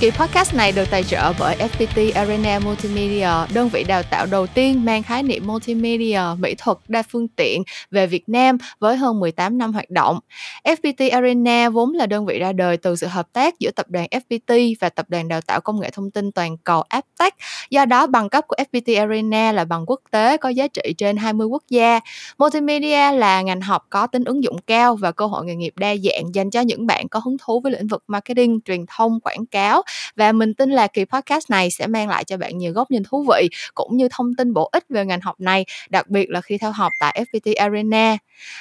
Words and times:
Kỳ 0.00 0.10
podcast 0.10 0.54
này 0.54 0.72
được 0.72 0.90
tài 0.90 1.04
trợ 1.04 1.32
bởi 1.38 1.56
FPT 1.56 2.12
Arena 2.14 2.58
Multimedia, 2.58 3.28
đơn 3.54 3.68
vị 3.68 3.84
đào 3.88 4.02
tạo 4.02 4.26
đầu 4.26 4.46
tiên 4.46 4.84
mang 4.84 5.02
khái 5.02 5.22
niệm 5.22 5.46
multimedia, 5.46 6.20
mỹ 6.38 6.54
thuật 6.58 6.78
đa 6.88 7.02
phương 7.02 7.28
tiện 7.28 7.62
về 7.90 8.06
Việt 8.06 8.28
Nam 8.28 8.58
với 8.78 8.96
hơn 8.96 9.20
18 9.20 9.58
năm 9.58 9.72
hoạt 9.72 9.90
động. 9.90 10.18
FPT 10.64 11.12
Arena 11.12 11.68
vốn 11.68 11.92
là 11.92 12.06
đơn 12.06 12.26
vị 12.26 12.38
ra 12.38 12.52
đời 12.52 12.76
từ 12.76 12.96
sự 12.96 13.06
hợp 13.06 13.32
tác 13.32 13.58
giữa 13.58 13.70
tập 13.70 13.86
đoàn 13.88 14.06
FPT 14.10 14.74
và 14.80 14.88
tập 14.88 15.06
đoàn 15.08 15.28
đào 15.28 15.40
tạo 15.40 15.60
công 15.60 15.80
nghệ 15.80 15.90
thông 15.90 16.10
tin 16.10 16.32
toàn 16.32 16.56
cầu 16.56 16.82
Aptech. 16.88 17.34
Do 17.70 17.84
đó, 17.84 18.06
bằng 18.06 18.28
cấp 18.28 18.44
của 18.48 18.56
FPT 18.72 19.00
Arena 19.00 19.52
là 19.52 19.64
bằng 19.64 19.84
quốc 19.86 20.00
tế 20.10 20.36
có 20.36 20.48
giá 20.48 20.68
trị 20.68 20.94
trên 20.98 21.16
20 21.16 21.46
quốc 21.46 21.62
gia. 21.68 22.00
Multimedia 22.38 23.12
là 23.12 23.42
ngành 23.42 23.60
học 23.60 23.86
có 23.90 24.06
tính 24.06 24.24
ứng 24.24 24.44
dụng 24.44 24.56
cao 24.66 24.96
và 24.96 25.12
cơ 25.12 25.26
hội 25.26 25.44
nghề 25.44 25.54
nghiệp 25.54 25.72
đa 25.76 25.94
dạng 25.96 26.34
dành 26.34 26.50
cho 26.50 26.60
những 26.60 26.86
bạn 26.86 27.08
có 27.08 27.20
hứng 27.24 27.36
thú 27.42 27.60
với 27.60 27.72
lĩnh 27.72 27.86
vực 27.86 28.04
marketing, 28.08 28.60
truyền 28.64 28.84
thông, 28.96 29.20
quảng 29.20 29.46
cáo 29.46 29.82
và 30.16 30.32
mình 30.32 30.54
tin 30.54 30.70
là 30.70 30.86
kỳ 30.86 31.04
podcast 31.04 31.50
này 31.50 31.70
sẽ 31.70 31.86
mang 31.86 32.08
lại 32.08 32.24
cho 32.24 32.36
bạn 32.36 32.58
nhiều 32.58 32.72
góc 32.72 32.90
nhìn 32.90 33.02
thú 33.08 33.26
vị 33.28 33.48
cũng 33.74 33.96
như 33.96 34.08
thông 34.10 34.34
tin 34.34 34.52
bổ 34.52 34.68
ích 34.72 34.84
về 34.88 35.04
ngành 35.04 35.20
học 35.20 35.40
này, 35.40 35.64
đặc 35.90 36.08
biệt 36.08 36.30
là 36.30 36.40
khi 36.40 36.58
theo 36.58 36.72
học 36.72 36.92
tại 37.00 37.24
FPT 37.32 37.54
Arena. 37.56 38.16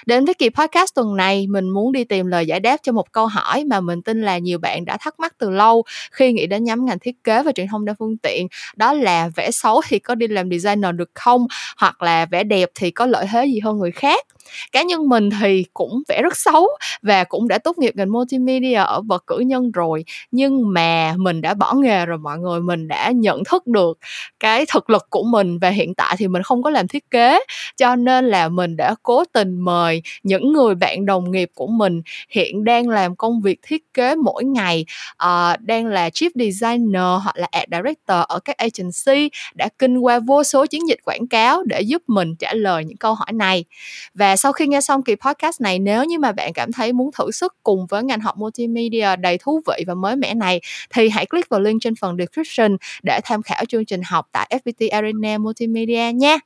Đến 0.05 0.26
với 0.26 0.34
kỳ 0.34 0.50
podcast 0.50 0.95
tuần 0.95 1.16
này, 1.16 1.48
mình 1.48 1.70
muốn 1.70 1.91
đi 1.91 2.03
tìm 2.03 2.27
lời 2.27 2.45
giải 2.45 2.59
đáp 2.59 2.77
cho 2.84 2.91
một 2.91 3.12
câu 3.12 3.27
hỏi 3.27 3.63
mà 3.63 3.80
mình 3.80 4.02
tin 4.02 4.22
là 4.22 4.38
nhiều 4.38 4.59
bạn 4.59 4.86
đã 4.86 4.98
thắc 4.98 5.20
mắc 5.20 5.34
từ 5.38 5.50
lâu 5.50 5.84
khi 6.12 6.31
nghĩ 6.31 6.48
đến 6.48 6.63
nhắm 6.63 6.86
ngành 6.86 7.00
thiết 7.00 7.23
kế 7.23 7.44
và 7.44 7.52
truyền 7.52 7.67
thông 7.67 7.86
đa 7.86 7.94
phương 8.00 8.17
tiện, 8.17 8.48
đó 8.75 8.94
là 8.94 9.30
vẽ 9.36 9.52
xấu 9.52 9.81
thì 9.88 10.00
có 10.00 10.16
đi 10.16 10.28
làm 10.28 10.50
designer 10.52 10.95
được 10.95 11.09
không, 11.14 11.48
hoặc 11.78 12.02
là 12.02 12.25
vẽ 12.25 12.44
đẹp 12.44 12.70
thì 12.75 12.91
có 12.91 13.05
lợi 13.05 13.25
thế 13.31 13.45
gì 13.45 13.59
hơn 13.59 13.78
người 13.78 13.91
khác. 13.91 14.25
Cá 14.72 14.84
nhân 14.84 15.09
mình 15.09 15.30
thì 15.41 15.66
cũng 15.73 16.02
vẽ 16.08 16.22
rất 16.22 16.38
xấu 16.38 16.67
và 17.02 17.23
cũng 17.23 17.48
đã 17.48 17.58
tốt 17.58 17.78
nghiệp 17.78 17.94
ngành 17.95 18.11
multimedia 18.11 18.73
ở 18.73 19.02
bậc 19.02 19.28
cử 19.28 19.39
nhân 19.39 19.72
rồi, 19.72 20.05
nhưng 20.31 20.73
mà 20.73 21.14
mình 21.18 21.42
đã 21.42 21.54
bỏ 21.54 21.73
nghề 21.73 22.06
rồi 22.06 22.18
mọi 22.18 22.40
người 22.40 22.60
mình 22.60 22.88
đã 22.88 23.12
nhận 23.12 23.44
thức 23.44 23.68
được 23.68 23.98
cái 24.40 24.66
thực 24.66 24.90
lực 24.90 25.08
của 25.10 25.23
mình 25.23 25.60
và 25.60 25.70
hiện 25.70 25.94
tại 25.96 26.16
thì 26.20 26.28
mình 26.28 26.44
không 26.44 26.64
có 26.64 26.70
làm 26.70 26.88
thiết 26.88 27.12
kế. 27.12 27.40
Cho 27.78 27.96
nên 27.96 28.26
là 28.26 28.50
mình 28.50 28.78
đã 28.78 28.96
cố 29.04 29.23
tình 29.34 29.60
mời 29.60 30.02
những 30.23 30.54
người 30.54 30.76
bạn 30.76 31.06
đồng 31.06 31.32
nghiệp 31.32 31.50
của 31.56 31.68
mình 31.68 32.02
hiện 32.30 32.64
đang 32.64 32.90
làm 32.90 33.16
công 33.16 33.42
việc 33.42 33.60
thiết 33.64 33.94
kế 33.94 34.16
mỗi 34.16 34.44
ngày. 34.44 34.86
Uh, 35.23 35.60
đang 35.60 35.86
là 35.86 36.10
chief 36.10 36.30
designer 36.36 37.23
hoặc 37.23 37.38
là 37.38 37.48
ad 37.52 37.66
director 37.72 38.26
ở 38.28 38.40
các 38.40 38.58
agency 38.58 39.30
đã 39.56 39.70
kinh 39.80 39.98
qua 39.98 40.20
vô 40.20 40.44
số 40.44 40.66
chiến 40.66 40.88
dịch 40.88 41.00
quảng 41.06 41.28
cáo 41.28 41.64
để 41.64 41.82
giúp 41.82 42.02
mình 42.08 42.36
trả 42.36 42.54
lời 42.54 42.86
những 42.86 42.98
câu 42.98 43.14
hỏi 43.14 43.34
này. 43.34 43.66
Và 44.14 44.36
sau 44.36 44.52
khi 44.52 44.68
nghe 44.68 44.82
xong 44.82 45.04
kỳ 45.04 45.16
podcast 45.16 45.62
này 45.62 45.80
nếu 45.80 46.04
như 46.04 46.20
mà 46.20 46.32
bạn 46.32 46.54
cảm 46.54 46.72
thấy 46.72 46.94
muốn 46.94 47.12
thử 47.12 47.32
sức 47.32 47.56
cùng 47.64 47.86
với 47.86 48.04
ngành 48.04 48.20
học 48.20 48.38
multimedia 48.38 49.16
đầy 49.16 49.38
thú 49.38 49.62
vị 49.68 49.84
và 49.88 49.94
mới 49.94 50.16
mẻ 50.16 50.34
này 50.34 50.62
thì 50.94 51.06
hãy 51.09 51.25
click 51.25 51.50
vào 51.50 51.59
link 51.59 51.81
trên 51.81 51.95
phần 51.95 52.17
description 52.17 52.77
để 53.03 53.19
tham 53.23 53.41
khảo 53.41 53.66
chương 53.66 53.86
trình 53.86 54.02
học 54.05 54.27
tại 54.31 54.59
FPT 54.63 54.89
Arena 54.91 55.38
Multimedia 55.38 56.11
nha. 56.14 56.38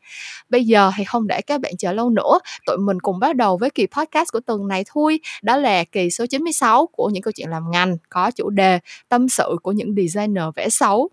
Bây 0.49 0.65
giờ 0.65 0.91
thì 0.97 1.03
không 1.03 1.27
để 1.27 1.41
các 1.41 1.61
bạn 1.61 1.77
chờ 1.77 1.93
lâu 1.93 2.09
nữa, 2.09 2.39
tụi 2.65 2.77
mình 2.77 2.99
cùng 2.99 3.19
bắt 3.19 3.35
đầu 3.35 3.57
với 3.57 3.69
kỳ 3.69 3.85
podcast 3.85 4.31
của 4.33 4.39
tuần 4.39 4.67
này 4.67 4.83
thôi. 4.87 5.19
Đó 5.43 5.57
là 5.57 5.83
kỳ 5.83 6.09
số 6.09 6.25
96 6.25 6.87
của 6.91 7.09
những 7.13 7.23
câu 7.23 7.31
chuyện 7.31 7.49
làm 7.49 7.71
ngành 7.71 7.97
có 8.09 8.31
chủ 8.31 8.49
đề 8.49 8.79
tâm 9.09 9.29
sự 9.29 9.55
của 9.63 9.71
những 9.71 9.95
designer 9.97 10.43
vẽ 10.55 10.69
xấu. 10.69 11.09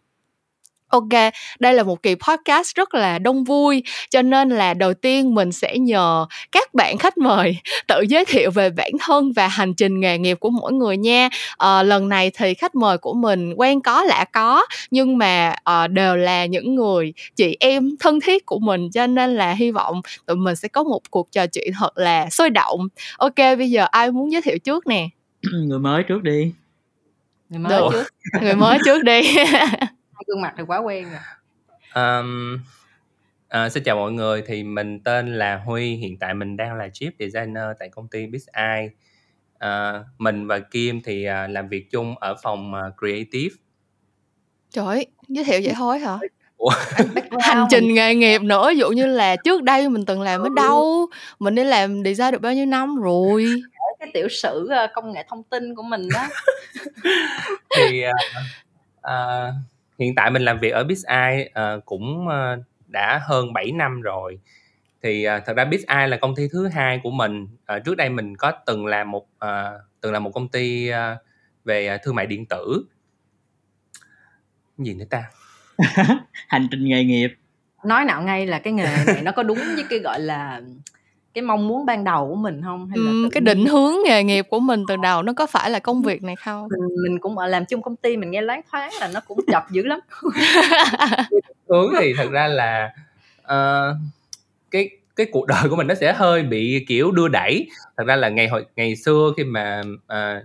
Ok, 0.89 1.33
đây 1.59 1.75
là 1.75 1.83
một 1.83 2.03
kỳ 2.03 2.15
podcast 2.15 2.75
rất 2.75 2.95
là 2.95 3.19
đông 3.19 3.45
vui 3.45 3.83
cho 4.11 4.23
nên 4.23 4.49
là 4.49 4.75
đầu 4.75 4.95
tiên 4.95 5.35
mình 5.35 5.53
sẽ 5.53 5.79
nhờ 5.79 6.27
các 6.53 6.75
bạn 6.75 6.99
khách 6.99 7.19
mời 7.19 7.59
tự 7.89 8.01
giới 8.09 8.25
thiệu 8.25 8.51
về 8.51 8.71
bản 8.71 8.91
thân 9.01 9.33
và 9.33 9.49
hành 9.49 9.75
trình 9.75 10.01
nghề 10.01 10.19
nghiệp 10.19 10.37
của 10.41 10.51
mỗi 10.51 10.73
người 10.73 10.97
nha. 10.97 11.29
À, 11.57 11.83
lần 11.83 12.09
này 12.09 12.31
thì 12.31 12.55
khách 12.55 12.75
mời 12.75 12.99
của 12.99 13.15
mình 13.15 13.55
quen 13.57 13.81
có 13.81 14.05
lạ 14.05 14.25
có 14.33 14.67
nhưng 14.91 15.19
mà 15.19 15.55
à, 15.65 15.87
đều 15.87 16.17
là 16.17 16.47
những 16.47 16.75
người 16.75 17.13
chị 17.37 17.57
em 17.61 17.91
thân 18.01 18.21
thiết 18.21 18.47
của 18.47 18.59
mình 18.59 18.91
cho 18.91 19.07
nên 19.07 19.35
là 19.37 19.53
hy 19.53 19.71
vọng 19.71 20.01
tụi 20.27 20.37
mình 20.37 20.57
sẽ 20.57 20.69
có 20.69 20.83
một 20.83 21.01
cuộc 21.11 21.33
trò 21.33 21.47
chuyện 21.47 21.73
thật 21.79 21.99
là 21.99 22.31
sôi 22.31 22.51
động. 22.51 22.89
Ok, 23.17 23.37
bây 23.37 23.71
giờ 23.71 23.87
ai 23.91 24.11
muốn 24.11 24.33
giới 24.33 24.43
thiệu 24.43 24.59
trước 24.59 24.87
nè? 24.87 25.09
người 25.67 25.79
mới 25.79 26.03
trước 26.03 26.23
đi. 26.23 26.53
Người 27.49 27.59
mới 27.59 27.71
Được. 27.71 27.89
trước. 27.93 28.13
Người 28.43 28.55
mới 28.55 28.79
trước 28.85 29.03
đi. 29.03 29.21
gương 30.27 30.41
mặt 30.41 30.55
thì 30.57 30.63
quá 30.67 30.79
quen 30.79 31.07
rồi 31.11 31.21
um, 31.95 32.59
À, 33.49 33.69
xin 33.69 33.83
chào 33.83 33.97
mọi 33.97 34.13
người, 34.13 34.43
thì 34.47 34.63
mình 34.63 35.01
tên 35.01 35.35
là 35.35 35.57
Huy, 35.67 35.95
hiện 35.95 36.19
tại 36.19 36.35
mình 36.35 36.57
đang 36.57 36.77
là 36.77 36.89
Chief 36.89 37.11
Designer 37.19 37.65
tại 37.79 37.89
công 37.89 38.09
ty 38.09 38.27
BizEye. 38.27 38.89
À, 39.59 40.05
mình 40.19 40.47
và 40.47 40.59
Kim 40.59 41.01
thì 41.05 41.25
à, 41.25 41.47
làm 41.47 41.69
việc 41.69 41.91
chung 41.91 42.15
ở 42.19 42.35
phòng 42.43 42.75
à, 42.75 42.83
Creative. 42.99 43.55
Trời 44.71 45.07
giới 45.29 45.45
thiệu 45.45 45.61
vậy 45.65 45.75
thôi 45.77 45.99
hả? 45.99 46.19
Ủa? 46.57 46.71
Hành 47.41 47.67
trình 47.71 47.95
nghề 47.95 48.15
nghiệp 48.15 48.43
nữa, 48.43 48.71
dụ 48.71 48.89
như 48.89 49.07
là 49.07 49.37
trước 49.37 49.63
đây 49.63 49.89
mình 49.89 50.05
từng 50.07 50.23
làm 50.23 50.41
ở 50.41 50.49
đâu, 50.57 51.07
mình 51.39 51.55
đi 51.55 51.65
làm 51.65 52.05
design 52.05 52.33
được 52.33 52.41
bao 52.41 52.55
nhiêu 52.55 52.67
năm 52.67 52.97
rồi. 52.97 53.47
Cái 53.99 54.11
tiểu 54.15 54.29
sử 54.29 54.69
công 54.95 55.13
nghệ 55.13 55.25
thông 55.29 55.43
tin 55.43 55.75
của 55.75 55.83
mình 55.83 56.09
đó. 56.15 56.27
thì 57.77 58.03
uh, 58.07 58.13
uh, 59.01 59.55
hiện 59.99 60.15
tại 60.15 60.31
mình 60.31 60.43
làm 60.43 60.59
việc 60.59 60.71
ở 60.71 60.85
BizEye 60.85 61.47
uh, 61.77 61.85
cũng 61.85 62.27
uh, 62.27 62.65
đã 62.87 63.21
hơn 63.23 63.53
7 63.53 63.73
năm 63.73 64.01
rồi. 64.01 64.39
Thì 65.03 65.27
uh, 65.29 65.43
thật 65.47 65.57
ra 65.57 65.65
BizEye 65.65 66.09
là 66.09 66.17
công 66.17 66.35
ty 66.35 66.49
thứ 66.53 66.69
hai 66.69 67.01
của 67.03 67.11
mình. 67.11 67.43
Uh, 67.43 67.85
trước 67.85 67.97
đây 67.97 68.09
mình 68.09 68.37
có 68.37 68.53
từng 68.67 68.87
làm 68.87 69.11
một 69.11 69.27
uh, 69.45 69.81
từng 70.01 70.13
làm 70.13 70.25
một 70.25 70.31
công 70.35 70.49
ty 70.49 70.91
uh, 70.91 70.97
về 71.65 71.99
thương 72.03 72.15
mại 72.15 72.27
điện 72.27 72.47
tử. 72.47 72.85
Gì 74.79 74.95
nữa 74.95 75.05
ta? 75.11 75.25
Hành 76.49 76.69
trình 76.71 76.85
nghề 76.85 77.05
nghiệp. 77.05 77.35
Nói 77.85 78.05
nào 78.05 78.23
ngay 78.23 78.47
là 78.47 78.59
cái 78.59 78.73
nghề 78.73 78.97
này 79.07 79.23
nó 79.23 79.33
có 79.33 79.43
đúng 79.43 79.59
với 79.59 79.85
cái 79.91 79.99
gọi 79.99 80.21
là 80.21 80.61
cái 81.39 81.43
mong 81.43 81.69
muốn 81.69 81.87
ban 81.87 82.05
đầu 82.05 82.29
của 82.29 82.35
mình 82.35 82.63
không? 82.65 82.87
Hay 82.89 82.99
là 82.99 83.11
ừ, 83.11 83.29
cái 83.33 83.41
định 83.41 83.67
hướng 83.67 83.93
nghề 84.05 84.25
nghiệp 84.25 84.47
của 84.51 84.61
mình 84.61 84.85
từ 84.89 84.97
đầu 84.97 85.23
nó 85.23 85.33
có 85.33 85.47
phải 85.47 85.71
là 85.71 85.79
công 85.79 86.03
việc 86.03 86.23
này 86.23 86.37
không? 86.37 86.69
Mình, 86.71 87.03
mình 87.03 87.19
cũng 87.21 87.39
ở 87.39 87.47
làm 87.47 87.65
chung 87.65 87.83
công 87.83 87.97
ty 87.97 88.17
mình 88.17 88.31
nghe 88.31 88.41
loáng 88.41 88.61
thoáng 88.71 88.91
là 89.01 89.11
nó 89.15 89.21
cũng 89.21 89.39
chập 89.53 89.71
dữ 89.71 89.83
lắm. 89.83 90.01
Hướng 91.69 91.93
thì 92.01 92.15
thật 92.17 92.31
ra 92.31 92.47
là 92.47 92.95
uh, 93.43 93.97
cái 94.71 94.91
cái 95.17 95.27
cuộc 95.33 95.47
đời 95.47 95.69
của 95.71 95.77
mình 95.77 95.87
nó 95.87 95.95
sẽ 95.95 96.13
hơi 96.13 96.43
bị 96.43 96.85
kiểu 96.89 97.11
đưa 97.11 97.29
đẩy. 97.29 97.69
Thật 97.97 98.05
ra 98.07 98.17
là 98.17 98.29
ngày 98.29 98.49
hồi 98.49 98.67
ngày 98.77 98.97
xưa 98.97 99.33
khi 99.37 99.45
mà 99.45 99.83
uh, 99.87 100.45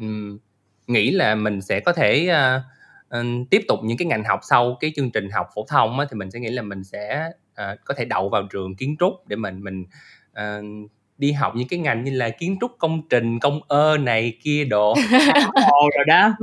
um, 0.00 0.38
nghĩ 0.86 1.10
là 1.10 1.34
mình 1.34 1.60
sẽ 1.60 1.80
có 1.80 1.92
thể 1.92 2.28
uh, 2.30 3.18
uh, 3.18 3.50
tiếp 3.50 3.62
tục 3.68 3.78
những 3.82 3.98
cái 3.98 4.06
ngành 4.06 4.24
học 4.24 4.40
sau 4.42 4.76
cái 4.80 4.92
chương 4.96 5.10
trình 5.10 5.30
học 5.30 5.48
phổ 5.54 5.66
thông 5.68 5.98
á, 5.98 6.06
thì 6.10 6.16
mình 6.16 6.30
sẽ 6.30 6.40
nghĩ 6.40 6.50
là 6.50 6.62
mình 6.62 6.84
sẽ 6.84 7.30
uh, 7.52 7.78
có 7.84 7.94
thể 7.94 8.04
đậu 8.04 8.28
vào 8.28 8.42
trường 8.50 8.74
kiến 8.74 8.96
trúc 9.00 9.28
để 9.28 9.36
mình 9.36 9.64
mình 9.64 9.84
uh, 10.40 10.90
đi 11.18 11.32
học 11.32 11.52
những 11.56 11.68
cái 11.68 11.78
ngành 11.78 12.04
như 12.04 12.10
là 12.10 12.30
kiến 12.30 12.56
trúc 12.60 12.70
công 12.78 13.02
trình 13.10 13.38
công 13.38 13.60
ơ 13.68 13.96
này 13.98 14.38
kia 14.42 14.64
đồ. 14.64 14.94
Rồi 15.96 16.04
đó. 16.06 16.34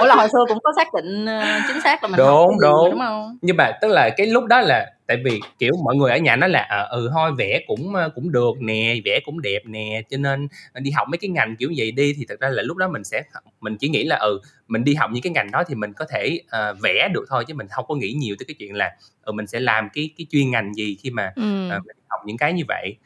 Ủa 0.00 0.06
là 0.06 0.14
hồi 0.14 0.28
xưa 0.32 0.44
cũng 0.48 0.58
có 0.62 0.72
xác 0.76 0.94
định 0.94 1.24
uh, 1.24 1.62
chính 1.68 1.80
xác 1.80 2.02
là 2.02 2.08
mình 2.08 2.18
đúng 2.18 2.28
học 2.28 2.48
đúng. 2.62 2.90
đúng 2.90 3.00
không? 3.00 3.38
Nhưng 3.42 3.56
mà 3.56 3.72
tức 3.80 3.88
là 3.88 4.10
cái 4.16 4.26
lúc 4.26 4.44
đó 4.44 4.60
là 4.60 4.86
tại 5.08 5.16
vì 5.24 5.40
kiểu 5.58 5.72
mọi 5.84 5.96
người 5.96 6.10
ở 6.10 6.16
nhà 6.16 6.36
nói 6.36 6.48
là 6.48 6.60
à, 6.60 6.82
ừ 6.82 7.10
thôi 7.12 7.30
vẽ 7.38 7.60
cũng 7.66 7.92
cũng 8.14 8.32
được 8.32 8.54
nè 8.60 8.94
vẽ 9.04 9.20
cũng 9.24 9.42
đẹp 9.42 9.62
nè 9.64 10.02
cho 10.10 10.16
nên 10.16 10.48
đi 10.74 10.90
học 10.90 11.08
mấy 11.10 11.18
cái 11.18 11.28
ngành 11.28 11.56
kiểu 11.56 11.72
vậy 11.76 11.90
đi 11.90 12.14
thì 12.16 12.26
thật 12.28 12.40
ra 12.40 12.48
là 12.48 12.62
lúc 12.62 12.76
đó 12.76 12.88
mình 12.88 13.04
sẽ 13.04 13.22
mình 13.60 13.76
chỉ 13.80 13.88
nghĩ 13.88 14.04
là 14.04 14.16
ừ 14.16 14.40
mình 14.68 14.84
đi 14.84 14.94
học 14.94 15.10
những 15.12 15.22
cái 15.22 15.32
ngành 15.32 15.50
đó 15.50 15.62
thì 15.68 15.74
mình 15.74 15.92
có 15.92 16.04
thể 16.10 16.40
uh, 16.46 16.76
vẽ 16.82 17.08
được 17.14 17.24
thôi 17.28 17.44
chứ 17.48 17.54
mình 17.54 17.66
không 17.70 17.84
có 17.88 17.94
nghĩ 17.94 18.12
nhiều 18.12 18.36
tới 18.38 18.44
cái 18.48 18.54
chuyện 18.58 18.74
là 18.74 18.90
ừ 19.22 19.32
mình 19.32 19.46
sẽ 19.46 19.60
làm 19.60 19.88
cái 19.94 20.10
cái 20.18 20.26
chuyên 20.30 20.50
ngành 20.50 20.74
gì 20.74 20.96
khi 21.02 21.10
mà 21.10 21.32
ừ. 21.36 21.66
uh, 21.76 21.86
mình 21.86 21.96
học 22.08 22.20
những 22.26 22.36
cái 22.36 22.52
như 22.52 22.62
vậy 22.68 22.96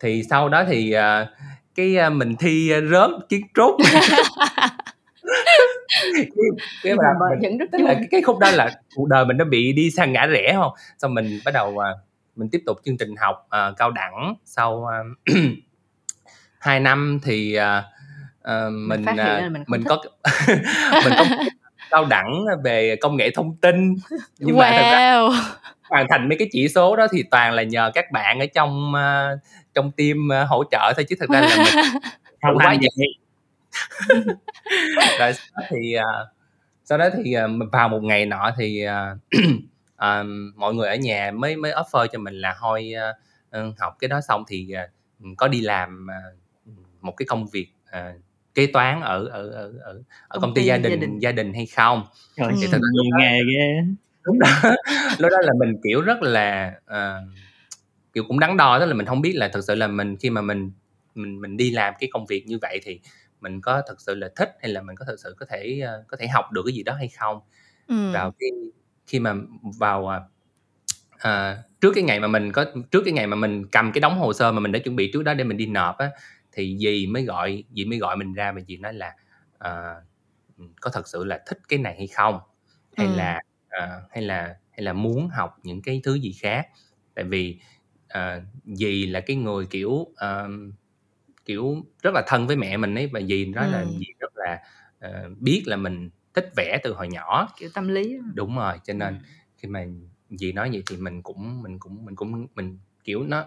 thì 0.00 0.22
sau 0.30 0.48
đó 0.48 0.64
thì 0.68 0.94
uh, 0.96 1.28
cái 1.74 1.96
uh, 2.06 2.12
mình 2.12 2.36
thi 2.36 2.72
uh, 2.78 2.84
rớt 2.90 3.10
kiến 3.28 3.42
trúc. 3.54 3.76
Cái 6.82 6.94
mà 6.94 7.04
mình, 7.20 7.38
những 7.40 7.70
tức 7.72 7.78
là 7.78 7.94
cái, 7.94 8.08
cái 8.10 8.22
khúc 8.22 8.38
đó 8.38 8.50
là 8.50 8.70
cuộc 8.94 9.08
đời 9.08 9.24
mình 9.24 9.36
nó 9.36 9.44
bị 9.44 9.72
đi 9.72 9.90
sang 9.90 10.12
ngã 10.12 10.26
rẽ 10.26 10.52
không? 10.54 10.72
Xong 10.98 11.14
mình 11.14 11.40
bắt 11.44 11.54
đầu 11.54 11.68
uh, 11.68 11.82
mình 12.36 12.48
tiếp 12.52 12.62
tục 12.66 12.76
chương 12.84 12.96
trình 12.96 13.16
học 13.16 13.46
uh, 13.46 13.76
cao 13.76 13.90
đẳng. 13.90 14.34
Sau 14.44 14.72
uh, 15.32 15.36
2 16.58 16.80
năm 16.80 17.20
thì 17.22 17.58
uh, 17.58 17.84
uh, 18.40 18.72
mình 18.72 19.04
mình, 19.04 19.16
uh, 19.46 19.52
mình, 19.52 19.64
mình 19.68 19.84
có 19.84 20.02
mình 21.04 21.12
có 21.16 21.24
cao 21.90 22.04
đẳng 22.04 22.44
về 22.64 22.96
công 23.00 23.16
nghệ 23.16 23.30
thông 23.30 23.56
tin 23.56 23.94
nhưng 24.38 24.56
wow. 24.56 24.58
mà 24.58 24.70
thật 24.70 24.90
ra 24.92 25.20
hoàn 25.90 26.06
thành 26.10 26.28
mấy 26.28 26.38
cái 26.38 26.48
chỉ 26.52 26.68
số 26.68 26.96
đó 26.96 27.06
thì 27.12 27.22
toàn 27.30 27.52
là 27.52 27.62
nhờ 27.62 27.90
các 27.94 28.10
bạn 28.12 28.40
ở 28.40 28.46
trong 28.54 28.92
uh, 28.94 29.38
trong 29.74 29.92
team 29.92 30.28
uh, 30.42 30.48
hỗ 30.48 30.64
trợ 30.70 30.92
thôi 30.96 31.06
chứ 31.08 31.16
thật 31.20 31.30
ra 31.30 31.40
là 31.40 31.56
mình 31.56 31.84
không 32.42 32.56
quá 32.56 32.76
vậy 32.80 33.06
rồi 35.18 35.32
sau 35.32 35.46
đó 35.56 35.62
thì 35.70 35.96
uh, 35.98 36.28
sau 36.84 36.98
đó 36.98 37.08
thì 37.24 37.36
uh, 37.38 37.72
vào 37.72 37.88
một 37.88 38.02
ngày 38.02 38.26
nọ 38.26 38.50
thì 38.58 38.86
uh, 38.86 39.18
uh, 39.94 40.26
mọi 40.56 40.74
người 40.74 40.88
ở 40.88 40.94
nhà 40.94 41.30
mới 41.34 41.56
mới 41.56 41.72
offer 41.72 42.06
cho 42.06 42.18
mình 42.18 42.34
là 42.34 42.56
thôi 42.60 42.92
uh, 43.58 43.78
học 43.78 43.96
cái 43.98 44.08
đó 44.08 44.20
xong 44.28 44.44
thì 44.48 44.74
uh, 44.74 45.36
có 45.36 45.48
đi 45.48 45.60
làm 45.60 46.06
uh, 46.10 46.38
một 47.00 47.12
cái 47.16 47.26
công 47.26 47.46
việc 47.46 47.68
uh, 47.88 48.25
kế 48.56 48.66
toán 48.66 49.00
ở 49.00 49.26
ở 49.26 49.50
ở 49.50 49.72
ở, 49.82 49.92
ở 49.92 50.02
Công 50.28 50.42
công 50.42 50.54
ty 50.54 50.64
gia 50.64 50.74
gia 50.76 50.88
đình 50.88 51.00
đình. 51.00 51.18
gia 51.18 51.32
đình 51.32 51.54
hay 51.54 51.66
không 51.66 52.02
Trời, 52.36 52.48
thì 52.62 52.68
thật 52.72 52.78
nhiều 52.92 53.10
đó 53.12 53.18
nghề 53.20 53.38
ghê. 53.38 53.80
đúng 54.24 54.38
đó 54.38 54.46
lúc 55.18 55.30
đó 55.32 55.38
là 55.42 55.52
mình 55.58 55.76
kiểu 55.84 56.00
rất 56.00 56.22
là 56.22 56.74
ờ, 56.86 57.22
kiểu 58.12 58.24
cũng 58.28 58.40
đắn 58.40 58.56
đo 58.56 58.78
tức 58.80 58.86
là 58.86 58.94
mình 58.94 59.06
không 59.06 59.20
biết 59.20 59.32
là 59.36 59.48
thực 59.48 59.64
sự 59.64 59.74
là 59.74 59.86
mình 59.86 60.16
khi 60.16 60.30
mà 60.30 60.40
mình 60.42 60.72
mình 61.14 61.40
mình 61.40 61.56
đi 61.56 61.70
làm 61.70 61.94
cái 62.00 62.10
công 62.12 62.26
việc 62.26 62.46
như 62.46 62.58
vậy 62.62 62.80
thì 62.84 63.00
mình 63.40 63.60
có 63.60 63.82
thực 63.88 64.00
sự 64.00 64.14
là 64.14 64.28
thích 64.36 64.50
hay 64.62 64.70
là 64.72 64.82
mình 64.82 64.96
có 64.96 65.04
thực 65.04 65.20
sự 65.20 65.34
có 65.38 65.46
thể 65.50 65.80
ờ, 65.86 66.04
có 66.08 66.16
thể 66.16 66.28
học 66.28 66.52
được 66.52 66.62
cái 66.66 66.74
gì 66.74 66.82
đó 66.82 66.92
hay 66.94 67.08
không 67.08 67.40
Ừm. 67.88 68.12
vào 68.12 68.32
cái 68.40 68.50
khi 69.06 69.20
mà 69.20 69.34
vào 69.78 70.08
à, 71.18 71.56
trước 71.80 71.92
cái 71.94 72.04
ngày 72.04 72.20
mà 72.20 72.28
mình 72.28 72.52
có 72.52 72.64
trước 72.90 73.02
cái 73.04 73.12
ngày 73.12 73.26
mà 73.26 73.36
mình 73.36 73.66
cầm 73.72 73.92
cái 73.92 74.00
đống 74.00 74.18
hồ 74.18 74.32
sơ 74.32 74.52
mà 74.52 74.60
mình 74.60 74.72
đã 74.72 74.78
chuẩn 74.78 74.96
bị 74.96 75.10
trước 75.12 75.22
đó 75.22 75.34
để 75.34 75.44
mình 75.44 75.56
đi 75.56 75.66
nộp 75.66 75.98
á 75.98 76.10
thì 76.56 76.78
dì 76.78 77.06
mới 77.06 77.24
gọi 77.24 77.64
dì 77.76 77.84
mới 77.84 77.98
gọi 77.98 78.16
mình 78.16 78.34
ra 78.34 78.52
và 78.52 78.60
dì 78.68 78.76
nói 78.76 78.94
là 78.94 79.14
à, 79.58 79.94
có 80.80 80.90
thật 80.94 81.08
sự 81.08 81.24
là 81.24 81.40
thích 81.46 81.58
cái 81.68 81.78
này 81.78 81.94
hay 81.98 82.06
không 82.06 82.40
hay 82.92 83.06
Ừm. 83.08 83.16
là 83.16 83.40
à, 83.68 84.00
hay 84.10 84.22
là 84.22 84.56
hay 84.72 84.82
là 84.82 84.92
muốn 84.92 85.28
học 85.28 85.56
những 85.62 85.82
cái 85.82 86.00
thứ 86.04 86.14
gì 86.14 86.32
khác 86.42 86.68
tại 87.14 87.24
vì 87.24 87.60
à, 88.08 88.42
dì 88.64 89.06
là 89.06 89.20
cái 89.20 89.36
người 89.36 89.66
kiểu 89.70 90.06
à, 90.16 90.44
kiểu 91.44 91.76
rất 92.02 92.10
là 92.14 92.22
thân 92.26 92.46
với 92.46 92.56
mẹ 92.56 92.76
mình 92.76 92.94
ấy 92.94 93.06
và 93.06 93.20
dì 93.20 93.46
nói 93.46 93.68
là 93.68 93.78
Ừm. 93.80 93.98
dì 93.98 94.06
rất 94.20 94.32
là 94.36 94.62
ờ, 95.00 95.30
biết 95.40 95.62
là 95.66 95.76
mình 95.76 96.10
thích 96.34 96.50
vẽ 96.56 96.78
từ 96.84 96.92
hồi 96.94 97.08
nhỏ 97.08 97.48
kiểu 97.58 97.70
tâm 97.74 97.88
lý 97.88 98.16
đúng 98.34 98.56
rồi 98.56 98.78
cho 98.84 98.94
nên 98.94 99.14
Ừ. 99.14 99.20
khi 99.56 99.68
mà 99.68 99.86
dì 100.30 100.52
nói 100.52 100.70
vậy 100.72 100.82
thì 100.90 100.96
mình 100.96 101.22
cũng 101.22 101.62
mình 101.62 101.78
cũng 101.78 102.04
mình 102.04 102.16
cũng 102.16 102.46
mình 102.54 102.78
kiểu 103.04 103.22
nó 103.24 103.36
là 103.38 103.46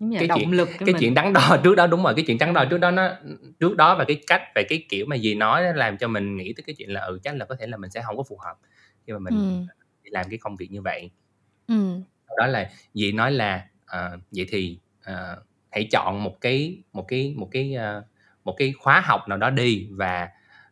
cái 0.00 0.28
động 0.28 0.38
chuyện 0.38 0.52
lực 0.52 0.68
cái 0.78 0.86
mình. 0.86 0.96
chuyện 1.00 1.14
đắn 1.14 1.32
đo 1.32 1.56
trước 1.64 1.74
đó 1.74 1.86
đúng 1.86 2.02
rồi 2.02 2.14
cái 2.16 2.24
chuyện 2.26 2.38
đắn 2.38 2.52
đo 2.52 2.64
trước 2.64 2.78
đó 2.78 2.90
nó 2.90 3.08
trước 3.60 3.76
đó 3.76 3.94
và 3.98 4.04
cái 4.04 4.22
cách 4.26 4.42
về 4.54 4.62
cái 4.68 4.86
kiểu 4.88 5.06
mà 5.06 5.18
dì 5.18 5.34
nói 5.34 5.62
nó 5.62 5.72
làm 5.72 5.96
cho 5.98 6.08
mình 6.08 6.36
nghĩ 6.36 6.52
tới 6.56 6.64
cái 6.66 6.74
chuyện 6.78 6.90
là 6.92 7.00
ừ 7.00 7.18
chắc 7.22 7.36
là 7.36 7.44
có 7.44 7.56
thể 7.60 7.66
là 7.66 7.76
mình 7.76 7.90
sẽ 7.90 8.02
không 8.02 8.16
có 8.16 8.22
phù 8.22 8.38
hợp 8.44 8.54
khi 9.06 9.12
mà 9.12 9.18
mình 9.18 9.66
đi 10.02 10.10
làm 10.10 10.26
cái 10.30 10.38
công 10.38 10.56
việc 10.56 10.70
như 10.70 10.82
vậy. 10.82 11.10
Ừm. 11.68 12.02
đó 12.38 12.46
là 12.46 12.70
dì 12.94 13.12
nói 13.12 13.32
là 13.32 13.66
à, 13.86 14.10
vậy 14.30 14.46
thì 14.50 14.78
à, 15.02 15.36
hãy 15.70 15.88
chọn 15.92 16.24
một 16.24 16.40
cái 16.40 16.82
một 16.92 17.04
cái 17.08 17.34
một 17.36 17.48
cái 17.52 17.74
à, 17.74 18.02
một 18.44 18.54
cái 18.58 18.72
khóa 18.78 19.00
học 19.00 19.28
nào 19.28 19.38
đó 19.38 19.50
đi 19.50 19.88
và 19.90 20.28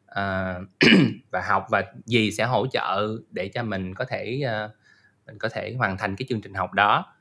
à, 0.06 0.54
và 1.30 1.42
học 1.48 1.66
và 1.70 1.84
dì 2.04 2.30
sẽ 2.32 2.44
hỗ 2.44 2.66
trợ 2.66 3.08
để 3.30 3.48
cho 3.48 3.62
mình 3.62 3.94
có 3.94 4.04
thể 4.04 4.42
mình 5.26 5.38
có 5.38 5.48
thể 5.48 5.74
hoàn 5.78 5.96
thành 5.96 6.16
cái 6.16 6.26
chương 6.28 6.40
trình 6.40 6.54
học 6.54 6.72
đó 6.72 7.13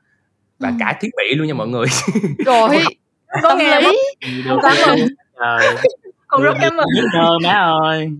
và 0.64 0.70
Ừm. 0.70 0.78
cả 0.80 0.98
thiết 1.00 1.10
bị 1.16 1.34
luôn 1.34 1.46
nha 1.46 1.54
mọi 1.54 1.68
người. 1.68 1.86
Rồi, 2.46 2.78
có 3.42 3.56
nghe 3.56 3.80
lý. 3.80 3.98
không 4.20 4.42
Được 4.44 4.58
cảm 4.62 4.76
ơn. 4.86 4.98
Trời, 5.38 5.76
con 6.26 6.42
rất 6.42 6.54
cảm 6.60 6.76
ơn. 6.76 6.86
mơ 7.14 7.38
má 7.44 7.52
ơi. 7.82 8.10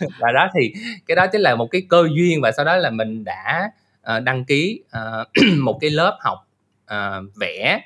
và 0.18 0.32
đó 0.32 0.48
thì 0.54 0.72
cái 1.06 1.16
đó 1.16 1.26
chính 1.32 1.40
là 1.40 1.54
một 1.54 1.66
cái 1.70 1.82
cơ 1.88 2.08
duyên 2.16 2.40
và 2.40 2.52
sau 2.52 2.64
đó 2.64 2.76
là 2.76 2.90
mình 2.90 3.24
đã 3.24 3.70
ờ, 4.02 4.20
đăng 4.20 4.44
ký 4.44 4.82
ờ, 4.90 5.24
một 5.60 5.78
cái 5.80 5.90
lớp 5.90 6.18
học 6.20 6.38
ờ, 6.86 7.22
vẽ. 7.40 7.80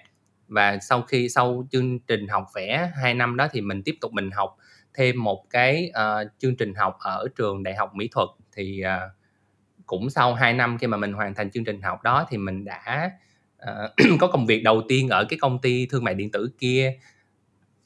Và 0.49 0.79
sau 0.79 1.03
khi 1.03 1.29
sau 1.29 1.67
chương 1.71 1.99
trình 1.99 2.29
học 2.29 2.45
vẽ 2.55 2.91
2 3.03 3.15
năm 3.15 3.37
đó 3.37 3.49
thì 3.53 3.61
mình 3.61 3.83
tiếp 3.83 3.95
tục 4.01 4.13
mình 4.13 4.31
học 4.31 4.57
thêm 4.95 5.25
một 5.25 5.45
cái 5.51 5.91
ờ, 5.93 6.25
chương 6.39 6.57
trình 6.57 6.75
học 6.75 6.97
ở 7.01 7.29
trường 7.37 7.63
đại 7.63 7.75
học 7.75 7.95
mỹ 7.95 8.09
thuật. 8.13 8.29
Thì 8.57 8.81
ờ, 8.81 9.11
cũng 9.87 10.11
sau 10.11 10.35
2 10.35 10.53
năm 10.53 10.79
khi 10.79 10.87
mà 10.87 10.97
mình 10.97 11.13
hoàn 11.13 11.35
thành 11.35 11.51
chương 11.51 11.65
trình 11.65 11.83
học 11.83 12.03
đó 12.03 12.27
thì 12.31 12.37
mình 12.39 12.65
đã 12.65 13.11
ờ, 13.59 13.93
có 14.21 14.27
công 14.27 14.47
việc 14.47 14.63
đầu 14.63 14.83
tiên 14.89 15.09
ở 15.09 15.25
cái 15.25 15.39
công 15.39 15.59
ty 15.59 15.87
thương 15.87 16.05
mại 16.05 16.15
điện 16.15 16.31
tử 16.31 16.51
kia. 16.59 16.93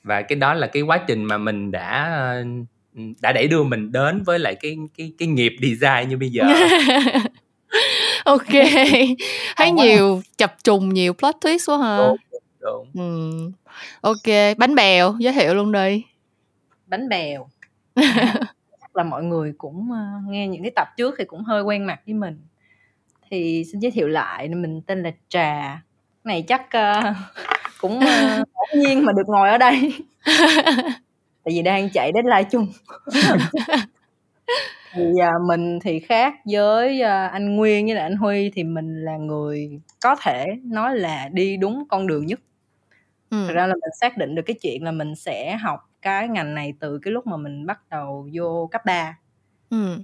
Và 0.02 0.22
cái 0.22 0.36
đó 0.36 0.54
là 0.54 0.66
cái 0.66 0.82
quá 0.82 1.04
trình 1.06 1.24
mà 1.24 1.38
mình 1.38 1.70
đã 1.70 2.04
ờ, 2.14 2.44
đã 3.22 3.32
đẩy 3.32 3.48
đưa 3.48 3.62
mình 3.62 3.92
đến 3.92 4.22
với 4.22 4.38
lại 4.38 4.54
cái 4.54 4.76
cái 4.96 5.12
cái 5.18 5.28
nghiệp 5.28 5.52
design 5.62 6.08
như 6.08 6.16
bây 6.16 6.30
giờ. 6.30 6.44
Ok. 8.24 8.48
Thấy 9.56 9.70
nhiều 9.70 10.22
chập 10.36 10.54
trùng 10.64 10.94
nhiều 10.94 11.12
plot 11.12 11.34
twist 11.40 11.72
quá 11.72 11.78
ha. 11.78 11.96
Đúng 11.98 12.16
đúng 12.60 12.86
Ừm. 12.94 13.52
ok 14.00 14.56
bánh 14.58 14.74
bèo 14.74 15.14
giới 15.18 15.32
thiệu 15.32 15.54
luôn 15.54 15.72
đi. 15.72 16.02
Bánh 16.86 17.08
bèo. 17.08 17.48
Chắc 18.80 18.96
là 18.96 19.02
mọi 19.02 19.24
người 19.24 19.52
cũng 19.58 19.92
ờ, 19.92 20.20
nghe 20.28 20.48
những 20.48 20.62
cái 20.62 20.72
tập 20.76 20.88
trước 20.96 21.14
thì 21.18 21.24
cũng 21.24 21.44
hơi 21.44 21.62
quen 21.62 21.86
mặt 21.86 22.00
với 22.06 22.14
mình 22.14 22.38
thì 23.30 23.64
xin 23.72 23.80
giới 23.80 23.90
thiệu 23.90 24.08
lại 24.08 24.48
mình 24.48 24.82
tên 24.86 25.02
là 25.02 25.10
trà. 25.28 25.82
Cái 26.24 26.34
này 26.34 26.42
chắc 26.48 26.70
ờ, 26.70 27.02
cũng 27.80 28.00
ờ, 28.00 28.36
ngẫu 28.36 28.82
nhiên 28.82 29.04
mà 29.04 29.12
được 29.12 29.28
ngồi 29.28 29.50
ở 29.50 29.58
đây. 29.58 29.92
Tại 31.44 31.54
vì 31.54 31.62
đang 31.62 31.90
chạy 31.90 32.12
deadline 32.14 32.48
chung. 32.50 32.66
Thì 34.92 35.02
à, 35.20 35.32
mình 35.48 35.78
thì 35.80 36.00
khác 36.00 36.34
với 36.52 37.02
à, 37.02 37.26
anh 37.26 37.56
Nguyên 37.56 37.86
với 37.86 37.94
lại 37.94 38.04
anh 38.04 38.16
Huy 38.16 38.50
thì 38.54 38.64
mình 38.64 39.04
là 39.04 39.16
người 39.16 39.80
có 40.02 40.16
thể 40.22 40.46
nói 40.64 40.96
là 40.96 41.28
đi 41.32 41.56
đúng 41.56 41.84
con 41.88 42.06
đường 42.06 42.26
nhất. 42.26 42.40
Ừm. 43.30 43.46
thật 43.46 43.54
ra 43.54 43.66
là 43.66 43.74
mình 43.74 43.90
xác 44.00 44.16
định 44.16 44.34
được 44.34 44.42
cái 44.46 44.56
chuyện 44.62 44.84
là 44.84 44.92
mình 44.92 45.14
sẽ 45.16 45.56
học 45.56 45.90
cái 46.02 46.28
ngành 46.28 46.54
này 46.54 46.74
từ 46.80 46.98
cái 46.98 47.12
lúc 47.12 47.26
mà 47.26 47.36
mình 47.36 47.66
bắt 47.66 47.80
đầu 47.90 48.28
vô 48.32 48.68
cấp 48.72 48.82
3 48.84 49.18
Ừm. 49.70 50.02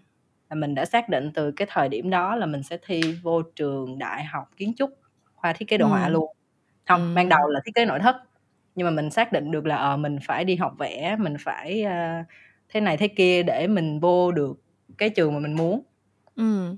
Là 0.50 0.56
mình 0.56 0.75
đã 0.75 0.84
xác 0.84 1.08
định 1.08 1.31
từ 1.34 1.50
cái 1.52 1.69
thời 1.70 1.88
điểm 1.88 2.10
đó 2.10 2.37
là 2.37 2.46
mình 2.46 2.62
sẽ 2.62 2.78
thi 2.87 3.00
vô 3.22 3.43
trường 3.43 3.98
đại 3.98 4.25
học 4.25 4.44
kiến 4.56 4.72
trúc 4.76 4.90
khoa 5.34 5.52
thiết 5.52 5.69
kế 5.69 5.78
đồ 5.78 5.88
họa 5.88 6.02
Ừm. 6.04 6.12
luôn 6.12 6.26
không 6.88 7.00
Ừm. 7.00 7.14
ban 7.14 7.28
đầu 7.28 7.48
là 7.48 7.60
thiết 7.66 7.72
kế 7.75 7.84
nội 7.87 7.98
thất 8.00 8.16
nhưng 8.75 8.84
mà 8.87 8.90
mình 8.90 9.10
xác 9.10 9.32
định 9.32 9.50
được 9.50 9.66
là 9.66 9.76
ờ 9.76 9.96
mình 9.96 10.19
phải 10.26 10.44
đi 10.44 10.56
học 10.56 10.75
vẽ 10.78 11.16
mình 11.20 11.37
phải 11.40 11.82
ờ, 11.82 12.22
thế 12.69 12.81
này 12.81 12.96
thế 12.96 13.08
kia 13.08 13.43
để 13.43 13.66
mình 13.69 14.00
vô 14.00 14.32
được 14.32 14.58
cái 14.98 15.10
trường 15.10 15.34
mà 15.34 15.40
mình 15.40 15.54
muốn 15.54 15.82
Ừm. 16.37 16.76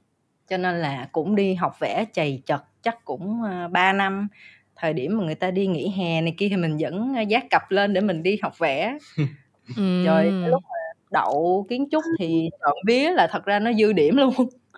cho 0.48 0.56
nên 0.56 0.76
là 0.80 1.08
cũng 1.12 1.36
đi 1.36 1.54
học 1.54 1.80
vẽ 1.80 2.04
chầy 2.12 2.42
chật 2.46 2.62
chắc 2.82 3.04
cũng 3.04 3.40
uh, 3.66 3.70
3 3.72 3.92
năm 3.92 4.28
thời 4.76 4.92
điểm 4.92 5.18
mà 5.18 5.24
người 5.24 5.34
ta 5.34 5.50
đi 5.50 5.66
nghỉ 5.66 5.90
hè 5.98 6.20
này 6.20 6.34
kia 6.38 6.48
thì 6.50 6.56
mình 6.56 6.76
vẫn 6.80 7.14
ờ, 7.16 7.22
dắt 7.22 7.44
cặp 7.50 7.70
lên 7.70 7.92
để 7.94 8.00
mình 8.00 8.22
đi 8.22 8.38
học 8.42 8.58
vẽ 8.58 8.98
rồi 10.02 10.34
cái 10.40 10.50
lúc 10.50 10.62
mà 10.70 10.76
đậu 11.10 11.66
kiến 11.68 11.88
trúc 11.90 12.04
thì 12.18 12.50
trộm 12.60 12.76
vía 12.86 13.10
là 13.10 13.26
thật 13.26 13.44
ra 13.44 13.58
nó 13.58 13.72
dư 13.72 13.92
điểm 13.92 14.16
luôn. 14.16 14.34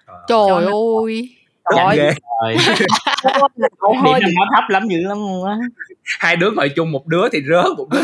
Trời 0.07 0.23
cho 0.29 0.61
nên- 0.61 0.71
ơi. 1.05 1.29
trời 1.77 1.85
ơi 1.85 1.97
ghê. 1.97 2.11
Trời, 3.23 3.37
đậu 3.81 3.93
điểm 3.93 4.03
hơi 4.03 4.21
nó 4.21 4.45
thấp 4.55 4.65
lắm 4.69 4.89
dữ 4.89 5.01
lắm 5.09 5.19
luôn 5.19 5.45
á. 5.45 5.57
hai 6.21 6.37
đứa 6.37 6.51
ngồi 6.51 6.69
chung 6.77 6.93
một 6.93 7.07
đứa 7.07 7.29
thì 7.33 7.39
rớt 7.51 7.67
một 7.79 7.87
đứa 7.91 8.01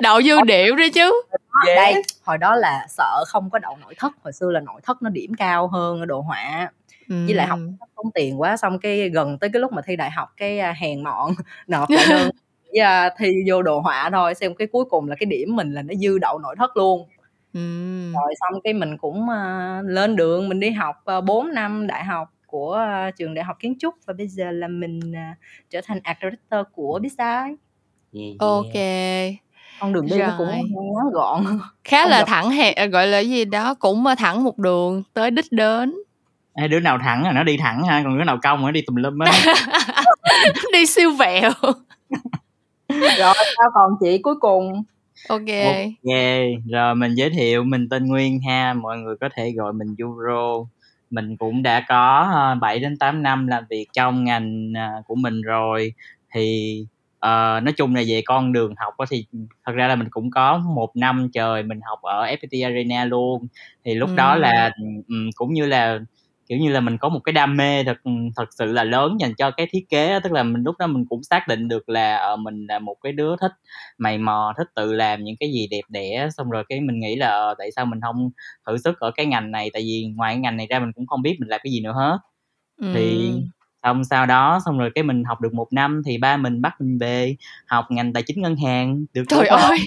đậu. 0.00 0.22
Dư 0.22 0.40
điểm 0.46 0.76
đi 0.76 0.90
chứ. 0.90 1.22
Yes. 1.66 1.76
đây 1.76 1.94
hồi 2.24 2.38
đó 2.38 2.56
là 2.56 2.86
sợ 2.88 3.24
không 3.26 3.50
có 3.50 3.58
đậu 3.58 3.76
nội 3.80 3.94
thất 3.98 4.12
hồi 4.24 4.32
xưa 4.32 4.50
là 4.50 4.60
nội 4.60 4.80
thất 4.84 5.02
nó 5.02 5.10
điểm 5.10 5.34
cao 5.38 5.68
hơn 5.68 6.00
ở 6.00 6.06
đồ 6.06 6.20
họa. 6.20 6.70
Với 7.08 7.34
lại 7.34 7.46
học 7.46 7.58
tốn 7.96 8.10
tiền 8.14 8.40
quá 8.40 8.56
xong 8.56 8.78
cái 8.78 9.08
gần 9.08 9.38
tới 9.38 9.50
cái 9.52 9.60
lúc 9.60 9.72
mà 9.72 9.82
thi 9.86 9.96
đại 9.96 10.10
học 10.10 10.28
cái 10.36 10.58
à, 10.58 10.74
hèn 10.78 11.04
mọn 11.04 11.32
nộp 11.66 11.90
lại 11.90 12.06
đơn 12.10 12.30
à, 12.80 13.10
thi 13.18 13.32
vô 13.48 13.62
đồ 13.62 13.80
họa 13.80 14.10
thôi 14.12 14.34
xem 14.34 14.54
cái 14.54 14.68
cuối 14.72 14.84
cùng 14.84 15.08
là 15.08 15.16
cái 15.20 15.26
điểm 15.26 15.56
mình 15.56 15.72
là 15.72 15.82
nó 15.82 15.94
dư 15.94 16.18
đậu 16.18 16.38
nội 16.38 16.54
thất 16.58 16.76
luôn 16.76 17.08
Ừm. 17.54 18.12
rồi 18.12 18.34
xong 18.40 18.60
cái 18.64 18.72
mình 18.72 18.96
cũng 18.98 19.28
à, 19.28 19.80
lên 19.84 20.16
đường 20.16 20.48
mình 20.48 20.60
đi 20.60 20.70
học 20.70 20.96
uh, 21.18 21.24
4 21.24 21.54
năm 21.54 21.86
đại 21.86 22.04
học 22.04 22.28
của 22.46 22.72
à, 22.74 23.10
trường 23.10 23.34
đại 23.34 23.44
học 23.44 23.56
kiến 23.60 23.74
trúc 23.78 23.94
và 24.06 24.14
bây 24.18 24.28
giờ 24.28 24.50
là 24.50 24.68
mình 24.68 25.00
à, 25.16 25.34
trở 25.70 25.80
thành 25.84 25.98
art 26.02 26.18
director 26.22 26.66
của 26.74 27.00
Yeah, 28.12 28.26
yeah. 28.26 28.38
ok 28.38 28.72
con 29.80 29.92
đường 29.92 30.06
đi 30.06 30.18
nó 30.18 30.34
cũng 30.38 30.46
Rồi. 30.48 30.56
ngắn 30.56 31.12
gọn 31.12 31.44
khá 31.84 32.02
Không 32.02 32.10
là 32.10 32.18
gặp- 32.18 32.24
thẳng 32.28 32.50
hẹn 32.50 32.74
à, 32.74 32.86
gọi 32.86 33.06
là 33.06 33.18
gì 33.18 33.44
đó 33.44 33.74
cũng 33.74 34.06
ờ, 34.06 34.14
thẳng 34.14 34.44
một 34.44 34.58
đường 34.58 35.02
tới 35.14 35.30
đích 35.30 35.44
đến 35.52 35.94
Ê, 36.54 36.68
đứa 36.68 36.80
nào 36.80 36.98
thẳng 37.02 37.22
là 37.24 37.32
nó 37.32 37.42
đi 37.44 37.56
thẳng 37.56 37.82
ha, 37.84 38.00
còn 38.04 38.18
đứa 38.18 38.24
nào 38.24 38.38
cong 38.42 38.62
nó 38.62 38.70
đi 38.70 38.82
tùm 38.86 38.96
lum 38.96 39.18
á. 39.18 39.32
đi 40.72 40.86
siêu 40.86 41.10
vẹo 41.10 41.50
rồi 43.00 43.34
sao 43.58 43.70
còn 43.74 43.90
chị 44.00 44.18
cuối 44.22 44.34
cùng. 44.40 44.82
Ok. 45.28 45.40
Ok, 45.64 46.14
rồi 46.70 46.94
mình 46.94 47.14
giới 47.14 47.30
thiệu 47.30 47.64
mình 47.64 47.88
tên 47.88 48.06
Nguyên 48.06 48.40
ha, 48.40 48.74
mọi 48.74 48.98
người 48.98 49.16
có 49.20 49.28
thể 49.34 49.52
gọi 49.56 49.72
mình 49.72 49.94
Euro. 49.98 50.66
Mình 51.10 51.36
cũng 51.36 51.62
đã 51.62 51.84
có 51.88 52.30
ờ, 52.32 52.54
7 52.54 52.78
đến 52.78 52.98
8 52.98 53.22
năm 53.22 53.46
làm 53.46 53.64
việc 53.70 53.86
trong 53.92 54.24
ngành 54.24 54.72
à, 54.76 54.92
của 55.06 55.14
mình 55.14 55.42
rồi. 55.42 55.92
Thì 56.34 56.76
ờ, 57.18 57.60
nói 57.62 57.72
chung 57.76 57.94
là 57.94 58.02
về 58.08 58.22
con 58.24 58.52
đường 58.52 58.74
học 58.76 58.94
á 58.98 59.06
thì 59.10 59.26
thật 59.66 59.72
ra 59.72 59.88
là 59.88 59.96
mình 59.96 60.08
cũng 60.10 60.30
có 60.30 60.58
một 60.58 60.96
năm 60.96 61.28
trời 61.34 61.62
mình 61.62 61.80
học 61.82 61.98
ở 62.02 62.24
FPT 62.24 62.64
Arena 62.64 63.04
luôn. 63.04 63.46
Thì 63.84 63.94
lúc 63.94 64.10
đó 64.16 64.36
là 64.36 64.70
ừm, 65.08 65.30
cũng 65.34 65.52
như 65.52 65.66
là 65.66 65.98
kiểu 66.48 66.58
như 66.58 66.70
là 66.70 66.80
mình 66.80 66.98
có 66.98 67.08
một 67.08 67.20
cái 67.24 67.32
đam 67.32 67.56
mê 67.56 67.84
thật 67.84 67.98
thật 68.36 68.44
sự 68.58 68.72
là 68.72 68.84
lớn 68.84 69.16
dành 69.20 69.34
cho 69.34 69.50
cái 69.50 69.66
thiết 69.70 69.88
kế 69.88 70.20
tức 70.24 70.32
là 70.32 70.42
mình 70.42 70.62
lúc 70.62 70.74
đó 70.78 70.86
mình 70.86 71.04
cũng 71.08 71.22
xác 71.22 71.48
định 71.48 71.68
được 71.68 71.88
là 71.88 72.16
ờ, 72.16 72.36
mình 72.36 72.66
là 72.66 72.78
một 72.78 72.96
cái 73.02 73.12
đứa 73.12 73.36
thích 73.40 73.52
mày 73.98 74.18
mò 74.18 74.52
thích 74.58 74.66
tự 74.74 74.92
làm 74.92 75.24
những 75.24 75.36
cái 75.40 75.52
gì 75.52 75.66
đẹp 75.70 75.80
đẽ. 75.88 76.28
Xong 76.36 76.50
rồi 76.50 76.64
cái 76.68 76.80
mình 76.80 77.00
nghĩ 77.00 77.16
là 77.16 77.28
ờ, 77.28 77.54
tại 77.58 77.70
sao 77.76 77.86
mình 77.86 78.00
không 78.00 78.30
thử 78.66 78.78
sức 78.78 79.00
ở 79.00 79.10
cái 79.10 79.26
ngành 79.26 79.50
này? 79.50 79.70
Tại 79.72 79.82
vì 79.82 80.12
ngoài 80.16 80.34
cái 80.34 80.40
ngành 80.40 80.56
này 80.56 80.66
ra 80.70 80.78
mình 80.78 80.92
cũng 80.92 81.06
không 81.06 81.22
biết 81.22 81.36
mình 81.40 81.48
làm 81.48 81.60
cái 81.64 81.72
gì 81.72 81.80
nữa 81.80 81.92
hết. 81.96 82.18
Thì 82.94 83.18
Ừm. 83.18 83.46
xong 83.82 84.04
sau 84.04 84.26
đó 84.26 84.60
xong 84.66 84.78
rồi 84.78 84.90
cái 84.94 85.04
mình 85.04 85.24
học 85.24 85.40
được 85.40 85.54
một 85.54 85.68
năm 85.72 86.02
thì 86.06 86.18
ba 86.18 86.36
mình 86.36 86.62
bắt 86.62 86.80
mình 86.80 86.98
về 86.98 87.36
học 87.66 87.86
ngành 87.90 88.12
tài 88.12 88.22
chính 88.22 88.42
ngân 88.42 88.56
hàng. 88.56 89.04
Được 89.14 89.24
trời 89.28 89.46
ơi 89.46 89.78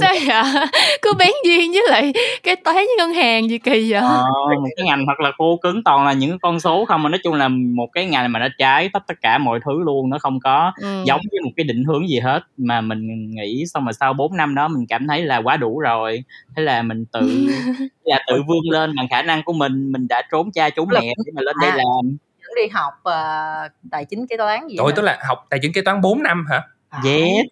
sao 0.00 0.14
vậy? 0.26 0.66
Cứ 1.02 1.12
bén 1.18 1.30
duyên 1.44 1.72
với 1.72 1.82
lại 1.88 2.12
cái 2.42 2.56
toán 2.56 2.76
với 2.76 2.94
ngân 2.98 3.14
hàng 3.14 3.50
gì 3.50 3.58
kỳ 3.58 3.92
vậy? 3.92 4.00
Ờ, 4.00 4.24
một 4.54 4.68
cái 4.76 4.86
ngành 4.86 5.04
thật 5.06 5.20
là 5.20 5.32
khô 5.38 5.58
cứng 5.62 5.84
toàn 5.84 6.06
là 6.06 6.12
những 6.12 6.38
con 6.38 6.60
số 6.60 6.84
không 6.84 7.02
mà 7.02 7.08
nói 7.08 7.18
chung 7.24 7.34
là 7.34 7.48
một 7.48 7.88
cái 7.92 8.06
ngành 8.06 8.32
mà 8.32 8.38
nó 8.38 8.48
trái 8.58 8.90
tất 8.92 9.02
tất 9.06 9.14
cả 9.22 9.38
mọi 9.38 9.60
thứ 9.64 9.82
luôn 9.84 10.10
nó 10.10 10.18
không 10.18 10.40
có 10.40 10.72
ừ. 10.80 11.02
giống 11.06 11.20
với 11.30 11.40
một 11.40 11.50
cái 11.56 11.64
định 11.64 11.84
hướng 11.84 12.08
gì 12.08 12.18
hết. 12.18 12.40
Mà 12.56 12.80
mình 12.80 13.30
nghĩ 13.30 13.64
xong 13.66 13.84
rồi 13.84 13.92
sau 13.92 14.12
4 14.12 14.36
năm 14.36 14.54
đó 14.54 14.68
mình 14.68 14.86
cảm 14.88 15.06
thấy 15.08 15.22
là 15.22 15.36
quá 15.36 15.56
đủ 15.56 15.78
rồi. 15.78 16.24
Thế 16.56 16.62
là 16.62 16.82
mình 16.82 17.04
tự 17.12 17.20
là 18.04 18.24
tự 18.28 18.42
vươn 18.46 18.70
lên 18.70 18.96
bằng 18.96 19.08
khả 19.10 19.22
năng 19.22 19.42
của 19.42 19.52
mình. 19.52 19.92
Mình 19.92 20.08
đã 20.08 20.22
trốn 20.30 20.52
cha 20.52 20.70
trốn 20.70 20.88
mẹ 20.92 21.14
để 21.26 21.32
mà 21.34 21.42
lên 21.42 21.56
đây 21.60 21.70
À. 21.70 21.76
làm. 21.76 22.16
đi 22.56 22.68
học 22.72 22.92
ờ, 23.02 23.68
tài 23.90 24.04
chính 24.04 24.26
kế 24.26 24.36
toán 24.36 24.68
gì 24.68 24.76
Trời 24.78 24.92
tức 24.96 25.02
là 25.02 25.18
học 25.28 25.46
tài 25.50 25.60
chính 25.62 25.72
kế 25.72 25.80
toán 25.80 26.00
4 26.00 26.22
năm 26.22 26.46
hả? 26.50 26.62
Yes 27.04 27.46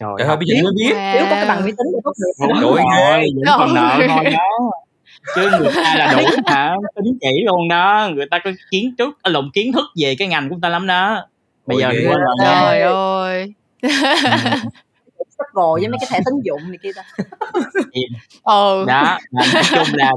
trời 0.00 0.10
Trời 0.18 0.28
ơi, 0.28 0.36
bây 0.36 0.46
giờ 0.46 0.54
mới 0.64 0.72
biết. 0.76 0.92
Nếu 1.14 1.24
có 1.24 1.30
cái 1.30 1.46
bằng 1.48 1.62
vi 1.64 1.70
tính 1.70 1.86
thì 1.92 1.98
tốt 2.04 2.12
nghiệp 2.18 2.60
đúng 2.60 2.76
Trời 2.76 3.02
ơi, 3.02 3.18
rồi 3.18 3.28
vẫn 3.36 3.58
còn 3.58 3.74
nợ 3.74 3.98
thôi. 4.08 4.24
đó. 4.24 4.70
Chứ 5.34 5.50
người 5.60 5.70
ta 5.74 5.94
là 5.98 6.14
đủ 6.16 6.28
hả? 6.46 6.74
Tính 6.96 7.18
chỉ 7.20 7.44
luôn 7.46 7.68
đó. 7.68 8.08
Người 8.14 8.26
ta 8.30 8.38
có 8.38 8.50
kiến 8.70 8.94
thức 8.98 9.18
à, 9.22 9.30
lộn 9.30 9.50
kiến 9.54 9.72
thức 9.72 9.84
về 10.02 10.14
cái 10.18 10.28
ngành 10.28 10.48
của 10.48 10.54
người 10.54 10.60
ta 10.62 10.68
lắm 10.68 10.86
đó. 10.86 11.26
Bây 11.66 11.82
Ôi, 11.82 11.82
giờ 11.82 11.88
quên 12.08 12.18
rồi 12.20 12.36
trời 12.44 12.80
ơi 12.80 13.52
vồ 15.54 15.78
với 15.80 15.88
mấy 15.88 15.98
cái 16.00 16.08
thẻ 16.12 16.20
tín 16.26 16.34
dụng 16.44 16.70
này 16.70 16.78
kia 16.82 16.92
ta. 16.96 17.02
Ừ. 18.44 18.84
đó 18.86 19.18
nói 19.32 19.46
chung 19.74 19.94
là 19.94 20.12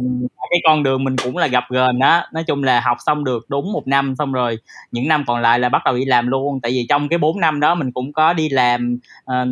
cái 0.50 0.60
con 0.64 0.84
đường 0.84 1.04
mình 1.04 1.16
cũng 1.24 1.38
là 1.38 1.48
gặp 1.48 1.64
gờn 1.70 2.00
đó. 2.00 2.24
Nói 2.34 2.44
chung 2.44 2.64
là 2.64 2.80
học 2.80 2.98
xong 3.06 3.24
được 3.24 3.46
đúng 3.50 3.72
một 3.74 3.88
năm 3.88 4.16
xong 4.18 4.32
rồi 4.34 4.58
những 4.92 5.08
năm 5.08 5.24
còn 5.28 5.42
lại 5.42 5.60
là 5.60 5.70
bắt 5.70 5.82
đầu 5.86 5.96
đi 5.96 6.06
làm 6.06 6.28
luôn. 6.28 6.60
Tại 6.62 6.72
vì 6.72 6.86
trong 6.90 7.10
cái 7.10 7.20
4 7.20 7.40
năm 7.40 7.60
đó 7.60 7.76
mình 7.76 7.92
cũng 7.92 8.14
có 8.14 8.34
đi 8.34 8.50
làm 8.50 9.00
ờ, 9.26 9.46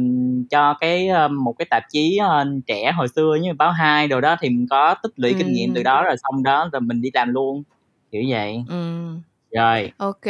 cho 0.50 0.74
cái 0.74 1.08
ờ, 1.08 1.28
một 1.28 1.54
cái 1.60 1.66
tạp 1.70 1.84
chí 1.92 2.18
ờ, 2.18 2.46
trẻ 2.68 2.92
hồi 2.92 3.08
xưa 3.08 3.38
như 3.42 3.54
báo 3.54 3.72
hai 3.72 4.08
đồ 4.08 4.22
đó 4.22 4.36
thì 4.40 4.50
mình 4.50 4.68
có 4.70 4.96
tích 5.04 5.12
lũy 5.16 5.34
kinh 5.38 5.52
nghiệm 5.54 5.74
từ 5.74 5.80
Ừ. 5.80 5.84
đó 5.84 6.04
rồi 6.04 6.16
xong 6.18 6.44
đó 6.44 6.70
rồi 6.72 6.82
mình 6.82 7.02
đi 7.02 7.10
làm 7.14 7.34
luôn. 7.34 7.64
Kiểu 8.12 8.24
vậy. 8.30 8.64
Ừ. 8.70 9.08
Rồi. 9.52 9.92
Ok 9.98 10.26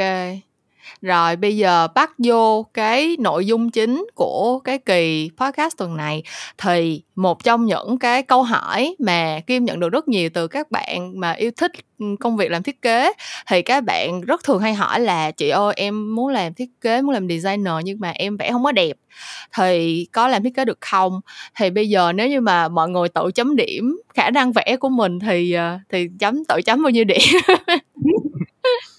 rồi 1.02 1.36
bây 1.36 1.58
giờ 1.58 1.88
bắt 1.96 2.12
vô 2.18 2.66
cái 2.74 3.16
nội 3.20 3.46
dung 3.46 3.72
chính 3.72 4.08
của 4.16 4.60
cái 4.64 4.78
kỳ 4.78 5.30
podcast 5.38 5.78
tuần 5.78 5.98
này. 5.98 6.24
Thì 6.58 7.02
một 7.16 7.44
trong 7.44 7.66
những 7.66 8.00
cái 8.00 8.24
câu 8.24 8.44
hỏi 8.44 8.96
mà 9.00 9.40
Kim 9.48 9.66
nhận 9.66 9.80
được 9.80 9.90
rất 9.90 10.08
nhiều 10.08 10.30
từ 10.34 10.48
các 10.48 10.72
bạn 10.72 11.20
mà 11.20 11.32
yêu 11.32 11.52
thích 11.58 11.72
công 12.20 12.38
việc 12.38 12.52
làm 12.52 12.64
thiết 12.64 12.82
kế, 12.82 13.14
thì 13.50 13.62
các 13.62 13.84
bạn 13.84 14.22
rất 14.22 14.44
thường 14.44 14.60
hay 14.60 14.74
hỏi 14.74 15.00
là, 15.00 15.32
chị 15.32 15.50
ơi, 15.50 15.74
em 15.78 16.16
muốn 16.16 16.28
làm 16.28 16.54
thiết 16.54 16.70
kế, 16.82 17.02
muốn 17.02 17.12
làm 17.12 17.28
designer 17.30 17.74
nhưng 17.84 18.00
mà 18.00 18.10
em 18.10 18.38
vẽ 18.38 18.52
không 18.52 18.64
có 18.64 18.72
đẹp, 18.72 18.98
thì 19.58 20.06
có 20.12 20.28
làm 20.28 20.44
thiết 20.44 20.56
kế 20.56 20.66
được 20.66 20.78
không? 20.82 21.22
Thì 21.56 21.70
bây 21.70 21.90
giờ 21.90 22.12
nếu 22.14 22.28
như 22.30 22.42
mà 22.42 22.68
mọi 22.68 22.90
người 22.90 23.10
tự 23.10 23.32
chấm 23.36 23.56
điểm 23.56 24.02
khả 24.14 24.30
năng 24.30 24.52
vẽ 24.52 24.78
của 24.80 24.90
mình 24.90 25.20
thì 25.20 25.52
ờ, 25.54 25.80
thì 25.90 26.08
chấm, 26.20 26.46
tự 26.46 26.62
chấm 26.66 26.84
bao 26.84 26.90
nhiêu 26.90 27.04
điểm? 27.04 27.22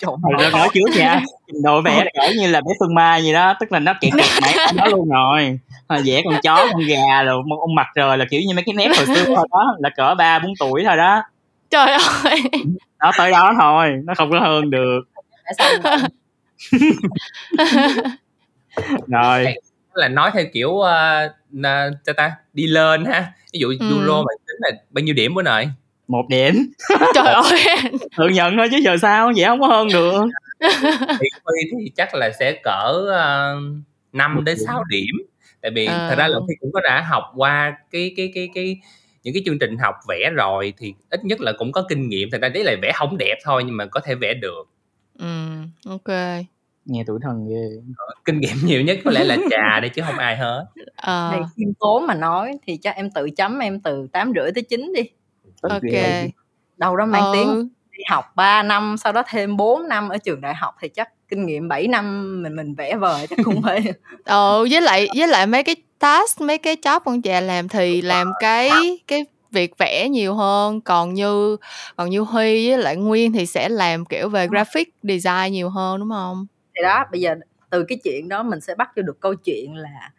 Trời 0.00 0.10
ra 0.38 0.50
nói 0.50 0.68
trước 0.75 0.96
nha. 0.96 1.22
Độ 1.62 1.80
vẽ 1.82 2.04
là 2.04 2.10
cỡ 2.14 2.32
như 2.38 2.46
là 2.50 2.60
bé 2.60 2.72
Phương 2.80 2.94
Mai 2.94 3.22
gì 3.22 3.32
đó 3.32 3.54
tức 3.60 3.72
là 3.72 3.78
nó 3.78 3.94
kẹt 4.00 4.12
kẹt 4.18 4.26
máy 4.42 4.54
đó 4.76 4.84
luôn 4.87 5.08
rồi. 5.08 5.58
Vẽ 6.04 6.22
con 6.25 6.34
chó 6.42 6.68
con 6.72 6.80
gà 6.87 7.22
rồi 7.22 7.42
một 7.46 7.56
ông 7.60 7.75
mặt 7.75 7.87
trời 7.94 8.18
là 8.18 8.25
kiểu 8.30 8.40
như 8.48 8.54
mấy 8.54 8.64
cái 8.66 8.75
nét 8.75 8.88
hồi 8.96 9.06
xưa 9.06 9.25
thôi 9.25 9.46
đó 9.50 9.76
là 9.78 9.90
cỡ 9.96 10.14
ba 10.14 10.38
bốn 10.38 10.52
tuổi 10.58 10.84
thôi 10.87 10.96
đó. 10.96 11.22
Trời 11.70 11.87
ơi. 12.25 12.42
Nó 12.98 13.10
tới 13.18 13.30
đó 13.30 13.52
thôi 13.60 13.88
nó 14.04 14.14
không 14.14 14.30
có 14.30 14.40
hơn 14.40 14.70
được. 14.70 15.00
Rồi. 19.06 19.54
Là 19.94 20.08
nói 20.08 20.30
theo 20.34 20.44
kiểu 20.52 20.68
uh, 20.70 20.87
na, 21.50 21.90
cho 22.06 22.12
ta 22.12 22.32
đi 22.52 22.66
lên 22.66 23.04
ha. 23.04 23.32
Ví 23.52 23.58
dụ 23.60 23.68
Ừ. 23.80 23.88
euro 23.90 24.16
mà 24.22 24.32
tính 24.46 24.56
là 24.58 24.70
bao 24.90 25.02
nhiêu 25.02 25.14
điểm 25.14 25.34
bữa 25.34 25.42
nội 25.42 25.68
một 26.09 26.27
điểm. 26.29 26.55
Trời 27.15 27.33
ơi. 27.35 27.61
Tự 28.17 28.29
nhận 28.29 28.57
thôi 28.57 28.69
chứ 28.71 28.77
giờ 28.77 28.97
sao? 28.97 29.33
Vậy 29.37 29.45
không 29.45 29.61
có 29.61 29.67
hơn 29.67 29.88
được. 29.93 30.25
Thì 31.21 31.71
thì 31.79 31.91
chắc 31.97 32.15
là 32.15 32.31
sẽ 32.38 32.53
cỡ 32.62 32.93
uh, 33.03 33.62
5 34.12 34.35
Một 34.35 34.41
đến. 34.45 34.57
6 34.67 34.85
điểm. 34.91 35.15
Tại 35.62 35.71
vì 35.75 35.87
Ờ. 35.87 36.09
thật 36.11 36.15
ra 36.19 36.29
là 36.29 36.38
Huy 36.38 36.55
cũng 36.61 36.73
có 36.73 36.81
đã 36.85 37.00
học 37.11 37.25
qua 37.37 37.77
cái 37.91 38.12
cái 38.17 38.33
cái 38.35 38.49
cái 38.55 38.81
những 39.23 39.35
cái 39.35 39.43
chương 39.47 39.59
trình 39.59 39.77
học 39.79 39.95
vẽ 40.09 40.31
rồi 40.37 40.73
thì 40.79 40.95
ít 41.11 41.25
nhất 41.25 41.41
là 41.41 41.53
cũng 41.59 41.73
có 41.73 41.85
kinh 41.88 42.09
nghiệm. 42.09 42.29
Thật 42.33 42.38
ra 42.43 42.49
đấy 42.49 42.65
là 42.65 42.77
vẽ 42.83 42.93
không 42.95 43.17
đẹp 43.19 43.35
thôi 43.45 43.62
nhưng 43.67 43.77
mà 43.77 43.87
có 43.87 44.00
thể 44.00 44.15
vẽ 44.15 44.35
được. 44.35 44.65
Ừ 45.19 45.27
ok. 45.88 46.17
Nghe 46.85 47.05
tuổi 47.07 47.19
thân 47.23 47.49
ghê. 47.50 47.83
Kinh 48.25 48.41
nghiệm 48.41 48.57
nhiều 48.65 48.83
nhất 48.83 48.99
có 49.05 49.11
lẽ 49.11 49.25
là 49.25 49.37
trà 49.50 49.81
đây 49.81 49.88
chứ 49.88 50.03
không 50.07 50.19
ai 50.19 50.37
hết. 50.37 50.65
Ờ, 50.97 51.31
Thì 51.35 51.38
khiêm 51.57 51.69
tốn 51.81 52.07
mà 52.07 52.15
nói 52.15 52.53
thì 52.67 52.77
chắc 52.83 52.97
em 52.97 53.11
tự 53.11 53.31
chấm 53.37 53.59
em 53.59 53.81
từ 53.81 54.07
tám 54.12 54.33
rưỡi 54.37 54.53
tới 54.53 54.62
9 54.62 54.93
đi 54.97 55.03
ok. 55.62 55.81
đâu 56.77 56.97
đó 56.97 57.07
mang 57.07 57.25
Ừ, 57.25 57.31
tiếng 57.33 57.69
đi 57.91 58.03
học 58.11 58.25
3 58.37 58.62
năm 58.62 58.97
sau 58.99 59.12
đó 59.12 59.23
thêm 59.29 59.57
4 59.57 59.88
năm 59.88 60.09
ở 60.09 60.19
trường 60.19 60.41
đại 60.41 60.55
học 60.55 60.75
thì 60.81 60.88
chắc 60.88 61.29
kinh 61.29 61.47
nghiệm 61.47 61.69
7 61.69 61.87
năm 61.88 62.43
mình 62.43 62.57
mình 62.57 62.75
vẽ 62.75 62.97
vời 62.97 63.27
chắc 63.31 63.38
cũng 63.45 63.62
phải 63.62 63.93
ờ 64.25 64.67
với 64.71 64.81
lại 64.81 65.09
với 65.17 65.29
lại 65.29 65.47
mấy 65.47 65.62
cái 65.62 65.77
task 65.99 66.41
mấy 66.41 66.59
cái 66.59 66.77
job 66.77 67.00
con 67.00 67.25
già 67.25 67.41
làm 67.41 67.69
thì 67.69 68.03
làm 68.03 68.33
cái 68.41 68.99
cái 69.07 69.25
việc 69.50 69.79
vẽ 69.79 70.09
nhiều 70.09 70.35
hơn. 70.35 70.81
Còn 70.81 71.15
như 71.15 71.57
còn 71.97 72.11
như 72.11 72.21
Huy 72.21 72.69
với 72.69 72.79
lại 72.79 72.97
Nguyên 72.97 73.33
thì 73.33 73.47
sẽ 73.47 73.69
làm 73.69 74.05
kiểu 74.05 74.29
về 74.29 74.47
graphic 74.47 74.95
design 75.03 75.53
nhiều 75.53 75.71
hơn 75.71 76.00
đúng 76.00 76.11
không? 76.11 76.47
Thì 76.77 76.83
đó 76.83 77.05
bây 77.12 77.21
giờ 77.21 77.35
từ 77.71 77.85
cái 77.85 77.99
chuyện 78.05 78.29
đó 78.29 78.43
mình 78.43 78.61
sẽ 78.61 78.75
bắt 78.75 78.91
cho 78.97 79.03
được 79.03 79.21
câu 79.21 79.35
chuyện 79.35 79.75
là 79.77 80.11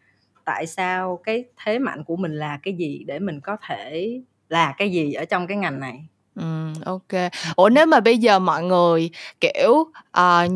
tại 0.46 0.68
sao 0.68 1.20
cái 1.24 1.46
thế 1.66 1.80
mạnh 1.80 2.04
của 2.04 2.16
mình 2.16 2.36
là 2.36 2.60
cái 2.64 2.74
gì 2.74 3.04
để 3.08 3.20
mình 3.20 3.40
có 3.42 3.58
thể 3.68 4.12
là 4.50 4.74
cái 4.78 4.92
gì 4.92 5.14
ở 5.14 5.26
trong 5.26 5.48
cái 5.48 5.58
ngành 5.58 5.80
này. 5.80 6.06
Ừ, 6.36 6.74
ok. 6.86 7.32
Ủa 7.56 7.70
nếu 7.70 7.86
mà 7.86 8.00
bây 8.00 8.18
giờ 8.18 8.40
mọi 8.40 8.64
người 8.64 9.10
kiểu 9.42 9.92
ờ, 10.12 10.48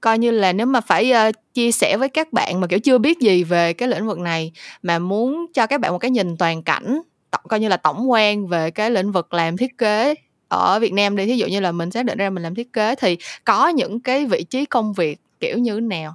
coi 0.00 0.18
như 0.18 0.30
là 0.30 0.52
nếu 0.52 0.66
mà 0.66 0.80
phải 0.80 1.12
ờ, 1.12 1.32
chia 1.54 1.72
sẻ 1.72 1.96
với 1.96 2.08
các 2.08 2.32
bạn 2.32 2.60
mà 2.60 2.66
kiểu 2.66 2.78
chưa 2.78 2.98
biết 2.98 3.20
gì 3.20 3.44
về 3.44 3.72
cái 3.72 3.88
lĩnh 3.88 4.06
vực 4.06 4.18
này 4.18 4.52
mà 4.82 4.98
muốn 4.98 5.46
cho 5.54 5.66
các 5.66 5.80
bạn 5.80 5.92
một 5.92 5.98
cái 5.98 6.10
nhìn 6.10 6.36
toàn 6.36 6.62
cảnh 6.62 7.00
tổng- 7.30 7.46
coi 7.48 7.60
như 7.60 7.68
là 7.68 7.76
tổng 7.76 8.10
quan 8.10 8.46
về 8.46 8.70
cái 8.70 8.90
lĩnh 8.90 9.12
vực 9.12 9.34
làm 9.34 9.56
thiết 9.56 9.78
kế 9.78 10.14
ở 10.48 10.78
Việt 10.80 10.92
Nam 10.92 11.16
đi 11.16 11.26
thí 11.26 11.36
dụ 11.36 11.46
như 11.46 11.60
là 11.60 11.72
mình 11.72 11.90
xác 11.90 12.04
định 12.04 12.18
ra 12.18 12.30
mình 12.30 12.42
làm 12.42 12.54
thiết 12.54 12.72
kế 12.72 12.94
thì 12.94 13.16
có 13.44 13.68
những 13.68 14.00
cái 14.00 14.26
vị 14.26 14.44
trí 14.44 14.64
công 14.64 14.92
việc 14.92 15.20
kiểu 15.40 15.58
như 15.58 15.74
thế 15.74 15.80
nào? 15.80 16.14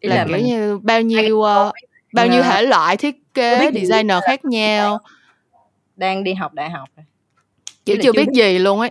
Ý 0.00 0.08
là, 0.08 0.16
là 0.16 0.24
kiểu 0.24 0.36
mình 0.36 0.44
như 0.46 0.78
bao 0.78 1.02
nhiêu 1.02 1.42
ờ, 1.42 1.72
bao 2.12 2.26
nhiêu 2.26 2.42
thể 2.42 2.62
loại 2.62 2.96
thiết 2.96 3.19
kế 3.34 3.70
designer 3.74 4.16
khác 4.26 4.44
nhau. 4.44 4.98
đang 5.96 6.24
đi 6.24 6.34
học 6.34 6.54
đại 6.54 6.70
học 6.70 6.88
rồi. 6.96 7.04
kiểu 7.84 7.96
là 7.96 8.02
chưa 8.02 8.12
chưa 8.12 8.24
biết 8.24 8.32
gì 8.32 8.58
luôn 8.58 8.80
ấy. 8.80 8.90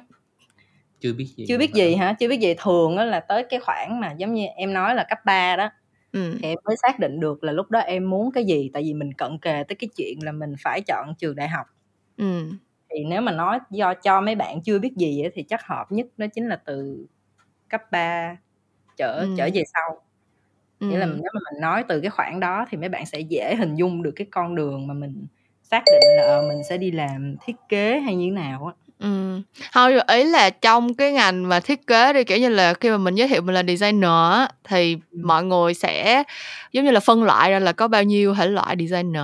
Chưa 0.99 1.13
biết 1.13 1.25
gì 1.35 1.45
chưa 1.47 1.57
biết 1.57 1.73
gì 1.73 1.95
hả? 1.95 2.15
chưa 2.19 2.27
biết 2.27 2.39
gì. 2.39 2.53
Thường 2.57 2.97
á 2.97 3.05
là 3.05 3.19
tới 3.19 3.43
cái 3.49 3.59
khoảng 3.59 3.99
mà 3.99 4.11
giống 4.11 4.33
như 4.33 4.45
em 4.55 4.73
nói 4.73 4.95
là 4.95 5.05
cấp 5.09 5.19
3 5.25 5.55
đó 5.55 5.69
ừ. 6.11 6.37
thì 6.41 6.47
em 6.47 6.57
mới 6.65 6.75
xác 6.81 6.99
định 6.99 7.19
được 7.19 7.43
là 7.43 7.51
lúc 7.51 7.71
đó 7.71 7.79
em 7.79 8.09
muốn 8.09 8.31
cái 8.31 8.45
gì. 8.45 8.69
Tại 8.73 8.83
vì 8.83 8.93
mình 8.93 9.13
cận 9.13 9.37
kề 9.37 9.63
tới 9.67 9.75
cái 9.75 9.89
chuyện 9.97 10.19
là 10.23 10.31
mình 10.31 10.55
phải 10.63 10.81
chọn 10.87 11.15
trường 11.19 11.35
đại 11.35 11.47
học. 11.49 11.65
Ừ. 12.17 12.51
thì 12.89 13.03
nếu 13.03 13.21
mà 13.21 13.31
nói 13.31 13.59
do 13.69 13.93
cho 13.93 14.21
mấy 14.21 14.35
bạn 14.35 14.61
chưa 14.61 14.79
biết 14.79 14.93
gì 14.97 15.21
á, 15.23 15.29
thì 15.33 15.43
chắc 15.43 15.65
hợp 15.65 15.91
nhất 15.91 16.07
đó 16.17 16.25
chính 16.33 16.47
là 16.47 16.55
từ 16.55 17.05
cấp 17.69 17.81
3 17.91 18.37
trở 18.97 19.19
Ừ. 19.19 19.35
trở 19.37 19.49
về 19.53 19.63
sau 19.73 20.01
nghĩa 20.79 20.97
là 20.97 21.05
ừ. 21.05 21.11
nếu 21.15 21.31
mà 21.33 21.39
mình 21.51 21.61
nói 21.61 21.83
từ 21.87 22.01
cái 22.01 22.09
khoảng 22.09 22.39
đó 22.39 22.65
thì 22.69 22.77
mấy 22.77 22.89
bạn 22.89 23.05
sẽ 23.05 23.19
dễ 23.19 23.55
hình 23.55 23.75
dung 23.75 24.03
được 24.03 24.11
cái 24.15 24.27
con 24.31 24.55
đường 24.55 24.87
mà 24.87 24.93
mình 24.93 25.25
xác 25.63 25.83
định 25.91 26.01
là 26.17 26.23
ờ, 26.23 26.41
mình 26.47 26.63
sẽ 26.69 26.77
đi 26.77 26.91
làm 26.91 27.35
thiết 27.45 27.55
kế 27.69 27.99
hay 27.99 28.15
như 28.15 28.25
thế 28.25 28.31
nào 28.31 28.65
á 28.65 28.73
Ừ. 28.99 29.41
Thôi 29.73 29.99
ý 30.07 30.23
là 30.23 30.49
trong 30.49 30.93
cái 30.93 31.11
ngành 31.11 31.49
mà 31.49 31.59
thiết 31.59 31.87
kế 31.87 32.13
đi 32.13 32.23
kiểu 32.23 32.37
như 32.37 32.49
là 32.49 32.73
khi 32.73 32.89
mà 32.89 32.97
mình 32.97 33.15
giới 33.15 33.27
thiệu 33.27 33.41
mình 33.41 33.55
là 33.55 33.63
designer 33.67 34.09
á, 34.09 34.49
thì 34.63 34.97
Ừ. 35.11 35.19
mọi 35.23 35.43
người 35.43 35.73
sẽ 35.73 36.23
giống 36.71 36.85
như 36.85 36.91
là 36.91 36.99
phân 36.99 37.23
loại 37.23 37.51
ra 37.51 37.59
là 37.59 37.71
có 37.71 37.87
bao 37.87 38.03
nhiêu 38.03 38.35
thể 38.35 38.47
loại 38.47 38.75
designer. 38.79 39.23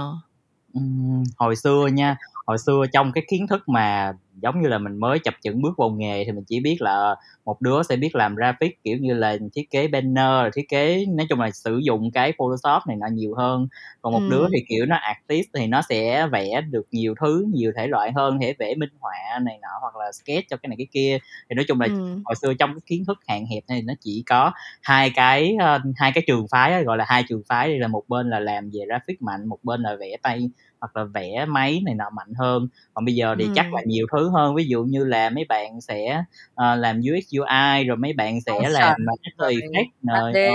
Ừm, 0.74 1.24
hồi 1.38 1.56
xưa 1.56 1.88
nha 1.94 2.16
hồi 2.46 2.58
xưa 2.66 2.84
trong 2.94 3.12
cái 3.12 3.24
kiến 3.30 3.48
thức 3.48 3.64
mà 3.70 4.14
giống 4.42 4.62
như 4.62 4.68
là 4.68 4.78
mình 4.78 4.98
mới 5.00 5.20
chập 5.20 5.34
chững 5.44 5.62
bước 5.62 5.74
vào 5.78 5.90
nghề 5.90 6.24
thì 6.26 6.32
mình 6.32 6.44
chỉ 6.48 6.60
biết 6.60 6.78
là 6.82 7.16
một 7.46 7.62
đứa 7.62 7.84
sẽ 7.90 7.96
biết 7.96 8.16
làm 8.16 8.36
graphic 8.36 8.84
kiểu 8.84 8.98
như 8.98 9.14
là 9.14 9.38
thiết 9.56 9.70
kế 9.72 9.88
banner 9.88 10.54
thiết 10.56 10.70
kế 10.70 11.06
nói 11.06 11.26
chung 11.30 11.40
là 11.40 11.52
sử 11.52 11.78
dụng 11.84 12.12
cái 12.12 12.34
photoshop 12.38 12.88
này 12.88 12.98
nọ 12.98 13.08
nhiều 13.14 13.36
hơn 13.36 13.68
còn 14.02 14.14
một 14.14 14.24
Ừ. 14.28 14.32
đứa 14.32 14.46
thì 14.54 14.60
kiểu 14.70 14.86
nó 14.86 14.96
artist 14.96 15.48
thì 15.58 15.68
nó 15.68 15.82
sẽ 15.90 16.28
vẽ 16.28 16.62
được 16.72 16.86
nhiều 16.92 17.14
thứ 17.22 17.46
nhiều 17.54 17.72
thể 17.78 17.88
loại 17.88 18.12
hơn 18.16 18.40
thể 18.42 18.54
vẽ 18.60 18.76
minh 18.76 18.90
họa 19.00 19.40
này 19.42 19.60
nọ 19.62 19.68
hoặc 19.82 19.96
là 19.96 20.12
sketch 20.12 20.48
cho 20.50 20.58
cái 20.58 20.68
này 20.68 20.76
cái 20.78 20.88
kia 20.92 21.18
thì 21.50 21.54
nói 21.56 21.66
chung 21.68 21.80
là 21.82 21.88
Ừ. 21.94 22.22
hồi 22.24 22.36
xưa 22.42 22.54
trong 22.60 22.74
cái 22.74 22.82
kiến 22.86 23.04
thức 23.08 23.18
hạn 23.28 23.46
hẹp 23.46 23.64
này 23.68 23.82
nó 23.82 23.94
chỉ 24.02 24.24
có 24.30 24.52
hai 24.82 25.10
cái 25.16 25.56
ờ, 25.60 25.80
hai 25.96 26.12
cái 26.16 26.24
trường 26.28 26.46
phái 26.52 26.84
gọi 26.84 26.98
là 26.98 27.06
hai 27.08 27.24
trường 27.30 27.42
phái 27.50 27.68
đây 27.70 27.80
là 27.80 27.88
một 27.88 28.04
bên 28.08 28.30
là 28.30 28.40
làm 28.40 28.70
về 28.74 28.80
graphic 28.88 29.22
mạnh 29.22 29.46
một 29.48 29.58
bên 29.64 29.82
là 29.82 29.96
vẽ 30.00 30.18
tay 30.24 30.50
hoặc 30.86 30.98
là 30.98 31.04
vẽ 31.04 31.46
máy 31.50 31.82
này 31.86 31.96
nọ 31.96 32.10
mạnh 32.16 32.34
hơn 32.40 32.68
còn 32.94 33.06
bây 33.06 33.16
giờ 33.16 33.36
thì 33.40 33.44
Ừ. 33.46 33.52
chắc 33.56 33.74
là 33.74 33.82
nhiều 33.86 34.06
thứ 34.12 34.30
hơn 34.30 34.56
ví 34.56 34.66
dụ 34.68 34.84
như 34.84 35.06
là 35.06 35.30
mấy 35.30 35.46
bạn 35.50 35.82
sẽ 35.82 36.24
ờ, 36.56 36.76
làm 36.76 37.00
UX 37.00 37.34
UI 37.40 37.84
rồi 37.88 37.98
mấy 37.98 38.14
bạn 38.14 38.42
sẽ 38.42 38.52
Motion, 38.52 38.72
làm 38.74 38.96
rồi 39.38 39.54
Effects 39.54 39.90
rồi 40.04 40.32
3D 40.34 40.48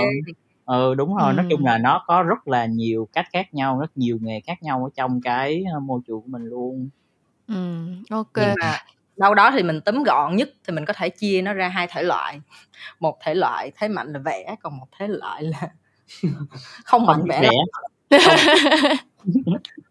ờ, 0.65 0.77
ừ 0.79 0.93
đúng 0.95 1.15
rồi 1.15 1.33
nói 1.33 1.45
chung 1.49 1.59
Ừm. 1.59 1.65
là 1.65 1.77
nó 1.77 2.03
có 2.07 2.23
rất 2.23 2.47
là 2.47 2.65
nhiều 2.65 3.07
cách 3.13 3.25
khác 3.33 3.53
nhau 3.53 3.79
rất 3.79 3.97
nhiều 3.97 4.17
nghề 4.21 4.39
khác 4.47 4.63
nhau 4.63 4.83
ở 4.83 4.89
trong 4.95 5.21
cái 5.21 5.63
ờ, 5.73 5.79
môi 5.79 6.01
trường 6.07 6.21
của 6.21 6.27
mình 6.27 6.45
luôn 6.45 6.89
Ừm, 7.47 8.03
OK. 8.09 8.27
Nhưng 8.35 8.55
mà 8.61 8.77
đâu 9.17 9.33
đó 9.35 9.51
thì 9.51 9.63
mình 9.63 9.81
túm 9.81 10.03
gọn 10.03 10.35
nhất 10.35 10.49
thì 10.67 10.73
mình 10.73 10.85
có 10.85 10.93
thể 10.93 11.09
chia 11.09 11.41
nó 11.41 11.53
ra 11.53 11.67
hai 11.69 11.87
thể 11.87 12.03
loại. 12.03 12.39
Một 12.99 13.17
thể 13.25 13.35
loại 13.35 13.71
thế 13.77 13.87
mạnh 13.87 14.13
là 14.13 14.19
vẽ, 14.19 14.55
còn 14.63 14.77
một 14.77 14.87
thể 14.99 15.07
loại 15.07 15.43
là 15.43 15.61
không 16.85 17.05
không 17.05 17.07
mạnh 17.07 17.23
vẽ 17.29 17.41
vẽ. 17.41 18.19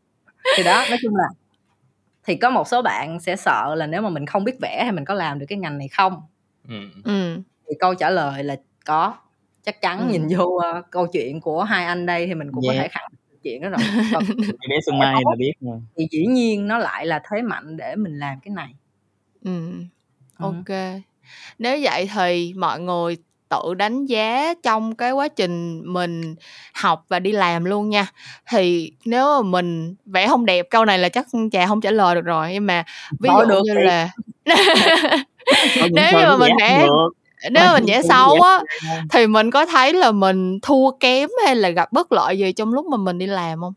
Thì 0.56 0.62
đó, 0.62 0.86
nói 0.90 0.98
chung 1.02 1.16
là 1.16 1.24
thì 2.24 2.36
có 2.36 2.50
một 2.50 2.68
số 2.68 2.82
bạn 2.82 3.20
sẽ 3.20 3.36
sợ 3.36 3.74
là 3.76 3.86
nếu 3.86 4.02
mà 4.02 4.10
mình 4.10 4.26
không 4.26 4.44
biết 4.44 4.56
vẽ 4.62 4.82
thì 4.86 4.92
mình 4.92 5.04
có 5.04 5.14
làm 5.14 5.38
được 5.38 5.46
cái 5.48 5.58
ngành 5.58 5.78
này 5.78 5.88
không? 5.88 6.22
Ừm. 6.68 6.92
Ừm. 7.04 7.42
Thì 7.68 7.74
câu 7.80 7.94
trả 7.94 8.10
lời 8.10 8.44
là 8.44 8.56
có. 8.86 9.14
Chắc 9.64 9.80
chắn 9.82 10.08
nhìn 10.08 10.22
Ừm. 10.28 10.30
vô, 10.38 10.56
ơ, 10.56 10.82
câu 10.90 11.06
chuyện 11.06 11.40
của 11.40 11.64
hai 11.64 11.84
anh 11.86 12.06
đây 12.06 12.26
thì 12.26 12.34
mình 12.34 12.52
cũng 12.52 12.66
có 12.66 12.72
Yeah. 12.72 12.84
thể 12.84 12.88
khẳng 12.88 13.08
chuyện 13.44 13.62
đó 13.62 13.68
rồi. 13.68 13.80
Còn 14.10 14.24
bé 14.70 14.76
Xuân 14.86 14.98
Mai 14.98 15.22
tốt 15.24 15.30
là 15.30 15.36
biết 15.38 15.52
rồi 15.60 15.80
thì 15.98 16.06
dĩ 16.10 16.26
nhiên 16.26 16.68
nó 16.68 16.78
lại 16.78 17.06
là 17.06 17.22
thế 17.30 17.42
mạnh 17.42 17.76
để 17.76 17.96
mình 17.96 18.18
làm 18.18 18.40
cái 18.40 18.52
này. 18.54 18.74
Ừm, 19.44 19.88
Ừm. 20.38 20.64
OK. 20.66 20.70
Nếu 21.58 21.78
vậy 21.82 22.10
thì 22.14 22.54
mọi 22.56 22.80
người 22.80 23.16
tự 23.50 23.74
đánh 23.74 24.06
giá 24.06 24.54
trong 24.62 24.94
cái 24.94 25.12
quá 25.12 25.28
trình 25.28 25.82
mình 25.92 26.34
học 26.74 27.04
và 27.08 27.18
đi 27.18 27.32
làm 27.32 27.64
luôn 27.64 27.88
nha. 27.88 28.06
Thì 28.50 28.92
nếu 29.04 29.24
mà 29.24 29.48
mình 29.48 29.94
vẽ 30.06 30.26
hông 30.26 30.46
đẹp, 30.46 30.66
câu 30.70 30.84
này 30.84 30.98
là 30.98 31.08
chắc 31.08 31.26
Trà 31.52 31.66
hông 31.66 31.80
trả 31.80 31.90
lời 31.90 32.14
được 32.14 32.24
rồi, 32.24 32.50
nhưng 32.52 32.66
mà 32.66 32.84
ví 33.20 33.30
dụ 33.38 33.44
được 33.48 33.62
như 33.64 33.72
chị. 33.74 33.84
là 33.86 34.08
nếu 35.90 36.18
như 36.18 36.26
mà 36.26 36.36
mình 36.36 36.52
vẽ 36.58 36.86
không 36.88 37.10
nếu 37.50 37.64
mà 37.66 37.74
mình 37.74 37.84
vẽ 37.86 38.02
xấu 38.02 38.40
á, 38.42 38.58
không 38.58 39.08
thì 39.10 39.26
mình 39.26 39.50
có 39.50 39.66
thấy 39.66 39.92
là 39.92 40.12
mình 40.12 40.58
thua 40.62 40.90
kém 41.00 41.28
hay 41.46 41.56
là 41.56 41.70
gặp 41.70 41.92
bất 41.92 42.12
lợi 42.12 42.38
gì 42.38 42.52
trong 42.52 42.74
lúc 42.74 42.86
mà 42.86 42.96
mình 42.96 43.18
đi 43.18 43.26
làm 43.26 43.58
hông? 43.60 43.72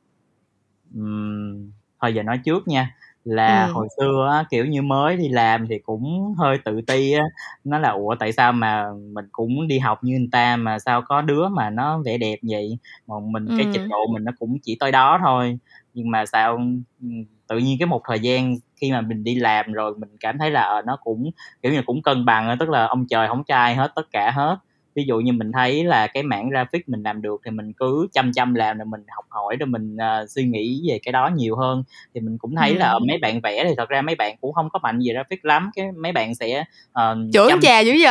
Ừm, 0.96 1.72
thôi 2.02 2.14
giờ 2.16 2.24
nói 2.24 2.40
trước 2.46 2.68
nha, 2.68 2.96
là 3.26 3.68
Ừm. 3.68 3.74
hồi 3.74 3.88
xưa 3.98 4.28
á, 4.32 4.44
kiểu 4.52 4.66
như, 4.66 4.82
mới 4.82 5.18
đi 5.18 5.30
làm 5.30 5.68
thì 5.68 5.80
cũng 5.80 6.36
hơi 6.38 6.58
tự 6.66 6.82
ti 6.88 7.12
á, 7.14 7.24
nói 7.64 7.80
là 7.80 7.90
"Ủa, 7.90 8.16
tại 8.20 8.32
sao 8.32 8.52
mà 8.54 8.86
mình 9.14 9.26
cũng 9.32 9.68
đi 9.68 9.80
học 9.80 10.00
như 10.04 10.18
người 10.20 10.30
ta 10.32 10.56
mà 10.56 10.80
sao 10.80 11.02
có 11.08 11.22
đứa 11.22 11.48
mà 11.50 11.70
nó 11.70 12.02
vẽ 12.06 12.18
đẹp 12.18 12.40
vậy?" 12.50 12.78
Mà 13.08 13.16
mình 13.32 13.52
cái 13.56 13.68
trình 13.72 13.82
Ừm. 13.82 13.90
độ 13.90 13.98
mình 14.14 14.24
nó 14.24 14.32
cũng 14.40 14.58
chỉ 14.64 14.78
tới 14.80 14.92
đó 14.92 15.20
thôi. 15.24 15.58
Nhưng 15.94 16.12
mà 16.12 16.26
sao, 16.26 16.56
ừm, 17.02 17.26
tự 17.48 17.58
nhiên 17.58 17.78
cái 17.80 17.86
một 17.88 18.02
thời 18.08 18.20
gian 18.20 18.56
khi 18.82 18.92
mà 18.92 19.02
mình 19.02 19.24
đi 19.24 19.36
làm 19.36 19.72
rồi 19.74 19.94
mình 19.98 20.10
cảm 20.20 20.38
thấy 20.38 20.52
là, 20.52 20.62
ờ, 20.62 20.82
nó 20.86 20.98
cũng, 21.04 21.32
kiểu 21.64 21.72
như, 21.74 21.82
cũng 21.86 22.02
cân 22.04 22.26
bằng 22.26 22.48
á, 22.50 22.56
tức 22.60 22.70
là 22.70 22.86
ông 22.88 23.06
trời 23.10 23.28
hổng 23.28 23.44
cho 23.44 23.56
ai 23.56 23.76
hết 23.76 23.92
tất 23.96 24.04
cả 24.12 24.32
hết. 24.32 24.58
Ví 24.96 25.04
dụ 25.08 25.20
như 25.20 25.34
mình 25.34 25.52
thấy 25.52 25.84
là 25.84 26.08
cái 26.08 26.24
mảng 26.24 26.50
graphic 26.50 26.90
mình 26.90 27.04
làm 27.04 27.22
được 27.22 27.42
thì 27.46 27.52
mình 27.52 27.74
cứ 27.74 28.08
chăm 28.14 28.32
chăm 28.34 28.54
làm 28.54 28.78
rồi 28.78 28.86
mình 28.86 29.02
học 29.16 29.26
hỏi 29.30 29.56
rồi 29.60 29.68
mình, 29.68 29.98
ờ, 29.98 30.26
suy 30.30 30.44
nghĩ 30.44 30.82
về 30.90 31.00
cái 31.04 31.12
đó 31.12 31.30
nhiều 31.36 31.56
hơn. 31.56 31.84
Thì 32.16 32.22
mình 32.22 32.38
cũng 32.38 32.56
thấy 32.56 32.76
là, 32.76 32.88
ờ, 32.88 32.94
Ừm. 32.94 33.08
mấy 33.08 33.18
bạn 33.18 33.42
vẽ 33.42 33.64
thì 33.68 33.74
thật 33.78 33.90
ra 33.90 34.02
mấy 34.02 34.16
bạn 34.16 34.36
cũng 34.42 34.54
hông 34.56 34.70
có 34.70 34.80
mạnh 34.84 35.00
về 35.00 35.14
graphic 35.14 35.46
lắm, 35.46 35.70
cái 35.76 35.86
mấy 36.04 36.12
bạn 36.12 36.36
sẽ, 36.36 36.64
ờ, 36.94 37.18
Chưởng 37.34 37.50
chăm 37.50 37.62
Trà 37.62 37.80
dữ 37.80 37.94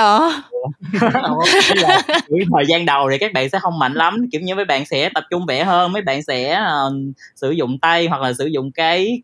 ý 1.66 1.80
là, 1.82 2.02
thời 2.54 2.66
gian 2.68 2.86
đầu 2.86 3.08
thì 3.12 3.18
các 3.18 3.32
bạn 3.32 3.48
sẽ 3.50 3.58
hông 3.62 3.78
mạnh 3.78 3.92
lắm, 3.94 4.26
kiểu 4.32 4.40
như, 4.40 4.54
mấy 4.54 4.64
bạn 4.64 4.84
sẽ 4.86 5.08
tập 5.14 5.24
trung 5.30 5.46
vẽ 5.46 5.64
hơn, 5.64 5.92
mấy 5.92 6.02
bạn 6.02 6.22
sẽ, 6.22 6.52
ờ, 6.52 6.92
sử 7.36 7.50
dụng 7.50 7.78
tay 7.78 8.06
hoặc 8.08 8.22
là 8.22 8.32
sử 8.32 8.46
dụng 8.46 8.72
cái, 8.72 9.22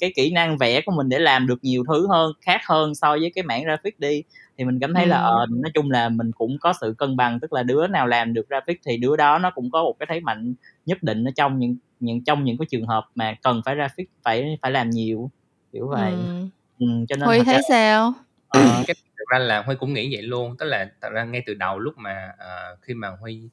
cái 0.00 0.12
kỹ 0.16 0.30
năng 0.32 0.58
vẽ 0.58 0.80
của 0.80 0.92
mình 0.96 1.08
để 1.08 1.18
làm 1.18 1.46
được 1.46 1.58
nhiều 1.62 1.84
thứ 1.88 2.06
hơn, 2.10 2.32
khác 2.40 2.60
hơn 2.68 2.94
so 2.94 3.16
với 3.20 3.32
cái 3.34 3.44
mảng 3.44 3.64
graphic 3.64 4.00
đi. 4.00 4.22
Thì 4.58 4.64
mình 4.64 4.78
cảm 4.80 4.94
thấy 4.94 5.06
là, 5.06 5.16
ờ, 5.18 5.46
nói 5.50 5.70
chung 5.74 5.90
là 5.90 6.08
mình 6.08 6.32
cũng 6.32 6.56
có 6.60 6.72
sự 6.80 6.94
cân 6.98 7.16
bằng, 7.16 7.40
tức 7.40 7.52
là 7.52 7.62
đứa 7.62 7.86
nào 7.86 8.06
làm 8.06 8.34
được 8.34 8.48
graphic 8.48 8.80
thì 8.86 8.96
đứa 8.96 9.16
đó 9.16 9.38
nó 9.38 9.50
cũng 9.54 9.70
có 9.70 9.82
một 9.82 9.94
cái 9.98 10.06
thế 10.10 10.20
mạnh 10.20 10.54
nhất 10.86 11.02
định 11.02 11.24
ở 11.24 11.30
trong 11.36 11.58
những 11.58 11.76
những 12.00 12.24
trong 12.24 12.44
những 12.44 12.58
cái 12.58 12.66
trường 12.70 12.86
hợp 12.86 13.04
mà 13.14 13.34
cần 13.42 13.60
phải 13.64 13.74
graphic 13.76 14.08
phải 14.24 14.58
phải 14.62 14.70
làm 14.70 14.90
nhiều, 14.90 15.30
kiểu 15.72 15.88
vậy. 15.88 16.30
Ừm. 16.30 16.50
Ừm, 16.78 17.06
cho 17.08 17.16
nên 17.16 17.30
Huy 17.30 17.38
thật 17.38 17.46
ra 17.50 17.56
thấy 17.56 17.62
sao? 17.68 18.14
Ờ, 18.48 18.84
cái 18.86 18.94
thực 19.18 19.24
ra 19.32 19.38
là 19.38 19.62
Huy 19.62 19.74
cũng 19.80 19.94
nghĩ 19.94 20.08
vậy 20.14 20.22
luôn, 20.22 20.56
tức 20.58 20.66
là 20.66 20.90
thật 21.02 21.08
ra 21.12 21.24
ngay 21.24 21.42
từ 21.46 21.54
đầu 21.54 21.78
lúc 21.78 21.94
mà, 21.98 22.32
ờ, 22.38 22.76
khi 22.82 22.94
mà 22.94 23.08
Huy 23.20 23.50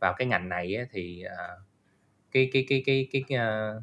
vào 0.00 0.14
cái 0.18 0.26
ngành 0.28 0.48
này 0.48 0.74
á 0.76 0.84
thì, 0.92 1.22
ờ, 1.22 1.58
cái 2.32 2.50
cái 2.52 2.66
cái 2.70 2.82
cái 2.86 3.08
cái, 3.12 3.38
ơ, 3.38 3.82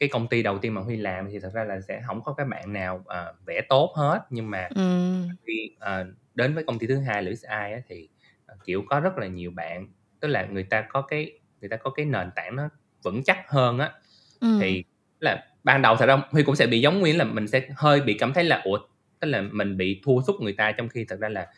cái 0.00 0.08
công 0.10 0.28
ty 0.28 0.42
đầu 0.42 0.58
tiên 0.58 0.74
mà 0.74 0.80
Huy 0.82 0.96
làm 0.96 1.28
thì 1.32 1.40
thật 1.40 1.50
ra 1.54 1.64
là 1.64 1.80
sẽ 1.80 2.00
hổng 2.00 2.22
có 2.24 2.32
cái 2.34 2.46
bạn 2.46 2.72
nào, 2.72 3.02
ờ, 3.06 3.34
vẽ 3.46 3.60
tốt 3.70 3.94
hết. 3.96 4.20
Nhưng 4.30 4.50
mà 4.50 4.70
Ừm. 4.74 5.28
khi, 5.46 5.76
ờ, 5.80 6.06
đến 6.34 6.54
với 6.54 6.64
công 6.64 6.78
ty 6.80 6.88
thứ 6.88 6.98
hai 7.00 7.24
là 7.24 7.32
XI 7.34 7.48
á 7.72 7.80
thì, 7.88 8.08
ờ, 8.46 8.56
kiểu, 8.66 8.82
có 8.90 9.00
rất 9.00 9.18
là 9.18 9.26
nhiều 9.28 9.52
bạn, 9.52 9.88
tức 10.20 10.28
là 10.28 10.44
người 10.46 10.64
ta 10.64 10.82
có 10.90 11.02
cái 11.02 11.40
người 11.62 11.70
ta 11.70 11.76
có 11.78 11.90
cái 11.90 12.06
nền 12.06 12.30
tảng 12.36 12.56
nó 12.56 12.68
vững 13.04 13.24
chắc 13.24 13.38
hơn 13.50 13.78
á. 13.80 13.92
Ừm. 14.40 14.60
Thì 14.60 14.84
là 15.20 15.44
ban 15.64 15.82
đầu 15.82 15.96
thật 15.96 16.06
ra 16.06 16.22
Huy 16.30 16.42
cũng 16.44 16.56
sẽ 16.56 16.66
bị 16.66 16.80
giống 16.80 17.00
Nguyên 17.00 17.18
là 17.18 17.24
mình 17.24 17.48
sẽ 17.48 17.68
hơi 17.76 18.00
bị 18.02 18.14
cảm 18.20 18.32
thấy 18.34 18.44
là 18.44 18.62
"Ủa?" 18.64 18.78
Tức 19.20 19.28
là 19.28 19.42
mình 19.42 19.76
bị 19.78 20.02
thua 20.06 20.22
sút 20.26 20.36
người 20.42 20.54
ta, 20.58 20.72
trong 20.72 20.88
khi 20.90 21.06
thật 21.08 21.20
ra 21.20 21.28
là, 21.30 21.48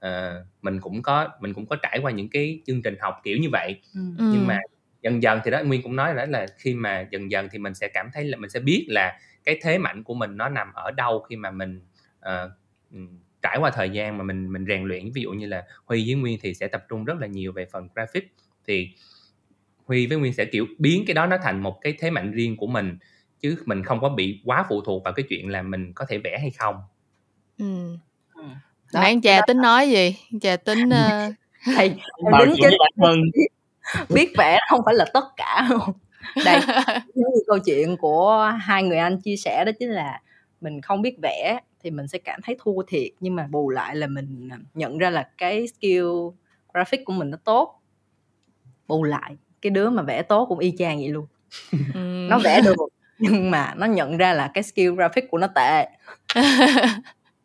ờ, 0.00 0.44
mình 0.62 0.80
cũng 0.80 1.02
có 1.02 1.28
mình 1.40 1.54
cũng 1.54 1.66
có 1.66 1.76
trải 1.82 2.00
qua 2.02 2.12
những 2.12 2.30
cái 2.30 2.62
chương 2.66 2.82
trình 2.82 2.96
học 3.00 3.14
kiểu 3.24 3.38
như 3.38 3.48
vậy. 3.52 3.82
Ừm. 3.94 4.16
Nhưng 4.30 4.46
mà. 4.46 4.58
Dần 5.02 5.22
dần 5.22 5.40
thì 5.44 5.50
đó, 5.50 5.62
Nguyên 5.64 5.82
cũng 5.82 5.96
nói 5.96 6.14
đó 6.14 6.24
là 6.24 6.46
khi 6.58 6.74
mà 6.74 7.06
dần 7.10 7.30
dần 7.30 7.48
thì 7.52 7.58
mình 7.58 7.74
sẽ 7.74 7.88
cảm 7.88 8.10
thấy 8.14 8.24
là 8.24 8.36
mình 8.36 8.50
sẽ 8.50 8.60
biết 8.60 8.86
là 8.88 9.18
cái 9.44 9.58
thế 9.62 9.78
mạnh 9.78 10.02
của 10.04 10.14
mình 10.14 10.36
nó 10.36 10.48
nằm 10.48 10.72
ở 10.74 10.90
đâu 10.90 11.20
khi 11.28 11.36
mà 11.36 11.50
mình, 11.50 11.80
ờ, 12.20 12.50
ừm, 12.92 13.18
trải 13.42 13.58
qua 13.60 13.70
thời 13.70 13.90
gian 13.90 14.18
mà 14.18 14.24
mình 14.24 14.52
mình 14.52 14.64
rèn 14.68 14.84
luyện. 14.84 15.10
Ví 15.12 15.22
dụ 15.22 15.30
như 15.30 15.46
là 15.46 15.64
Huy 15.84 16.04
với 16.06 16.14
Nguyên 16.14 16.38
thì 16.42 16.54
sẽ 16.54 16.68
tập 16.68 16.84
trung 16.88 17.04
rất 17.04 17.18
là 17.20 17.26
nhiều 17.26 17.52
về 17.52 17.66
phần 17.72 17.88
graphic, 17.94 18.34
thì 18.66 18.88
Huy 19.86 20.06
với 20.06 20.18
Nguyên 20.18 20.32
sẽ, 20.32 20.44
kiểu, 20.44 20.66
biến 20.78 21.04
cái 21.06 21.14
đó 21.14 21.26
nó 21.26 21.36
thành 21.42 21.62
một 21.62 21.78
cái 21.80 21.94
thế 21.98 22.10
mạnh 22.10 22.32
riêng 22.32 22.56
của 22.56 22.66
mình, 22.66 22.98
chứ 23.40 23.56
mình 23.66 23.84
không 23.84 24.00
có 24.00 24.08
bị 24.08 24.40
quá 24.44 24.66
phụ 24.68 24.80
thuộc 24.80 25.04
vào 25.04 25.12
cái 25.14 25.26
chuyện 25.28 25.48
là 25.48 25.62
mình 25.62 25.92
có 25.94 26.04
thể 26.08 26.18
vẽ 26.18 26.38
hay 26.40 26.50
không. 26.50 26.74
Hồi 28.34 28.44
Đó, 28.92 29.00
nãy 29.00 29.20
Trà 29.22 29.40
tính 29.46 29.56
nói 29.56 29.90
gì? 29.90 30.16
Trà 30.40 30.56
tính, 30.56 30.88
chính 32.54 32.54
với 32.60 32.78
bản 32.78 32.92
thân. 32.96 33.20
biết 34.08 34.32
vẽ 34.38 34.58
không 34.70 34.80
phải 34.86 34.94
là 34.94 35.04
tất 35.14 35.24
cả 35.36 35.66
luôn. 35.70 35.92
Đây, 36.44 36.60
như 37.14 37.24
câu 37.46 37.58
chuyện 37.58 37.96
của 37.96 38.52
hai 38.60 38.82
người 38.82 38.98
anh 38.98 39.20
chia 39.20 39.36
sẻ 39.36 39.64
đó 39.64 39.72
chính 39.78 39.90
là 39.90 40.20
mình 40.60 40.80
không 40.80 41.02
biết 41.02 41.16
vẽ 41.22 41.60
thì 41.82 41.90
mình 41.90 42.08
sẽ 42.08 42.18
cảm 42.18 42.40
thấy 42.42 42.56
thua 42.60 42.82
thiệt, 42.88 43.10
nhưng 43.20 43.36
mà 43.36 43.46
bù 43.50 43.70
lại 43.70 43.96
là 43.96 44.06
mình, 44.06 44.48
nhận 44.74 44.98
ra 44.98 45.10
là 45.10 45.28
cái 45.38 45.66
skill 45.68 46.06
graphic 46.74 47.04
của 47.04 47.12
mình 47.12 47.30
nó 47.30 47.38
tốt. 47.44 47.80
Bù 48.88 49.04
lại, 49.04 49.36
cái 49.62 49.70
đứa 49.70 49.90
mà 49.90 50.02
vẽ 50.02 50.22
tốt 50.22 50.46
cũng 50.48 50.58
y 50.58 50.74
chang 50.78 50.98
vậy 50.98 51.08
luôn. 51.08 51.26
Ừm. 51.94 52.28
Nó 52.28 52.38
vẽ 52.38 52.60
được, 52.64 52.76
nhưng 53.18 53.50
mà 53.50 53.74
nó 53.76 53.86
nhận 53.86 54.16
ra 54.16 54.32
là 54.32 54.50
cái 54.54 54.62
skill 54.62 54.90
graphic 54.94 55.30
của 55.30 55.38
nó 55.38 55.46
tệ. 55.54 55.86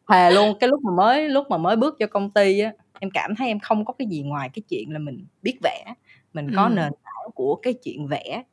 Thề 0.09 0.31
luôn, 0.31 0.57
cái 0.59 0.69
lúc 0.69 0.81
mà 0.83 0.91
mới 0.97 1.29
lúc 1.29 1.47
mà 1.49 1.57
mới 1.57 1.75
bước 1.75 1.95
vô 1.99 2.07
công 2.11 2.31
ty 2.31 2.59
á, 2.59 2.71
em 2.99 3.09
cảm 3.11 3.35
thấy 3.35 3.47
em 3.47 3.59
không 3.59 3.85
có 3.85 3.93
cái 3.93 4.07
gì 4.07 4.21
ngoài 4.21 4.49
cái 4.53 4.63
chuyện 4.69 4.93
là 4.93 4.99
mình 4.99 5.25
biết 5.41 5.57
vẽ, 5.63 5.93
mình 6.35 6.51
có 6.51 6.69
Ừm. 6.69 6.69
nền 6.69 6.93
tảng 7.05 7.31
của 7.35 7.55
cái 7.63 7.75
chuyện 7.85 8.07
vẽ. 8.07 8.43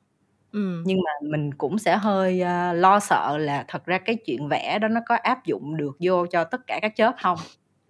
Ừm. 0.53 0.85
Nhưng 0.85 0.99
mà 1.07 1.13
mình 1.31 1.55
cũng 1.55 1.79
sẽ 1.79 1.97
hơi, 1.99 2.43
a, 2.43 2.75
lo 2.75 3.01
sợ 3.01 3.39
là 3.39 3.65
thật 3.69 3.87
ra 3.87 3.99
cái 3.99 4.17
chuyện 4.27 4.49
vẽ 4.49 4.81
đó 4.81 4.89
nó 4.89 5.01
có 5.07 5.17
áp 5.23 5.47
dụng 5.47 5.77
được 5.79 5.97
vô 6.01 6.27
cho 6.27 6.45
tất 6.45 6.63
cả 6.69 6.81
các 6.83 6.93
job 6.97 7.13
hông? 7.19 7.39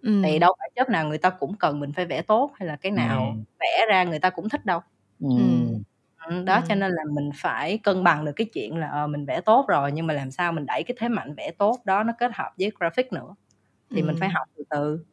Ừm. 0.01 0.39
đâu 0.39 0.53
phải 0.59 0.69
job 0.75 0.91
nào 0.93 1.07
người 1.09 1.19
ta 1.19 1.31
cũng 1.31 1.57
cần 1.57 1.81
mình 1.81 1.93
phải 1.93 2.05
vẽ 2.07 2.23
tốt, 2.23 2.51
hay 2.55 2.67
là 2.67 2.77
cái 2.77 2.93
nào 2.93 3.23
Ừm. 3.25 3.45
vẽ 3.61 3.85
ra 3.89 4.05
người 4.05 4.19
ta 4.19 4.31
cũng 4.31 4.49
thích 4.49 4.65
đâu. 4.65 4.81
Ừm. 5.19 5.33
Ừm. 5.33 5.83
Ừm, 6.29 6.45
đó, 6.45 6.61
cho 6.69 6.75
Ừm. 6.75 6.75
nên 6.75 6.91
là 6.91 7.03
mình 7.15 7.31
phải 7.35 7.79
cân 7.83 8.03
bằng 8.05 8.25
được 8.25 8.33
cái 8.35 8.47
chuyện 8.53 8.77
là, 8.77 8.87
ờ, 8.89 9.07
mình 9.07 9.25
vẽ 9.25 9.41
tốt 9.41 9.65
rồi, 9.69 9.91
nhưng 9.93 10.07
mà 10.07 10.15
làm 10.15 10.31
sao 10.31 10.53
mình 10.53 10.65
đẩy 10.67 10.83
cái 10.83 10.97
thế 10.99 11.09
mạnh 11.09 11.35
vẽ 11.37 11.51
tốt 11.59 11.77
đó 11.85 12.03
nó 12.03 12.13
kết 12.19 12.31
hợp 12.35 12.51
với 12.59 12.71
graphic 12.79 13.13
nữa. 13.13 13.35
Thì 13.95 14.03
mình 14.03 14.15
phải 14.21 14.29
Ừm. 14.29 14.35
học 14.35 14.47
từ 14.57 14.63
từ, 14.71 15.05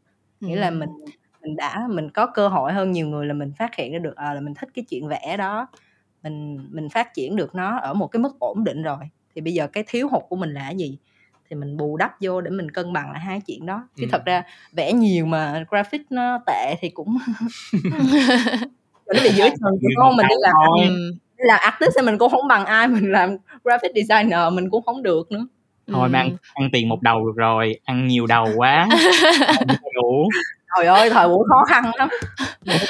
nghĩa 0.47 0.57
là 0.57 0.71
mình 0.73 0.89
Ừm. 0.89 1.11
Mình 1.43 1.57
đã 1.57 1.87
mình 1.91 2.11
có 2.11 2.27
cơ 2.27 2.49
hội 2.49 2.73
hơn 2.73 2.93
nhiều 2.93 3.07
người 3.09 3.27
là 3.27 3.35
mình 3.35 3.53
phát 3.59 3.75
hiện 3.77 3.93
ra 3.93 3.99
được, 3.99 4.17
ờ, 4.17 4.35
là 4.35 4.41
mình 4.41 4.55
thích 4.55 4.69
cái 4.75 4.85
chuyện 4.91 5.09
vẽ 5.09 5.37
đó, 5.39 5.69
mình 6.23 6.69
mình 6.71 6.89
phát 6.89 7.15
triển 7.15 7.37
được 7.37 7.55
nó 7.55 7.79
ở 7.79 7.95
một 7.95 8.07
cái 8.07 8.21
mức 8.21 8.39
ổn 8.39 8.65
định 8.65 8.83
rồi, 8.83 8.99
thì 9.35 9.41
bây 9.41 9.53
giờ 9.53 9.67
cái 9.67 9.85
thiếu 9.87 10.09
hụt 10.09 10.23
của 10.29 10.37
mình 10.37 10.55
là 10.55 10.61
cái 10.61 10.77
gì? 10.77 10.99
Thì 11.51 11.57
mình 11.57 11.77
bù 11.77 11.97
đắp 11.97 12.13
vô 12.21 12.41
để 12.41 12.51
mình 12.51 12.71
cân 12.71 12.93
bằng 12.93 13.13
lại 13.13 13.21
hai 13.21 13.41
chuyện 13.47 13.67
đó. 13.67 13.89
Chứ 13.97 14.05
Ừm. 14.05 14.11
thật 14.11 14.23
ra 14.27 14.43
vẽ 14.73 14.93
nhiều 14.93 15.27
mà 15.27 15.65
graphic 15.71 16.03
nó 16.11 16.39
tệ 16.47 16.75
thì 16.81 16.89
cũng 16.91 17.19
nó 19.15 19.23
bị 19.25 19.31
giữa 19.31 19.49
chừng, 19.49 19.79
Nguyên 19.81 19.97
đúng 19.97 20.05
một 20.05 20.05
hông? 20.05 20.17
Mình 20.17 20.27
đi 20.29 20.35
làm 20.41 20.55
đi 21.39 21.45
làm 21.47 21.61
artist 21.63 21.93
thì 21.99 22.07
mình 22.07 22.19
cũng 22.19 22.33
hổng 22.33 22.49
bằng 22.49 22.67
ai, 22.67 22.89
mình 22.89 23.13
làm 23.13 23.37
graphic 23.65 23.91
designer 23.95 24.53
mình 24.53 24.71
cũng 24.71 24.83
hổng 24.87 25.03
được 25.03 25.33
nữa. 25.33 25.47
Thôi 25.93 26.09
mà 26.09 26.19
ăn 26.19 26.37
ăn 26.55 26.69
tiền 26.73 26.89
một 26.89 27.03
đầu 27.03 27.27
được 27.27 27.37
rồi, 27.37 27.81
ăn 27.85 28.07
nhiều 28.07 28.27
đầu 28.27 28.49
quá, 28.57 28.89
chưa 29.69 29.89
đủ. 29.95 30.29
Trời 30.77 30.87
ơi, 30.87 31.11
thời 31.11 31.29
buổi 31.29 31.45
khó 31.49 31.65
khăn 31.69 31.91
lắm. 31.99 32.09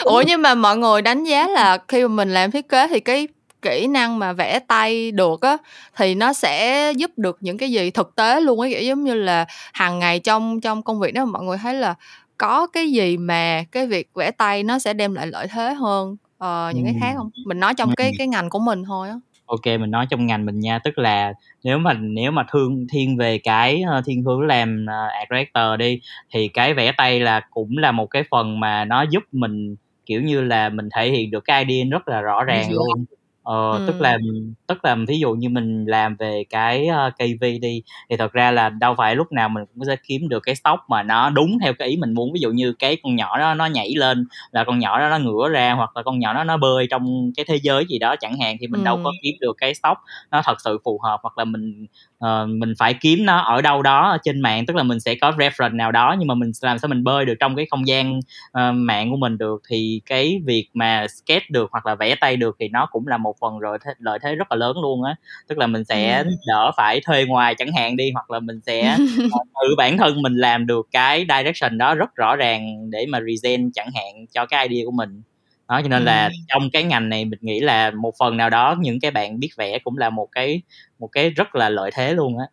Ủa, 0.05 0.23
nhưng 0.27 0.43
mà 0.43 0.55
mọi 0.55 0.77
người 0.77 1.03
đánh 1.03 1.25
giá 1.25 1.49
là 1.49 1.79
khi 1.89 2.03
mà 2.03 2.09
mình 2.09 2.35
làm 2.35 2.51
thiết 2.51 2.69
kế 2.69 2.89
thì 2.89 3.01
cái 3.01 3.29
kỹ 3.63 3.87
năng 3.87 4.19
mà 4.19 4.33
vẽ 4.33 4.59
tay 4.59 5.11
được 5.11 5.41
á, 5.41 5.57
thì 5.97 6.15
nó 6.15 6.33
sẽ 6.33 6.93
giúp 6.97 7.11
được 7.17 7.39
những 7.41 7.59
cái 7.59 7.71
gì 7.71 7.91
thực 7.91 8.15
tế 8.17 8.41
luôn 8.41 8.61
á? 8.61 8.69
Kiểu, 8.71 8.83
giống 8.83 9.05
như 9.05 9.15
là 9.15 9.45
hàng 9.73 9.99
ngày 9.99 10.19
trong 10.19 10.61
trong 10.61 10.83
công 10.83 11.01
việc 11.01 11.15
mà 11.15 11.25
mọi 11.25 11.43
người 11.43 11.59
thấy 11.59 11.75
là 11.75 11.95
có 12.39 12.67
cái 12.67 12.91
gì 12.91 13.17
mà 13.17 13.65
cái 13.73 13.87
việc 13.87 14.09
vẽ 14.15 14.31
tay 14.31 14.63
nó 14.63 14.79
sẽ 14.79 14.93
đem 14.95 15.15
lại 15.15 15.27
lợi 15.27 15.47
thế 15.47 15.75
hơn 15.75 16.17
ờ, 16.39 16.73
những 16.75 16.85
cái 16.85 16.95
khác 17.01 17.15
không? 17.17 17.31
Mình 17.47 17.61
nói 17.61 17.75
trong 17.75 17.95
cái 17.97 18.13
cái 18.19 18.27
ngành 18.27 18.51
của 18.51 18.59
mình 18.59 18.85
thôi 18.85 19.09
á 19.09 19.15
ok 19.51 19.67
mình 19.67 19.91
nói 19.91 20.07
trong 20.11 20.27
ngành 20.27 20.47
mình 20.47 20.61
nha 20.61 20.79
tức 20.85 20.99
là 20.99 21.33
nếu 21.65 21.79
mà 21.79 21.93
nếu 21.93 22.31
mà 22.31 22.47
thương 22.53 22.87
thiên 22.93 23.17
về 23.17 23.39
cái 23.39 23.83
uh, 23.99 24.05
thiên 24.07 24.23
hướng 24.23 24.41
làm 24.41 24.87
art 24.89 25.29
director 25.31 25.79
đi 25.79 26.01
thì 26.35 26.49
cái 26.49 26.75
vẽ 26.75 26.93
tay 26.93 27.21
là 27.21 27.41
cũng 27.51 27.79
là 27.79 27.93
một 27.93 28.07
cái 28.07 28.23
phần 28.31 28.61
mà 28.61 28.85
nó 28.85 29.03
giúp 29.03 29.23
mình 29.33 29.77
kiểu 30.07 30.23
như 30.23 30.41
là 30.41 30.69
mình 30.69 30.89
thể 30.97 31.11
hiện 31.11 31.31
được 31.31 31.45
cái 31.45 31.65
idea 31.65 31.85
rất 31.91 32.09
là 32.09 32.21
rõ 32.21 32.45
ràng 32.45 32.73
luôn 32.73 33.05
ờ, 33.51 33.79
ừ. 33.79 33.85
tức 33.87 34.01
là 34.01 34.19
tức 34.67 34.85
là 34.85 34.97
ví 35.09 35.19
dụ 35.19 35.33
như 35.33 35.49
mình 35.49 35.85
làm 35.85 36.17
về 36.17 36.45
cái 36.51 36.89
uh, 36.89 37.15
KV 37.15 37.45
đi 37.63 37.83
thì 38.11 38.17
thật 38.17 38.33
ra 38.33 38.51
là 38.51 38.69
đâu 38.69 38.95
phải 38.99 39.17
lúc 39.17 39.33
nào 39.33 39.49
mình 39.49 39.65
cũng 39.75 39.85
sẽ 39.85 39.97
kiếm 40.07 40.29
được 40.29 40.41
cái 40.41 40.55
stock 40.55 40.81
mà 40.89 41.03
nó 41.03 41.31
đúng 41.31 41.59
theo 41.63 41.75
cái 41.75 41.89
ý 41.89 41.97
mình 41.97 42.13
muốn 42.13 42.33
ví 42.33 42.41
dụ 42.41 42.51
như 42.51 42.73
cái 42.73 42.97
con 43.03 43.17
nhỏ 43.17 43.39
đó 43.39 43.55
nó 43.55 43.67
nhảy 43.67 43.91
lên 43.97 44.27
là 44.53 44.65
con 44.65 44.79
nhỏ 44.79 45.01
đó 45.01 45.09
nó 45.09 45.19
ngửa 45.19 45.49
ra 45.49 45.73
hoặc 45.73 45.97
là 45.97 46.03
con 46.03 46.19
nhỏ 46.19 46.35
đó 46.35 46.45
nó 46.45 46.57
bơi 46.57 46.87
trong 46.91 47.33
cái 47.37 47.45
thế 47.49 47.59
giới 47.63 47.85
gì 47.89 47.99
đó 47.99 48.17
chẳng 48.21 48.41
hạn 48.41 48.57
thì 48.61 48.67
mình 48.67 48.81
ừ. 48.81 48.85
đâu 48.85 49.01
có 49.05 49.13
kiếm 49.23 49.35
được 49.41 49.57
cái 49.59 49.75
stock 49.75 50.01
nó 50.31 50.43
thật 50.45 50.61
sự 50.65 50.79
phù 50.85 51.01
hợp 51.03 51.21
hoặc 51.23 51.39
là 51.39 51.45
mình 51.45 51.87
uh, 52.25 52.49
mình 52.49 52.73
phải 52.79 52.95
kiếm 52.95 53.25
nó 53.25 53.39
ở 53.39 53.63
đâu 53.63 53.83
đó 53.83 54.17
trên 54.23 54.41
mạng 54.41 54.67
tức 54.67 54.77
là 54.77 54.83
mình 54.83 55.01
sẽ 55.01 55.15
có 55.15 55.31
reference 55.31 55.77
nào 55.77 55.93
đó 55.93 56.17
nhưng 56.19 56.29
mà 56.29 56.35
mình 56.35 56.53
làm 56.61 56.79
sao 56.79 56.89
mình 56.89 57.05
bơi 57.05 57.25
được 57.25 57.35
trong 57.41 57.57
cái 57.57 57.67
không 57.71 57.89
gian 57.89 58.19
uh, 58.19 58.75
mạng 58.75 59.11
của 59.11 59.17
mình 59.17 59.39
được 59.39 59.63
thì 59.69 60.01
cái 60.07 60.41
việc 60.45 60.69
mà 60.75 61.07
sketch 61.09 61.51
được 61.51 61.69
hoặc 61.73 61.87
là 61.87 61.95
vẽ 61.95 62.15
tay 62.15 62.37
được 62.37 62.57
thì 62.61 62.69
nó 62.69 62.87
cũng 62.91 63.07
là 63.07 63.17
một 63.17 63.37
phần 63.41 63.59
rồi 63.59 63.79
thế, 63.85 63.91
lợi 63.99 64.19
thế 64.23 64.35
rất 64.35 64.53
là 64.53 64.57
lớn 64.57 64.77
luôn 64.83 65.05
á. 65.05 65.15
Tức 65.49 65.59
là 65.59 65.67
mình 65.67 65.85
sẽ 65.85 66.25
đỡ 66.47 66.71
phải 66.77 67.01
thuê 67.07 67.25
ngoài 67.25 67.55
chẳng 67.55 67.73
hạn 67.73 67.97
đi 67.97 68.11
hoặc 68.15 68.31
là 68.31 68.41
mình 68.41 68.61
sẽ 68.67 68.97
tự 69.63 69.75
bản 69.77 69.99
thân 69.99 70.23
mình 70.23 70.37
làm 70.37 70.67
được 70.67 70.89
cái 70.93 71.27
direction 71.29 71.79
đó 71.79 71.95
rất 71.95 72.15
rõ 72.17 72.37
ràng 72.37 72.91
để 72.91 73.07
mà 73.09 73.19
present 73.19 73.71
chẳng 73.75 73.91
hạn 73.95 74.27
cho 74.33 74.47
cái 74.47 74.69
idea 74.69 74.85
của 74.85 74.93
mình 74.93 75.23
đó 75.71 75.81
cho 75.83 75.89
nên 75.89 76.05
là 76.05 76.27
ừ. 76.27 76.33
trong 76.49 76.71
cái 76.73 76.85
ngành 76.85 77.09
này 77.09 77.25
mình 77.25 77.39
nghĩ 77.43 77.61
là 77.61 77.91
một 77.91 78.15
phần 78.19 78.37
nào 78.37 78.51
đó 78.51 78.77
những 78.81 79.01
cái 79.01 79.11
bạn 79.11 79.41
biết 79.41 79.51
vẽ 79.57 79.79
cũng 79.79 79.99
là 79.99 80.11
một 80.11 80.29
cái 80.33 80.63
một 80.99 81.07
cái 81.07 81.31
rất 81.31 81.55
là 81.55 81.69
lợi 81.69 81.91
thế 81.95 82.15
luôn 82.15 82.39
á 82.39 82.47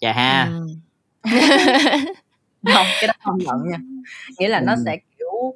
chà 0.00 0.12
ha 0.12 0.50
ừ. 0.52 0.68
không 2.74 2.86
cái 3.00 3.06
đó 3.06 3.14
không 3.24 3.38
nhận 3.38 3.68
nha 3.70 3.78
nghĩa 4.38 4.48
là 4.48 4.58
ừ. 4.58 4.64
nó 4.66 4.74
sẽ 4.84 4.96
kiểu 5.18 5.54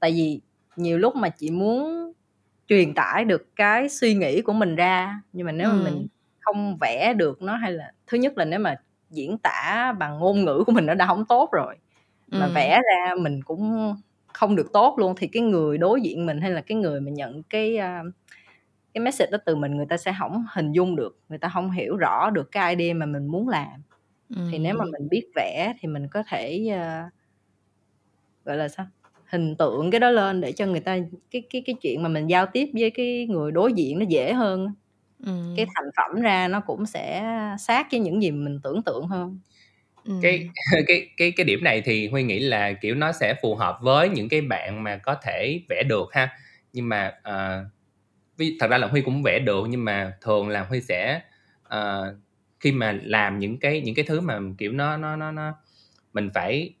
tại 0.00 0.12
vì 0.12 0.40
nhiều 0.76 0.98
lúc 0.98 1.16
mà 1.16 1.28
chị 1.28 1.50
muốn 1.50 2.12
truyền 2.68 2.94
tải 2.94 3.24
được 3.24 3.56
cái 3.56 3.88
suy 3.88 4.14
nghĩ 4.14 4.42
của 4.42 4.52
mình 4.52 4.76
ra 4.76 5.20
nhưng 5.32 5.46
mà 5.46 5.52
nếu 5.52 5.70
ừ. 5.70 5.72
mà 5.74 5.84
mình 5.84 6.06
không 6.40 6.76
vẽ 6.80 7.14
được 7.14 7.42
nó 7.42 7.56
hay 7.56 7.72
là 7.72 7.92
thứ 8.06 8.18
nhất 8.18 8.38
là 8.38 8.44
nếu 8.44 8.58
mà 8.58 8.76
diễn 9.10 9.38
tả 9.38 9.92
bằng 9.98 10.18
ngôn 10.18 10.44
ngữ 10.44 10.64
của 10.66 10.72
mình 10.72 10.86
nó 10.86 10.94
đã 10.94 11.06
không 11.06 11.24
tốt 11.24 11.48
rồi 11.52 11.74
mà 12.28 12.46
ừ. 12.46 12.52
vẽ 12.54 12.80
ra 12.90 13.14
mình 13.14 13.42
cũng 13.42 13.94
không 14.34 14.56
được 14.56 14.72
tốt 14.72 14.94
luôn 14.98 15.14
thì 15.16 15.26
cái 15.26 15.42
người 15.42 15.78
đối 15.78 16.00
diện 16.00 16.26
mình 16.26 16.40
hay 16.40 16.50
là 16.50 16.60
cái 16.60 16.78
người 16.78 17.00
mà 17.00 17.10
nhận 17.10 17.42
cái 17.42 17.78
uh, 17.78 18.14
cái 18.94 19.04
message 19.04 19.30
đó 19.30 19.38
từ 19.44 19.56
mình 19.56 19.76
người 19.76 19.86
ta 19.88 19.96
sẽ 19.96 20.14
không 20.18 20.44
hình 20.54 20.72
dung 20.72 20.96
được 20.96 21.18
người 21.28 21.38
ta 21.38 21.48
không 21.54 21.70
hiểu 21.70 21.96
rõ 21.96 22.30
được 22.30 22.52
cái 22.52 22.76
idea 22.76 22.94
mà 22.94 23.06
mình 23.06 23.26
muốn 23.26 23.48
làm 23.48 23.82
ừ. 24.36 24.48
thì 24.52 24.58
nếu 24.58 24.74
mà 24.74 24.84
mình 24.84 25.08
biết 25.08 25.26
vẽ 25.34 25.74
thì 25.80 25.88
mình 25.88 26.08
có 26.08 26.22
thể 26.28 26.68
uh, 26.68 27.12
gọi 28.44 28.56
là 28.56 28.68
sao 28.68 28.86
hình 29.26 29.56
tượng 29.56 29.90
cái 29.90 30.00
đó 30.00 30.10
lên 30.10 30.40
để 30.40 30.52
cho 30.52 30.66
người 30.66 30.80
ta 30.80 30.98
cái 31.30 31.42
cái 31.50 31.62
cái 31.66 31.74
chuyện 31.82 32.02
mà 32.02 32.08
mình 32.08 32.26
giao 32.26 32.46
tiếp 32.46 32.70
với 32.72 32.90
cái 32.90 33.26
người 33.30 33.52
đối 33.52 33.72
diện 33.72 33.98
nó 33.98 34.04
dễ 34.08 34.32
hơn 34.32 34.74
ừ. 35.26 35.32
cái 35.56 35.66
thành 35.74 35.90
phẩm 35.96 36.22
ra 36.22 36.48
nó 36.48 36.60
cũng 36.60 36.86
sẽ 36.86 37.24
sát 37.58 37.86
với 37.90 38.00
những 38.00 38.22
gì 38.22 38.30
mình 38.30 38.60
tưởng 38.62 38.82
tượng 38.82 39.06
hơn 39.06 39.38
ừ. 40.04 40.12
cái 40.22 40.48
cái 40.86 41.08
cái 41.16 41.30
cái 41.30 41.44
điểm 41.44 41.64
này 41.64 41.80
thì 41.80 42.08
huy 42.08 42.22
nghĩ 42.22 42.38
là 42.38 42.72
kiểu 42.72 42.94
nó 42.94 43.12
sẽ 43.12 43.34
phù 43.42 43.54
hợp 43.54 43.78
với 43.80 44.08
những 44.08 44.28
cái 44.28 44.40
bạn 44.40 44.84
mà 44.84 44.96
có 44.96 45.14
thể 45.22 45.60
vẽ 45.68 45.82
được 45.88 46.08
ha. 46.12 46.28
Nhưng 46.72 46.88
mà 46.88 47.12
uh, 47.18 47.66
thật 48.60 48.70
ra 48.70 48.78
là 48.78 48.86
huy 48.86 49.00
cũng 49.00 49.22
vẽ 49.22 49.38
được 49.38 49.66
nhưng 49.68 49.84
mà 49.84 50.12
thường 50.20 50.48
là 50.48 50.62
huy 50.62 50.80
sẽ 50.80 51.20
uh, 51.74 52.16
khi 52.60 52.72
mà 52.72 52.98
làm 53.02 53.38
những 53.38 53.58
cái 53.58 53.80
những 53.80 53.94
cái 53.94 54.04
thứ 54.04 54.20
mà 54.20 54.38
kiểu 54.58 54.72
nó 54.72 54.96
nó 54.96 55.16
nó 55.16 55.30
nó 55.30 55.52
mình 56.12 56.30
phải 56.34 56.74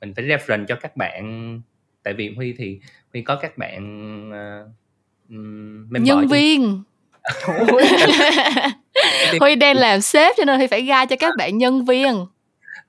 mình 0.00 0.14
phải 0.14 0.24
reference 0.24 0.66
cho 0.66 0.76
các 0.76 0.96
bạn. 0.96 1.60
Tại 2.02 2.14
vì 2.14 2.34
huy 2.36 2.54
thì 2.58 2.80
huy 3.12 3.22
có 3.22 3.36
các 3.36 3.58
bạn 3.58 3.82
uh, 4.30 6.02
nhân 6.02 6.26
viên. 6.26 6.82
Huy 9.40 9.54
đang 9.54 9.76
làm 9.76 10.00
sếp 10.00 10.36
cho 10.36 10.44
nên 10.44 10.58
huy 10.58 10.66
phải 10.66 10.86
ra 10.86 11.06
cho 11.06 11.16
các 11.16 11.32
bạn 11.38 11.58
nhân 11.58 11.84
viên 11.84 12.26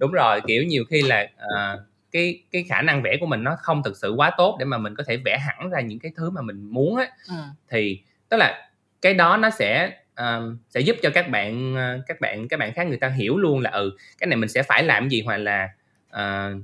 đúng 0.04 0.12
rồi 0.12 0.42
kiểu 0.48 0.63
nhiều 0.63 0.84
khi 0.89 1.02
là 1.02 1.28
uh, 1.36 1.80
cái 2.12 2.44
cái 2.52 2.63
khả 2.70 2.82
năng 2.82 3.02
vẽ 3.02 3.18
của 3.20 3.26
mình 3.26 3.44
nó 3.44 3.56
không 3.62 3.84
thực 3.84 3.98
sự 3.98 4.13
quá 4.18 4.32
tốt 4.38 4.56
để 4.60 4.66
mà 4.66 4.78
mình 4.78 4.96
có 4.96 5.04
thể 5.08 5.18
vẽ 5.18 5.38
hẳn 5.38 5.70
ra 5.70 5.82
những 5.82 6.00
cái 6.00 6.12
thứ 6.16 6.30
mà 6.30 6.42
mình 6.42 6.63
muốn 6.63 6.98
á. 6.98 7.08
Ừ. 7.30 7.36
thì 7.70 8.02
tức 8.30 8.38
là 8.38 8.70
cái 9.02 9.13
đó 9.13 9.38
nó 9.38 9.50
sẽ 9.50 9.98
uh, 10.22 10.58
sẽ 10.70 10.80
giúp 10.80 10.96
cho 11.02 11.10
các 11.13 11.30
bạn 11.30 11.74
uh, 11.74 12.06
các 12.08 12.22
bạn 12.22 12.48
các 12.48 12.60
bạn 12.60 12.74
khác 12.74 12.88
người 12.88 12.98
ta 12.98 13.08
hiểu 13.08 13.38
luôn 13.38 13.60
là 13.60 13.70
ừ 13.70 13.98
cái 14.18 14.28
này 14.28 14.38
mình 14.38 14.50
sẽ 14.50 14.63
phải 14.63 14.84
làm 14.84 15.10
gì 15.10 15.22
hoặc 15.22 15.38
là 15.38 15.70
uh, 16.10 16.62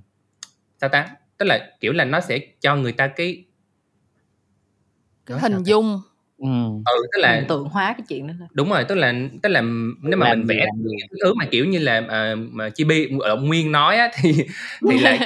sao 0.82 0.89
ta? 0.89 1.10
Tức 1.38 1.45
là 1.45 1.71
kiểu 1.80 1.93
là 1.93 2.06
nó 2.06 2.19
sẽ 2.19 2.39
cho 2.62 2.75
người 2.75 2.91
ta 2.91 3.08
cái 3.08 3.43
cái 5.25 5.39
hình 5.39 5.63
dung 5.63 6.02
ừ. 6.39 6.47
ừ 6.86 7.06
tức 7.13 7.19
là 7.19 7.43
tượng 7.47 7.69
hóa 7.69 7.93
cái 7.97 8.06
chuyện 8.08 8.28
đó 8.28 8.34
đúng 8.54 8.69
rồi 8.69 8.84
tức 8.84 8.95
là 8.95 9.13
tức 9.41 9.49
là 9.49 9.62
nếu 10.02 10.17
mà 10.17 10.28
làm 10.28 10.39
mình 10.39 10.47
vẽ 10.47 10.65
cái 11.10 11.19
thứ 11.23 11.34
mà 11.34 11.45
kiểu 11.45 11.65
như 11.65 11.80
là 11.80 11.97
uh, 11.97 12.39
mà 12.52 12.69
chibi 12.69 13.08
ở 13.19 13.36
nguyên 13.36 13.71
nói 13.71 13.97
á 13.97 14.12
thì 14.21 14.34
thì 14.89 14.99
là 14.99 15.17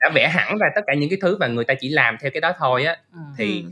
đã 0.00 0.10
vẽ 0.14 0.28
hẳn 0.28 0.58
ra 0.58 0.66
tất 0.74 0.80
cả 0.86 0.94
những 0.94 1.10
cái 1.10 1.18
thứ 1.22 1.36
và 1.40 1.46
người 1.46 1.64
ta 1.64 1.74
chỉ 1.80 1.88
làm 1.88 2.16
theo 2.20 2.30
cái 2.30 2.40
đó 2.40 2.52
thôi 2.58 2.84
á 2.84 2.96
ừ. 3.12 3.18
thì 3.38 3.64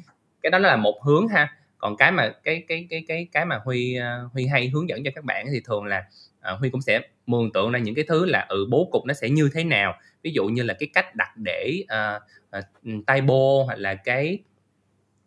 cái 0.42 0.50
đó 0.50 0.58
là 0.58 0.76
một 0.76 1.02
hướng 1.04 1.28
ha 1.28 1.48
còn 1.78 1.96
cái 1.96 2.12
mà 2.12 2.32
cái 2.44 2.64
cái 2.68 2.86
cái 2.90 3.04
cái 3.08 3.28
cái 3.32 3.44
mà 3.44 3.60
huy 3.64 3.98
uh, 3.98 4.32
huy 4.32 4.46
hay 4.46 4.68
hướng 4.68 4.88
dẫn 4.88 5.04
cho 5.04 5.10
các 5.14 5.24
bạn 5.24 5.46
thì 5.52 5.60
thường 5.64 5.84
là 5.84 6.04
uh, 6.52 6.58
huy 6.58 6.70
cũng 6.70 6.82
sẽ 6.82 7.00
mường 7.26 7.52
tượng 7.52 7.72
ra 7.72 7.78
những 7.78 7.94
cái 7.94 8.04
thứ 8.08 8.24
là 8.24 8.46
ừ 8.48 8.66
bố 8.70 8.88
cục 8.92 9.06
nó 9.06 9.14
sẽ 9.14 9.28
như 9.28 9.50
thế 9.54 9.64
nào 9.64 9.94
ví 10.22 10.30
dụ 10.30 10.46
như 10.46 10.62
là 10.62 10.74
cái 10.74 10.88
cách 10.94 11.14
đặt 11.14 11.36
để 11.36 11.82
uh, 11.82 12.22
uh, 12.58 13.04
tay 13.06 13.20
bô 13.20 13.64
hoặc 13.64 13.78
là 13.78 13.94
cái 13.94 14.38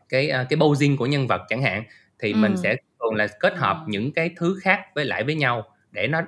cái 0.09 0.31
uh, 0.41 0.49
cái 0.49 0.57
posing 0.59 0.97
của 0.97 1.05
nhân 1.05 1.27
vật 1.27 1.41
chẳng 1.49 1.61
hạn 1.61 1.83
thì 2.19 2.31
ừ. 2.31 2.37
mình 2.37 2.57
sẽ 2.57 2.75
thường 2.99 3.15
là 3.15 3.27
kết 3.39 3.55
hợp 3.57 3.77
những 3.87 4.11
cái 4.11 4.29
thứ 4.37 4.59
khác 4.61 4.81
với 4.95 5.05
lại 5.05 5.23
với 5.23 5.35
nhau 5.35 5.63
để 5.91 6.07
nó 6.07 6.21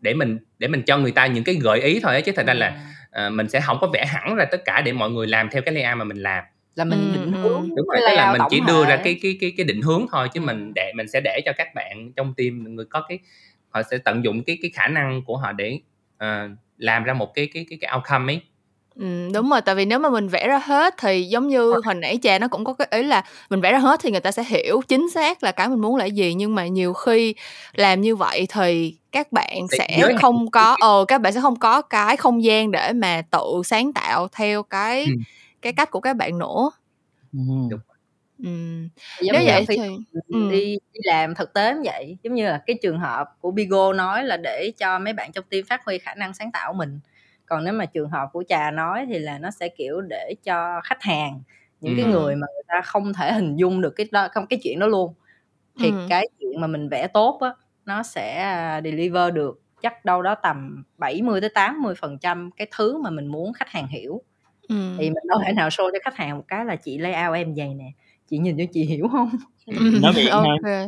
để 0.00 0.14
mình 0.14 0.38
để 0.58 0.68
mình 0.68 0.82
cho 0.82 0.98
người 0.98 1.12
ta 1.12 1.26
những 1.26 1.44
cái 1.44 1.54
gợi 1.54 1.80
ý 1.80 2.00
thôi 2.00 2.22
chứ 2.22 2.32
thật 2.36 2.46
ra 2.46 2.54
là 2.54 2.92
uh, 3.26 3.32
mình 3.32 3.48
sẽ 3.48 3.60
không 3.60 3.78
có 3.80 3.86
vẽ 3.86 4.06
hẳn 4.06 4.34
ra 4.34 4.44
tất 4.44 4.64
cả 4.64 4.80
để 4.80 4.92
mọi 4.92 5.10
người 5.10 5.26
làm 5.26 5.48
theo 5.50 5.62
cái 5.62 5.74
layout 5.74 5.98
mà 5.98 6.04
mình 6.04 6.22
làm. 6.22 6.44
Là 6.74 6.84
mình 6.84 7.12
định 7.14 7.32
hướng 7.32 7.68
đúng 7.76 7.88
rồi 7.88 8.00
tức 8.00 8.14
là 8.16 8.32
mình 8.32 8.42
chỉ 8.50 8.60
đưa 8.66 8.84
ra 8.84 8.96
cái 8.96 9.18
cái 9.22 9.38
cái 9.40 9.52
cái 9.56 9.64
định 9.64 9.82
hướng 9.82 10.06
thôi 10.12 10.28
chứ 10.34 10.40
mình 10.40 10.72
để 10.74 10.92
mình 10.96 11.08
sẽ 11.08 11.20
để 11.24 11.40
cho 11.44 11.52
các 11.56 11.74
bạn 11.74 12.12
trong 12.16 12.34
team 12.34 12.74
người 12.74 12.84
có 12.84 13.04
cái 13.08 13.18
họ 13.70 13.82
sẽ 13.90 13.98
tận 13.98 14.24
dụng 14.24 14.44
cái 14.44 14.58
cái 14.62 14.70
khả 14.74 14.88
năng 14.88 15.22
của 15.22 15.36
họ 15.36 15.52
để 15.52 15.80
uh, 16.24 16.50
làm 16.78 17.04
ra 17.04 17.12
một 17.12 17.34
cái 17.34 17.48
cái 17.54 17.66
cái 17.70 17.78
cái 17.80 17.90
outcome 17.94 18.32
ấy 18.32 18.40
Ừ, 18.98 19.28
đúng 19.34 19.50
rồi 19.50 19.60
tại 19.60 19.74
vì 19.74 19.84
nếu 19.84 19.98
mà 19.98 20.10
mình 20.10 20.28
vẽ 20.28 20.48
ra 20.48 20.58
hết 20.58 20.94
thì 20.98 21.22
giống 21.22 21.48
như 21.48 21.72
hồi 21.84 21.94
nãy 21.94 22.18
trà 22.22 22.38
nó 22.38 22.48
cũng 22.48 22.64
có 22.64 22.74
cái 22.74 22.88
ý 22.90 23.02
là 23.02 23.24
mình 23.50 23.60
vẽ 23.60 23.72
ra 23.72 23.78
hết 23.78 24.00
thì 24.02 24.10
người 24.10 24.20
ta 24.20 24.32
sẽ 24.32 24.44
hiểu 24.44 24.80
chính 24.88 25.10
xác 25.10 25.42
là 25.42 25.52
cái 25.52 25.68
mình 25.68 25.80
muốn 25.80 25.96
là 25.96 26.04
gì 26.04 26.34
nhưng 26.34 26.54
mà 26.54 26.66
nhiều 26.66 26.92
khi 26.92 27.34
làm 27.72 28.00
như 28.00 28.16
vậy 28.16 28.46
thì 28.52 28.96
các 29.12 29.32
bạn 29.32 29.66
sẽ 29.78 30.02
không 30.20 30.50
có 30.50 30.76
ờ 30.80 31.04
các 31.08 31.20
bạn 31.20 31.32
sẽ 31.32 31.40
không 31.40 31.58
có 31.58 31.82
cái 31.82 32.16
không 32.16 32.44
gian 32.44 32.70
để 32.70 32.92
mà 32.92 33.22
tự 33.30 33.62
sáng 33.64 33.92
tạo 33.92 34.28
theo 34.32 34.62
cái 34.62 35.04
ừ. 35.04 35.12
cái 35.62 35.72
cách 35.72 35.90
của 35.90 36.00
các 36.00 36.16
bạn 36.16 36.38
nữa 36.38 36.70
ừ. 37.32 37.38
Đúng. 37.70 37.80
Ừm, 38.44 38.88
nếu 39.32 39.42
vậy 39.46 39.64
thì 39.68 39.76
ừm. 40.28 40.48
đi 40.50 40.78
đi 40.92 41.00
làm 41.02 41.34
thực 41.34 41.52
tế 41.52 41.74
như 41.74 41.82
vậy, 41.84 42.16
giống 42.22 42.34
như 42.34 42.46
là 42.46 42.62
cái 42.66 42.78
trường 42.82 42.98
hợp 42.98 43.28
của 43.40 43.50
Bigo 43.50 43.92
nói 43.92 44.24
là 44.24 44.36
để 44.36 44.72
cho 44.78 44.98
mấy 44.98 45.12
bạn 45.12 45.32
trong 45.32 45.44
team 45.50 45.64
phát 45.68 45.84
huy 45.84 45.98
khả 45.98 46.14
năng 46.14 46.34
sáng 46.34 46.52
tạo 46.52 46.72
của 46.72 46.78
mình. 46.78 47.00
Còn 47.48 47.64
nếu 47.64 47.74
mà 47.74 47.86
trường 47.86 48.08
hợp 48.10 48.28
của 48.32 48.44
Trà 48.48 48.70
nói 48.70 49.06
thì 49.08 49.18
là 49.18 49.38
nó 49.38 49.50
sẽ, 49.50 49.68
kiểu, 49.68 50.00
để 50.00 50.34
cho 50.44 50.80
khách 50.84 51.02
hàng, 51.02 51.42
những 51.80 51.96
cái 51.96 52.06
người 52.06 52.36
mà 52.36 52.46
người 52.54 52.62
ta 52.68 52.80
không 52.84 53.12
thể 53.14 53.32
hình 53.32 53.56
dung 53.56 53.80
được 53.80 53.90
cái 53.96 54.06
đó 54.12 54.28
không 54.32 54.46
cái 54.46 54.58
chuyện 54.62 54.78
đó 54.78 54.86
luôn, 54.86 55.14
thì 55.82 55.92
Ừm. 55.92 56.06
cái 56.08 56.28
chuyện 56.40 56.60
mà 56.60 56.66
mình 56.66 56.88
vẽ 56.88 57.06
tốt 57.08 57.38
á, 57.42 57.50
nó 57.86 58.02
sẽ, 58.02 58.36
à, 58.42 58.80
deliver 58.84 59.34
được 59.34 59.60
chắc 59.82 60.04
đâu 60.04 60.22
đó 60.22 60.34
tầm 60.44 60.84
70 60.98 61.40
tới 61.40 61.50
80% 61.54 62.50
cái 62.56 62.68
thứ 62.76 62.98
mà 63.02 63.10
mình 63.10 63.26
muốn 63.28 63.52
khách 63.52 63.68
hàng 63.70 63.88
hiểu. 63.88 64.22
Ừm. 64.68 64.98
Thì 64.98 65.10
mình 65.10 65.24
đâu 65.28 65.38
thể 65.46 65.52
nào 65.52 65.68
show 65.70 65.90
cho 65.92 65.98
khách 66.04 66.16
hàng 66.16 66.36
một 66.38 66.44
cái 66.48 66.64
là 66.66 66.76
"Chị 66.76 66.98
layout 66.98 67.36
em 67.36 67.54
vầy 67.56 67.74
nè." 67.74 67.86
chị 68.30 68.38
nhìn 68.38 68.58
cho 68.58 68.64
chị 68.72 68.84
hiểu 68.84 69.08
không 69.12 69.30
nói 70.02 70.12
miệng 70.16 70.30
okay. 70.64 70.86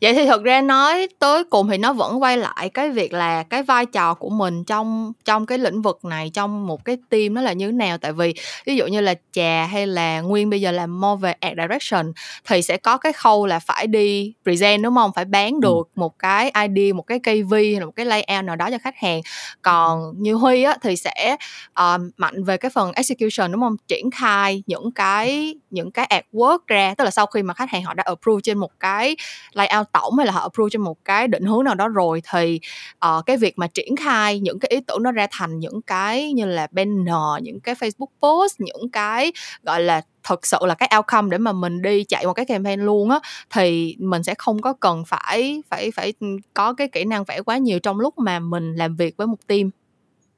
Vậy 0.00 0.14
thì 0.14 0.26
thực 0.26 0.42
ra 0.42 0.60
nói 0.60 1.08
tới 1.18 1.44
cùng 1.44 1.68
thì 1.68 1.78
nó 1.78 1.92
vẫn 1.92 2.22
quay 2.22 2.36
lại 2.36 2.68
cái 2.68 2.90
việc 2.90 3.12
là 3.12 3.42
cái 3.42 3.62
vai 3.62 3.86
trò 3.86 4.14
của 4.14 4.28
mình 4.28 4.64
trong 4.64 5.12
trong 5.24 5.46
cái 5.46 5.58
lĩnh 5.58 5.82
vực 5.82 6.04
này 6.04 6.30
trong 6.34 6.66
một 6.66 6.84
cái 6.84 6.96
team 7.08 7.34
nó 7.34 7.40
là 7.40 7.52
như 7.52 7.66
thế 7.66 7.72
nào 7.72 7.98
tại 7.98 8.12
vì 8.12 8.34
ví 8.66 8.76
dụ 8.76 8.86
như 8.86 9.00
là 9.00 9.14
trà 9.32 9.64
hay 9.64 9.86
là 9.86 10.20
nguyên 10.20 10.50
bây 10.50 10.60
giờ 10.60 10.70
làm 10.70 11.00
more 11.00 11.20
về 11.20 11.32
art 11.40 11.54
direction 11.56 12.12
thì 12.44 12.62
sẽ 12.62 12.76
có 12.76 12.96
cái 12.96 13.12
khâu 13.12 13.46
là 13.46 13.58
phải 13.58 13.86
đi 13.86 14.32
present 14.42 14.82
đúng 14.82 14.94
không 14.94 15.10
phải 15.14 15.24
bán 15.24 15.52
ừ. 15.52 15.58
được 15.62 15.88
ừ. 15.96 16.00
một 16.00 16.18
cái 16.18 16.52
id 16.68 16.94
một 16.94 17.02
cái 17.02 17.18
kv 17.18 17.54
hay 17.54 17.80
một 17.80 17.92
cái 17.96 18.06
layout 18.06 18.44
nào 18.44 18.56
đó 18.56 18.70
cho 18.70 18.78
khách 18.78 18.96
hàng 18.96 19.20
còn 19.62 20.12
như 20.16 20.34
huy 20.34 20.62
á 20.62 20.76
thì 20.82 20.96
sẽ 20.96 21.36
uh, 21.80 22.00
mạnh 22.16 22.44
về 22.44 22.56
cái 22.56 22.70
phần 22.70 22.92
execution 22.92 23.52
đúng 23.52 23.60
không 23.60 23.76
triển 23.88 24.10
khai 24.10 24.62
những 24.66 24.92
cái 24.92 25.54
những 25.70 25.90
cái 25.90 26.06
artwork 26.10 26.58
ra 26.66 26.94
tức 26.98 27.04
là 27.04 27.10
sau 27.10 27.26
khi 27.26 27.42
mà 27.42 27.54
khách 27.54 27.70
hàng 27.70 27.82
họ 27.82 27.94
đã 27.94 28.04
approve 28.06 28.40
trên 28.40 28.58
một 28.58 28.80
cái 28.80 29.16
layout 29.52 29.69
tổng 29.92 30.16
hay 30.16 30.26
là 30.26 30.32
họ 30.32 30.40
approve 30.40 30.70
cho 30.70 30.78
một 30.78 31.04
cái 31.04 31.28
định 31.28 31.44
hướng 31.44 31.64
nào 31.64 31.74
đó 31.74 31.88
rồi 31.88 32.22
thì 32.32 32.60
uh, 33.06 33.26
cái 33.26 33.36
việc 33.36 33.58
mà 33.58 33.66
triển 33.66 33.96
khai 33.96 34.40
những 34.40 34.58
cái 34.58 34.68
ý 34.68 34.80
tưởng 34.86 35.02
nó 35.02 35.12
ra 35.12 35.26
thành 35.30 35.58
những 35.58 35.82
cái 35.82 36.32
như 36.32 36.46
là 36.46 36.66
banner 36.70 37.42
những 37.42 37.60
cái 37.60 37.74
Facebook 37.74 38.06
post 38.22 38.60
những 38.60 38.90
cái 38.92 39.32
gọi 39.62 39.82
là 39.82 40.02
thực 40.28 40.46
sự 40.46 40.58
là 40.62 40.74
cái 40.74 40.90
outcome 40.96 41.28
để 41.30 41.38
mà 41.38 41.52
mình 41.52 41.82
đi 41.82 42.04
chạy 42.04 42.26
một 42.26 42.32
cái 42.32 42.44
campaign 42.44 42.80
luôn 42.80 43.10
á 43.10 43.20
thì 43.50 43.96
mình 43.98 44.22
sẽ 44.22 44.34
không 44.38 44.62
có 44.62 44.72
cần 44.72 45.04
phải 45.06 45.62
phải 45.68 45.90
phải 45.90 46.12
có 46.54 46.72
cái 46.72 46.88
kỹ 46.88 47.04
năng 47.04 47.24
vẽ 47.24 47.42
quá 47.42 47.58
nhiều 47.58 47.78
trong 47.78 48.00
lúc 48.00 48.18
mà 48.18 48.38
mình 48.38 48.74
làm 48.74 48.96
việc 48.96 49.16
với 49.16 49.26
một 49.26 49.46
team. 49.46 49.70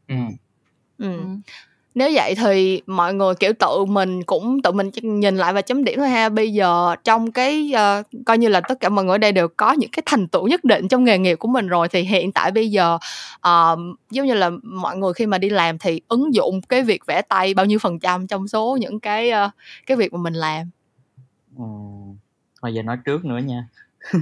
Ừ. 0.08 0.14
Ừ. 0.98 1.16
ừ 1.16 1.24
nếu 1.94 2.10
vậy 2.14 2.34
thì 2.34 2.82
mọi 2.86 3.14
người 3.14 3.34
kiểu 3.34 3.52
tự 3.58 3.84
mình 3.84 4.22
cũng 4.22 4.62
tự 4.62 4.72
mình 4.72 4.90
nhìn 5.02 5.36
lại 5.36 5.52
và 5.52 5.62
chấm 5.62 5.84
điểm 5.84 5.98
thôi 5.98 6.08
ha 6.08 6.28
bây 6.28 6.52
giờ 6.52 6.96
trong 7.04 7.32
cái 7.32 7.72
uh, 7.74 8.06
coi 8.26 8.38
như 8.38 8.48
là 8.48 8.60
tất 8.60 8.80
cả 8.80 8.88
mọi 8.88 9.04
người 9.04 9.14
ở 9.14 9.18
đây 9.18 9.32
đều 9.32 9.48
có 9.48 9.72
những 9.72 9.90
cái 9.90 10.02
thành 10.06 10.28
tựu 10.28 10.46
nhất 10.46 10.64
định 10.64 10.88
trong 10.88 11.04
nghề 11.04 11.18
nghiệp 11.18 11.36
của 11.36 11.48
mình 11.48 11.68
rồi 11.68 11.88
thì 11.88 12.02
hiện 12.02 12.32
tại 12.32 12.50
bây 12.50 12.70
giờ 12.70 12.98
uh, 13.48 13.78
giống 14.10 14.26
như 14.26 14.34
là 14.34 14.50
mọi 14.62 14.96
người 14.96 15.12
khi 15.12 15.26
mà 15.26 15.38
đi 15.38 15.50
làm 15.50 15.78
thì 15.78 16.00
ứng 16.08 16.34
dụng 16.34 16.60
cái 16.62 16.82
việc 16.82 17.06
vẽ 17.06 17.22
tay 17.22 17.54
bao 17.54 17.66
nhiêu 17.66 17.78
phần 17.78 17.98
trăm 17.98 18.26
trong 18.26 18.48
số 18.48 18.78
những 18.80 19.00
cái 19.00 19.30
uh, 19.30 19.50
cái 19.86 19.96
việc 19.96 20.12
mà 20.12 20.20
mình 20.20 20.34
làm 20.34 20.70
ừ. 21.58 21.64
thôi 22.62 22.74
giờ 22.74 22.82
nói 22.82 22.96
trước 23.04 23.24
nữa 23.24 23.38
nha 23.38 23.68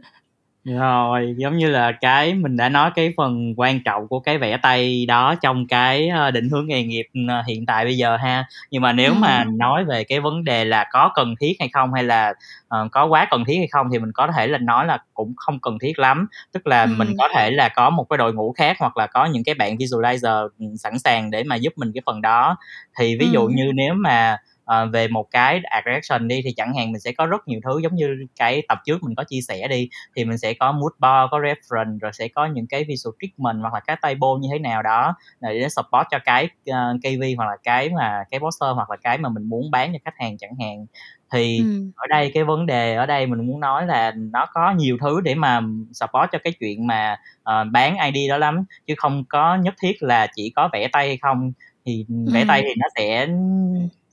Rồi, 0.64 1.34
giống 1.38 1.56
như 1.58 1.70
là 1.70 1.92
cái 1.92 2.34
mình 2.34 2.56
đã 2.56 2.68
nói 2.68 2.90
cái 2.94 3.12
phần 3.16 3.54
quan 3.56 3.80
trọng 3.84 4.08
của 4.08 4.20
cái 4.20 4.38
vẽ 4.38 4.56
tay 4.56 5.04
đó 5.08 5.34
trong 5.42 5.66
cái, 5.66 6.08
ơ, 6.08 6.30
định 6.30 6.48
hướng 6.50 6.66
nghề 6.66 6.82
nghiệp, 6.84 7.06
ờ, 7.28 7.42
hiện 7.48 7.66
tại 7.66 7.84
bây 7.84 7.96
giờ 7.96 8.16
ha. 8.16 8.44
Nhưng 8.70 8.82
mà 8.82 8.92
nếu 8.92 9.14
mà 9.14 9.44
nói 9.44 9.84
về 9.84 10.04
cái 10.04 10.20
vấn 10.20 10.44
đề 10.44 10.64
là 10.64 10.84
có 10.92 11.10
cần 11.14 11.34
thiết 11.40 11.52
hay 11.60 11.68
không 11.72 11.92
hay 11.94 12.02
là, 12.04 12.32
ờ, 12.68 12.88
có 12.92 13.06
quá 13.06 13.26
cần 13.30 13.44
thiết 13.44 13.56
hay 13.58 13.66
không 13.72 13.86
thì 13.92 13.98
mình 13.98 14.10
có 14.14 14.26
thể 14.36 14.46
là 14.46 14.58
nói 14.58 14.86
là 14.86 14.98
cũng 15.14 15.34
không 15.36 15.58
cần 15.60 15.78
thiết 15.78 15.98
lắm. 15.98 16.26
Tức 16.52 16.66
là 16.66 16.86
mình 16.86 17.08
có 17.18 17.28
thể 17.34 17.50
là 17.50 17.68
có 17.68 17.90
một 17.90 18.04
cái 18.10 18.16
đội 18.16 18.32
ngũ 18.34 18.52
khác 18.52 18.76
hoặc 18.80 18.96
là 18.96 19.06
có 19.06 19.24
những 19.26 19.44
cái 19.44 19.54
bạn 19.54 19.76
visualizer, 19.76 20.48
sẵn 20.78 20.98
sàng 20.98 21.30
để 21.30 21.44
mà 21.44 21.56
giúp 21.56 21.72
mình 21.76 21.90
cái 21.94 22.02
phần 22.06 22.20
đó. 22.22 22.56
Thì 22.98 23.16
ví 23.20 23.30
dụ 23.30 23.46
như 23.46 23.70
nếu 23.74 23.94
mà 23.94 24.36
uh, 24.64 24.92
về 24.92 25.08
một 25.08 25.26
cái 25.30 25.60
art 25.70 25.84
direction 25.86 26.28
đi 26.28 26.40
thì 26.44 26.52
chẳng 26.56 26.74
hạn 26.74 26.92
mình 26.92 27.00
sẽ 27.00 27.12
có 27.12 27.26
rất 27.26 27.48
nhiều 27.48 27.60
thứ 27.64 27.78
giống 27.82 27.94
như 27.94 28.26
cái 28.36 28.62
tập 28.68 28.78
trước 28.84 29.02
mình 29.02 29.14
có 29.14 29.24
chia 29.24 29.40
sẻ 29.48 29.68
đi 29.68 29.88
thì 30.16 30.24
mình 30.24 30.38
sẽ 30.38 30.54
có 30.54 30.72
mood 30.72 30.92
board 30.98 31.30
có 31.30 31.38
reference 31.38 31.98
rồi 31.98 32.12
sẽ 32.12 32.28
có 32.28 32.46
những 32.46 32.66
cái 32.66 32.84
visual 32.84 33.14
treatment 33.20 33.60
hoặc 33.60 33.74
là 33.74 33.80
cái 33.80 33.96
typo 34.02 34.26
như 34.40 34.48
thế 34.52 34.58
nào 34.58 34.82
đó 34.82 35.14
để 35.40 35.68
support 35.68 36.06
cho 36.10 36.18
cái 36.24 36.44
uh, 36.44 36.50
ờ, 36.72 36.96
KV 37.02 37.22
hoặc 37.36 37.46
là 37.46 37.56
cái 37.62 37.88
mà 37.88 38.24
cái 38.30 38.40
poster 38.40 38.74
hoặc 38.74 38.90
là 38.90 38.96
cái 38.96 39.18
mà 39.18 39.28
mình 39.28 39.48
muốn 39.48 39.70
bán 39.70 39.92
cho 39.92 39.98
khách 40.04 40.14
hàng 40.18 40.38
chẳng 40.38 40.54
hạn 40.60 40.86
thì 41.32 41.58
ừ. 41.58 41.90
ở 41.96 42.06
đây 42.06 42.30
cái 42.34 42.44
vấn 42.44 42.66
đề 42.66 42.94
ở 42.94 43.06
đây 43.06 43.26
mình 43.26 43.46
muốn 43.46 43.60
nói 43.60 43.86
là 43.86 44.12
nó 44.16 44.46
có 44.52 44.72
nhiều 44.72 44.98
thứ 45.00 45.20
để 45.20 45.34
mà 45.34 45.60
support 45.92 46.30
cho 46.32 46.38
cái 46.44 46.52
chuyện 46.60 46.86
mà 46.86 47.16
uh, 47.40 47.70
bán 47.72 48.12
ID 48.12 48.30
đó 48.30 48.38
lắm 48.38 48.64
chứ 48.86 48.94
không 48.96 49.24
có 49.28 49.56
nhất 49.56 49.74
thiết 49.82 50.02
là 50.02 50.26
chỉ 50.34 50.52
có 50.56 50.68
vẽ 50.72 50.88
tay 50.88 51.06
hay 51.06 51.16
không 51.16 51.52
thì 51.84 52.06
vẽ 52.32 52.40
ừ. 52.40 52.44
tay 52.48 52.62
thì 52.62 52.74
nó 52.78 52.86
sẽ 52.96 53.26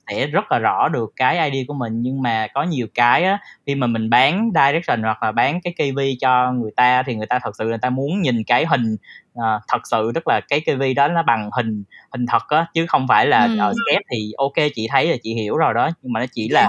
sẽ 0.08 0.26
rất 0.26 0.52
là 0.52 0.58
rõ 0.58 0.88
được 0.88 1.12
cái 1.16 1.50
ID 1.50 1.64
của 1.68 1.74
mình. 1.74 2.02
Nhưng 2.02 2.22
mà 2.22 2.46
có 2.54 2.62
nhiều 2.62 2.86
cái 2.94 3.24
á, 3.24 3.38
khi 3.66 3.74
mà 3.74 3.86
mình 3.86 4.10
bán 4.10 4.50
direction 4.54 5.02
hoặc 5.02 5.22
là 5.22 5.32
bán 5.32 5.60
cái 5.64 5.74
KV 5.78 6.16
cho 6.20 6.52
người 6.52 6.70
ta 6.76 7.02
thì 7.02 7.14
người 7.14 7.26
ta 7.26 7.38
thật 7.42 7.50
sự 7.58 7.64
người 7.68 7.78
ta 7.82 7.90
muốn 7.90 8.22
nhìn 8.22 8.44
cái 8.46 8.66
hình 8.66 8.96
uh, 9.38 9.62
thật 9.68 9.78
sự 9.90 10.12
tức 10.14 10.28
là 10.28 10.40
cái 10.40 10.60
KV 10.60 10.82
đó 10.96 11.08
nó 11.08 11.22
bằng 11.22 11.50
hình 11.56 11.84
hình 12.12 12.26
thật 12.26 12.48
á 12.48 12.66
chứ 12.74 12.86
không 12.86 13.06
phải 13.08 13.26
là 13.26 13.44
ừ. 13.44 13.58
ở 13.58 13.72
sketch 13.72 14.06
thì 14.12 14.32
ok 14.38 14.70
chị 14.74 14.88
thấy 14.90 15.06
là 15.06 15.16
chị 15.22 15.34
hiểu 15.34 15.56
rồi 15.56 15.74
đó 15.74 15.90
nhưng 16.02 16.12
mà 16.12 16.20
nó 16.20 16.26
chỉ 16.32 16.48
là 16.48 16.68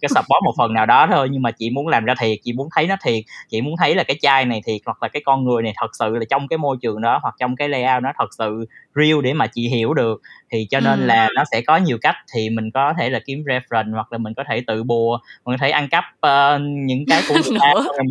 cái 0.00 0.08
support 0.08 0.44
một 0.44 0.52
phần 0.58 0.74
nào 0.74 0.86
đó 0.86 1.06
thôi 1.12 1.28
nhưng 1.30 1.42
mà 1.42 1.50
chị 1.50 1.70
muốn 1.70 1.88
làm 1.88 2.04
ra 2.04 2.14
thiệt 2.18 2.38
chị 2.44 2.52
muốn 2.52 2.68
thấy 2.74 2.86
nó 2.86 2.96
thiệt 3.04 3.24
chị 3.48 3.60
muốn 3.60 3.74
thấy 3.78 3.94
là 3.94 4.02
cái 4.02 4.16
chai 4.20 4.44
này 4.44 4.62
thiệt 4.66 4.80
hoặc 4.86 5.02
là 5.02 5.08
cái 5.08 5.22
con 5.26 5.44
người 5.44 5.62
này 5.62 5.72
thật 5.76 5.90
sự 5.98 6.16
là 6.16 6.24
trong 6.30 6.48
cái 6.48 6.58
môi 6.58 6.76
trường 6.82 7.00
đó 7.00 7.18
hoặc 7.22 7.34
trong 7.38 7.56
cái 7.56 7.68
layout 7.68 8.02
nó 8.02 8.12
thật 8.18 8.28
sự 8.38 8.66
real 8.94 9.20
để 9.22 9.32
mà 9.32 9.46
chị 9.46 9.68
hiểu 9.68 9.94
được 9.94 10.20
thì 10.52 10.66
cho 10.70 10.80
nên 10.80 11.00
ừ. 11.00 11.06
là 11.06 11.28
nó 11.34 11.42
sẽ 11.52 11.60
có 11.60 11.76
nhiều 11.76 11.98
cách 12.02 12.14
thì 12.34 12.50
mình 12.50 12.70
có 12.74 12.92
thể 12.98 13.10
là 13.10 13.20
kiếm 13.26 13.44
reference 13.46 13.92
hoặc 13.94 14.12
là 14.12 14.18
mình 14.18 14.34
có 14.36 14.44
thể 14.48 14.62
tự 14.66 14.82
bùa 14.82 15.18
mình 15.44 15.58
có 15.58 15.66
thể 15.66 15.70
ăn 15.70 15.88
cắp 15.88 16.04
uh, 16.26 16.60
những 16.60 17.04
cái 17.08 17.22
của 17.28 17.34
người 17.34 17.58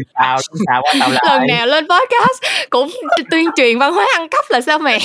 ta 0.14 0.38
qua 0.82 0.94
xào 1.00 1.10
lại 1.10 1.24
lần 1.28 1.48
nào 1.48 1.68
lên 1.68 1.86
podcast 1.88 2.70
cũng 2.70 2.90
tuyên 3.32 3.50
truyền 3.56 3.80
văn 3.80 3.94
hóa 3.96 4.06
ăn 4.18 4.28
cắp 4.30 4.46
là 4.50 4.62
sao 4.62 4.80
mẹ 4.80 5.00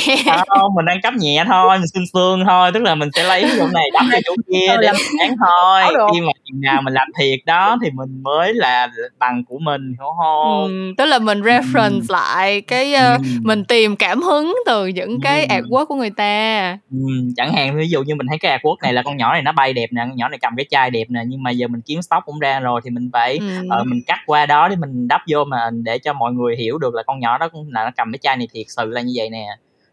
không 0.48 0.74
mình 0.74 0.86
ăn 0.86 0.98
cắp 1.02 1.14
nhẹ 1.14 1.44
thôi 1.46 1.78
mình 1.78 1.88
xương 1.94 2.04
xương 2.12 2.44
thôi 2.48 2.70
tức 2.74 2.82
là 2.82 2.94
mình 2.94 3.08
sẽ 3.14 3.24
lấy 3.24 3.44
chỗ 3.58 3.66
này 3.74 3.90
đắp 3.92 4.04
cái 4.10 4.22
chỗ 4.24 4.34
kia 4.52 4.76
để 4.80 4.88
bán 5.18 5.34
thôi 5.46 6.08
khi 6.12 6.20
mà 6.20 6.32
chừng 6.44 6.60
nào 6.60 6.82
mình 6.82 6.94
làm 6.94 7.08
thiệt 7.18 7.38
đó 7.46 7.78
thì 7.82 7.90
mình 7.90 8.22
mới 8.22 8.54
là 8.54 8.88
bằng 9.18 9.44
của 9.48 9.58
mình 9.58 9.82
hiểu 9.98 10.08
không 10.22 10.66
ừ, 10.66 10.94
tức 10.98 11.04
là 11.04 11.18
mình 11.18 11.40
reference 11.40 12.00
ừ. 12.00 12.06
lại 12.08 12.60
cái 12.60 12.94
uh, 12.94 13.20
ừ. 13.20 13.24
mình 13.42 13.64
tìm 13.64 13.96
cảm 13.96 14.22
hứng 14.22 14.54
từ 14.66 14.86
những 14.86 15.20
cái 15.20 15.46
ừ. 15.46 15.54
artwork 15.54 15.86
của 15.86 15.94
người 15.94 16.10
ta 16.10 16.78
ừ. 16.90 16.98
chẳng 17.36 17.52
hạn 17.52 17.76
ví 17.76 17.88
dụ 17.88 18.02
như 18.02 18.14
mình 18.14 18.26
thấy 18.26 18.38
cái 18.38 18.58
artwork 18.58 18.76
này 18.82 18.92
là 18.92 19.02
con 19.02 19.16
nhỏ 19.16 19.32
này 19.32 19.42
nó 19.42 19.52
bay 19.52 19.72
đẹp 19.72 19.88
nè 19.92 20.02
con 20.08 20.16
nhỏ 20.16 20.28
này 20.28 20.38
cầm 20.38 20.56
cái 20.56 20.66
chai 20.70 20.90
đẹp 20.90 21.04
nè 21.08 21.20
nhưng 21.26 21.42
mà 21.42 21.50
giờ 21.50 21.68
mình 21.68 21.80
kiếm 21.80 22.02
stock 22.02 22.24
cũng 22.26 22.38
ra 22.38 22.60
rồi 22.60 22.80
thì 22.84 22.90
mình 22.90 23.10
phải 23.12 23.38
ừ. 23.38 23.60
uh, 23.80 23.86
mình 23.86 24.00
cắt 24.06 24.18
qua 24.26 24.46
đó 24.46 24.68
để 24.68 24.76
mình 24.76 25.08
đắp 25.08 25.20
vô 25.28 25.44
mà 25.44 25.70
để 25.82 25.98
cho 25.98 26.12
mọi 26.12 26.32
người 26.32 26.56
hiểu 26.56 26.78
được 26.78 26.94
là 26.94 27.02
con 27.06 27.20
nhỏ 27.20 27.38
đó 27.38 27.48
là 27.68 27.84
nó 27.84 27.90
cầm 27.96 28.12
cái 28.12 28.18
chai 28.22 28.36
này 28.36 28.48
thiệt 28.52 28.66
sự 28.76 28.79
là 28.86 29.00
như 29.00 29.12
vậy 29.16 29.30
nè. 29.30 29.46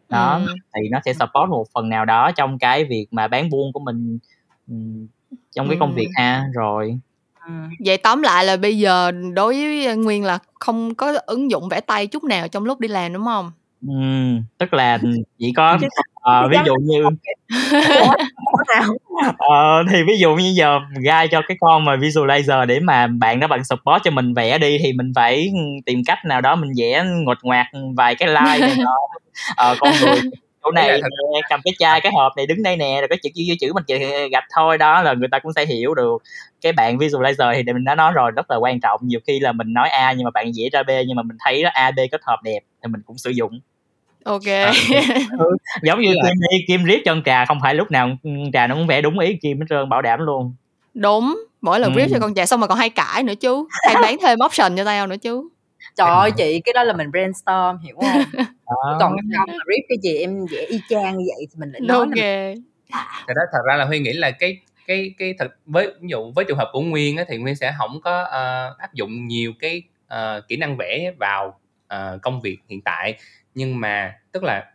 Đó 0.10 0.42
ừ. 0.46 0.54
thì 0.76 0.90
nó 0.90 1.00
sẽ 1.06 1.14
support 1.14 1.50
một 1.50 1.66
phần 1.74 1.90
nào 1.90 2.06
đó 2.06 2.32
trong 2.32 2.60
cái 2.60 2.86
việc 2.86 3.08
mà 3.12 3.28
bán 3.28 3.50
buôn 3.50 3.74
của 3.74 3.80
mình 3.80 4.20
trong 5.56 5.68
cái 5.68 5.78
công 5.80 5.96
việc 5.96 6.08
ha 6.16 6.44
rồi. 6.54 7.00
Vậy 7.86 7.98
tóm 7.98 8.22
lại 8.22 8.46
là 8.46 8.58
bây 8.58 8.78
giờ 8.78 9.12
đối 9.12 9.54
với 9.54 9.96
nguyên 9.96 10.24
là 10.24 10.40
không 10.60 10.96
có 10.96 11.14
ứng 11.26 11.52
dụng 11.52 11.70
vẽ 11.70 11.82
tay 11.82 12.08
chút 12.08 12.24
nào 12.24 12.48
trong 12.48 12.66
lúc 12.66 12.80
đi 12.80 12.88
làm 12.88 13.14
đúng 13.14 13.26
không? 13.26 13.52
Ừ, 13.88 13.94
tức 14.58 14.74
là 14.74 15.00
chỉ 15.40 15.54
có 15.56 15.78
uh, 16.28 16.52
ví 16.52 16.58
dụ 16.66 16.76
như 16.76 17.04
ờ, 19.38 19.84
thì 19.92 20.04
ví 20.04 20.18
dụ 20.20 20.36
như 20.36 20.54
giờ 20.56 20.80
gai 21.04 21.28
cho 21.28 21.42
cái 21.48 21.58
con 21.60 21.86
mà 21.86 21.96
visualizer 21.96 22.66
để 22.66 22.80
mà 22.80 23.08
bạn 23.08 23.40
đó 23.40 23.48
bạn 23.48 23.64
support 23.64 24.04
cho 24.04 24.12
mình 24.12 24.34
vẽ 24.34 24.58
đi 24.58 24.78
thì 24.84 24.94
mình 24.94 25.12
phải 25.16 25.52
tìm 25.86 26.02
cách 26.06 26.26
nào 26.26 26.42
đó 26.42 26.56
mình 26.56 26.72
vẽ 26.78 27.04
ngột 27.06 27.38
ngoạt 27.44 27.68
vài 27.98 28.16
cái 28.16 28.30
like 28.30 28.68
này 28.68 28.76
đó 28.86 28.98
ờ, 29.56 29.76
con 29.80 29.94
người 30.02 30.22
chỗ 30.68 30.72
này 30.72 31.02
cầm 31.50 31.60
cái 31.64 31.74
chai 31.80 32.02
cái 32.02 32.12
hộp 32.16 32.32
này 32.38 32.46
đứng 32.46 32.64
đây 32.64 32.78
nè 32.78 33.02
rồi 33.02 33.08
cái 33.08 33.18
chữ 33.24 33.30
chữ 33.36 33.54
chữ 33.60 33.74
mình 33.74 33.84
chỉ 33.88 34.00
gạch 34.32 34.44
thôi 34.56 34.78
đó 34.78 35.02
là 35.02 35.14
người 35.14 35.28
ta 35.32 35.40
cũng 35.40 35.54
sẽ 35.54 35.66
hiểu 35.66 35.94
được. 35.94 36.18
Cái 36.62 36.72
bạn 36.72 36.98
visualizer 36.98 37.64
thì 37.66 37.74
mình 37.74 37.84
đã 37.84 37.96
nói 37.96 38.14
rồi 38.14 38.32
rất 38.32 38.52
là 38.52 38.58
quan 38.58 38.80
trọng. 38.80 39.00
Nhiều 39.04 39.20
khi 39.28 39.40
là 39.40 39.52
mình 39.52 39.74
nói 39.74 39.90
a 39.90 40.14
nhưng 40.14 40.24
mà 40.24 40.32
bạn 40.32 40.52
vẽ 40.58 40.70
ra 40.72 40.84
b 40.84 40.90
nhưng 41.08 41.16
mà 41.16 41.24
mình 41.24 41.38
thấy 41.46 41.64
đó 41.64 41.70
a 41.74 41.92
b 41.92 42.00
kết 42.12 42.22
hợp 42.24 42.40
đẹp 42.44 42.60
thì 42.84 42.92
mình 42.92 43.02
cũng 43.06 43.18
sử 43.18 43.30
dụng 43.30 43.60
ok. 44.28 44.48
À, 44.48 44.74
ừ, 45.40 45.58
giống 45.84 46.02
như 46.02 46.14
kim 46.14 46.40
đi 46.52 46.58
kim 46.68 46.84
riết 46.84 47.02
chân 47.06 47.24
trà 47.26 47.46
không 47.46 47.58
phải 47.62 47.76
lúc 47.76 47.92
nào 47.92 48.10
trà 48.54 48.68
nó 48.68 48.76
cũng 48.76 48.88
vẽ 48.88 49.02
đúng 49.02 49.20
ý 49.20 49.38
kim 49.42 49.60
hết 49.60 49.66
trơn 49.70 49.90
bảo 49.90 50.02
đảm 50.02 50.20
luôn. 50.20 50.56
Đúng 50.94 51.38
mỗi 51.62 51.80
lần 51.80 51.94
ừ. 51.94 51.98
riết 51.98 52.08
cho 52.12 52.20
con 52.20 52.34
trà 52.34 52.46
xong 52.46 52.60
mà 52.60 52.68
còn 52.68 52.78
hay 52.78 52.90
cãi 52.90 53.24
nữa 53.24 53.36
chứ. 53.36 53.68
Hay 53.88 53.96
bán 54.02 54.18
thêm 54.22 54.40
option 54.46 54.78
cho 54.78 54.84
tao 54.84 55.08
nữa 55.08 55.18
chứ. 55.18 55.50
Trời 55.96 56.08
ơi 56.10 56.32
chị 56.32 56.62
cái 56.66 56.74
đó 56.74 56.84
là 56.84 56.94
mình 56.94 57.12
brainstorm 57.12 57.78
hiểu 57.78 57.96
không? 58.02 58.22
Đó. 58.68 58.98
còn 59.00 59.12
không 59.38 59.48
mà 59.48 59.64
riết 59.68 59.82
cái 59.90 59.98
gì 60.04 60.18
em 60.18 60.46
vẽ 60.52 60.58
y 60.58 60.80
chang 60.90 61.18
như 61.18 61.26
vậy 61.36 61.48
thì 61.52 61.60
mình 61.60 61.72
lại 61.72 61.82
nói 61.82 61.98
okay. 61.98 62.56
thật 63.28 63.34
ra 63.36 63.44
thật 63.52 63.60
ra 63.68 63.76
là 63.76 63.86
huy 63.86 64.00
nghĩ 64.00 64.14
là 64.14 64.32
cái 64.32 64.58
cái 64.88 65.14
cái 65.18 65.34
thật 65.40 65.48
với 65.66 65.88
ví 66.02 66.08
dụ 66.10 66.32
với 66.36 66.46
trường 66.46 66.58
hợp 66.58 66.70
của 66.74 66.82
nguyên 66.82 67.18
á, 67.18 67.26
thì 67.28 67.38
nguyên 67.38 67.56
sẽ 67.56 67.74
không 67.78 68.02
có 68.04 68.22
uh, 68.22 68.78
áp 68.78 68.94
dụng 68.94 69.28
nhiều 69.28 69.54
cái 69.60 69.84
uh, 70.14 70.48
kỹ 70.48 70.58
năng 70.58 70.78
vẽ 70.78 71.12
vào 71.20 71.60
uh, 71.94 72.22
công 72.22 72.42
việc 72.42 72.58
hiện 72.70 72.82
tại 72.82 73.16
nhưng 73.58 73.80
mà 73.80 74.20
tức 74.32 74.44
là 74.44 74.72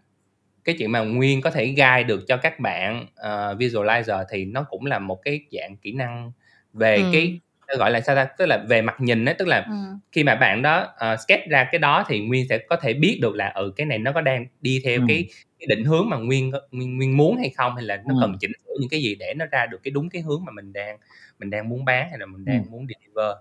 cái 0.65 0.75
chuyện 0.79 0.93
mà 0.93 1.01
nguyên 1.01 1.41
có 1.41 1.51
thể 1.51 1.67
guide 1.67 2.03
được 2.03 2.25
cho 2.29 2.37
các 2.37 2.61
bạn 2.61 3.03
uh, 3.03 3.59
visualizer 3.59 4.25
thì 4.31 4.45
nó 4.45 4.63
cũng 4.71 4.87
là 4.87 4.99
một 4.99 5.23
cái 5.23 5.41
dạng 5.51 5.77
kỹ 5.77 5.93
năng 5.93 6.33
về 6.73 6.97
ừ. 6.97 7.11
cái 7.13 7.41
gọi 7.79 7.91
là 7.91 8.01
sao 8.01 8.17
ta 8.17 8.25
tức 8.25 8.47
là 8.47 8.65
về 8.69 8.83
mặt 8.83 9.01
nhìn 9.01 9.25
á 9.25 9.33
tức 9.39 9.49
là 9.49 9.65
ừ. 9.69 9.75
khi 10.13 10.25
mà 10.25 10.35
bạn 10.35 10.63
đó 10.63 10.95
uh, 11.13 11.21
sketch 11.21 11.49
ra 11.49 11.69
cái 11.73 11.79
đó 11.79 12.05
thì 12.09 12.21
nguyên 12.21 12.49
sẽ 12.49 12.59
có 12.59 12.77
thể 12.77 12.95
biết 12.95 13.19
được 13.23 13.35
là 13.35 13.49
ừ 13.49 13.73
cái 13.77 13.87
này 13.87 13.99
nó 13.99 14.13
có 14.13 14.21
đang 14.21 14.47
đi 14.61 14.81
theo 14.85 15.01
ừ. 15.01 15.05
cái, 15.09 15.27
cái 15.59 15.67
định 15.67 15.85
hướng 15.85 16.09
mà 16.09 16.17
nguyên 16.17 16.53
nguyên 16.71 16.97
nguyên 16.97 17.17
muốn 17.17 17.37
hay 17.37 17.51
không 17.57 17.75
hay 17.75 17.85
là 17.85 18.03
nó 18.07 18.15
ừ. 18.15 18.19
cần 18.21 18.37
chỉnh 18.41 18.53
sửa 18.65 18.75
những 18.81 18.91
cái 18.91 19.03
gì 19.03 19.15
để 19.15 19.35
nó 19.37 19.47
ra 19.47 19.67
được 19.67 19.81
cái 19.83 19.91
đúng 19.91 20.09
cái 20.11 20.23
hướng 20.23 20.45
mà 20.45 20.53
mình 20.53 20.73
đang 20.73 20.99
mình 21.39 21.51
đang 21.51 21.69
muốn 21.69 21.85
bán 21.85 22.11
hay 22.11 22.19
là 22.19 22.27
mình 22.27 22.45
đang 22.45 22.65
ừ. 22.65 22.69
muốn 22.71 22.87
deliver 22.87 23.37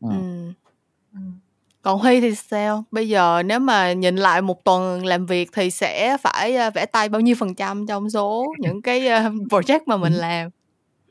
ừ. 0.00 0.08
ừ. 1.12 1.20
Còn 1.84 1.98
huy 1.98 2.20
thì 2.20 2.34
sao? 2.34 2.84
Bây 2.90 3.08
giờ 3.08 3.42
nếu 3.46 3.58
mà 3.58 3.92
nhìn 3.92 4.16
lại 4.16 4.42
một 4.42 4.64
tuần 4.64 5.06
làm 5.06 5.26
việc 5.26 5.50
thì 5.52 5.70
sẽ 5.70 6.16
phải 6.20 6.56
ờ, 6.56 6.70
vẽ 6.70 6.86
tay 6.86 7.08
bao 7.08 7.20
nhiêu 7.20 7.36
phần 7.38 7.54
trăm 7.54 7.86
trong 7.86 8.10
số 8.10 8.46
những 8.58 8.82
cái 8.82 9.06
ờ, 9.08 9.20
project 9.50 9.80
mà 9.86 9.96
mình 9.96 10.12
làm? 10.12 10.50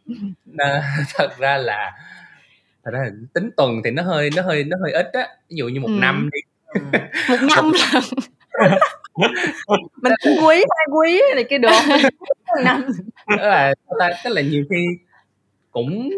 Nên, 0.45 0.81
thật 1.13 1.37
ra 1.37 1.57
là 1.57 1.91
thật 2.85 2.91
ra 2.93 2.99
là 3.03 3.09
tính 3.33 3.49
tuần 3.57 3.81
thì 3.85 3.91
nó 3.91 4.03
hơi 4.03 4.29
nó 4.35 4.41
hơi 4.43 4.63
nó 4.63 4.77
hơi 4.81 4.91
ít 4.91 5.09
á. 5.13 5.27
Ví 5.49 5.55
dụ 5.55 5.67
như 5.67 5.79
một 5.79 5.87
Ừ. 5.87 5.99
năm 5.99 6.29
đi. 6.33 6.39
Ừ. 6.73 6.99
một 7.29 7.37
năm 7.55 7.71
là 8.53 8.77
mình 10.01 10.13
cũng 10.23 10.37
quý 10.47 10.55
hai 10.55 10.85
quý 10.91 11.21
này 11.35 11.43
cái 11.43 11.59
đồ 11.59 11.69
năm. 12.63 12.85
Tức 13.27 13.35
là 13.39 13.73
tức 14.23 14.29
là 14.29 14.41
nhiều 14.41 14.63
khi 14.69 14.85
cũng 15.71 16.09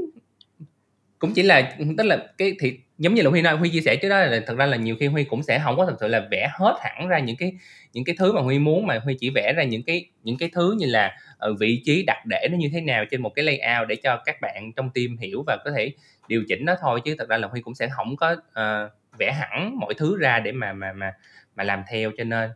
cũng 1.20 1.34
chỉ 1.34 1.44
là 1.44 1.72
tức 1.98 2.04
là 2.04 2.18
cái 2.38 2.56
thì 2.60 2.80
giống 2.98 3.14
như 3.14 3.22
là 3.22 3.30
huy 3.30 3.42
nói 3.42 3.58
huy 3.58 3.70
chia 3.70 3.82
sẻ 3.82 3.96
trước 3.96 4.10
đó 4.10 4.20
là 4.20 4.44
thật 4.48 4.58
ra 4.58 4.66
là 4.66 4.78
nhiều 4.78 4.96
khi 5.00 5.08
huy 5.08 5.24
cũng 5.24 5.44
sẽ 5.44 5.60
không 5.64 5.78
có 5.78 5.86
thật 5.86 5.96
sự 6.00 6.08
là 6.08 6.28
vẽ 6.32 6.50
hết 6.54 6.78
hẳn 6.82 7.08
ra 7.08 7.20
những 7.20 7.36
cái 7.36 7.54
những 7.94 8.04
cái 8.04 8.16
thứ 8.20 8.34
mà 8.34 8.42
huy 8.42 8.60
muốn 8.60 8.88
mà 8.88 9.00
huy 9.04 9.14
chỉ 9.20 9.30
vẽ 9.30 9.54
ra 9.58 9.64
những 9.64 9.84
cái 9.84 10.06
những 10.24 10.38
cái 10.38 10.50
thứ 10.54 10.76
như 10.80 10.86
là 10.86 11.18
ở 11.38 11.54
vị 11.54 11.82
trí 11.86 12.04
đặt 12.08 12.24
để 12.26 12.48
nó 12.52 12.58
như 12.58 12.70
thế 12.74 12.82
nào 12.82 13.06
trên 13.12 13.22
một 13.22 13.30
cái 13.36 13.46
layout 13.46 13.88
để 13.88 13.96
cho 13.96 14.22
các 14.26 14.42
bạn 14.42 14.72
trong 14.74 14.90
team 14.90 15.18
hiểu 15.18 15.44
và 15.48 15.58
có 15.66 15.72
thể 15.72 15.92
điều 16.28 16.44
chỉnh 16.48 16.66
nó 16.66 16.76
thôi 16.82 17.02
chứ 17.06 17.16
thật 17.18 17.30
ra 17.30 17.38
là 17.38 17.48
huy 17.48 17.62
cũng 17.62 17.76
sẽ 17.76 17.90
không 17.90 18.16
có 18.16 18.32
uh, 18.32 18.92
vẽ 19.20 19.32
hẳn 19.32 19.80
mọi 19.80 19.94
thứ 19.94 20.18
ra 20.18 20.40
để 20.40 20.52
mà 20.52 20.74
mà 20.74 20.94
mà 20.94 21.14
mà 21.56 21.64
làm 21.64 21.84
theo 21.90 22.12
cho 22.18 22.24
nên 22.24 22.50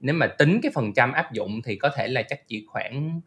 nếu 0.00 0.14
mà 0.14 0.26
tính 0.26 0.60
cái 0.62 0.72
phần 0.74 0.92
trăm 0.94 1.12
áp 1.12 1.32
dụng 1.32 1.62
thì 1.64 1.76
có 1.76 1.88
thể 1.96 2.08
là 2.08 2.22
chắc 2.22 2.48
chỉ 2.48 2.64
khoảng 2.68 3.20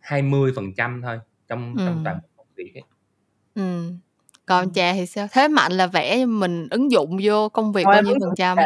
hai 0.00 0.22
mươi 0.22 0.52
phần 0.56 0.74
trăm 0.74 1.02
thôi 1.02 1.20
trong 1.48 1.74
Ừ. 1.78 1.82
trong 1.86 2.00
toàn 2.04 2.18
bộ 2.36 2.44
việc 2.56 2.74
ấy. 2.74 2.82
ừ. 3.54 3.92
Còn 4.48 4.72
trà 4.72 4.92
thì 4.92 5.06
sao? 5.06 5.26
Thế 5.32 5.48
mạnh 5.48 5.72
là 5.72 5.86
vẽ 5.86 6.24
mình 6.24 6.68
ứng 6.70 6.92
dụng 6.92 7.18
vô 7.22 7.48
công 7.48 7.72
việc 7.72 7.84
Thôi, 7.84 7.94
bao 7.94 8.02
nhiêu 8.02 8.14
phần 8.20 8.30
trăm? 8.36 8.56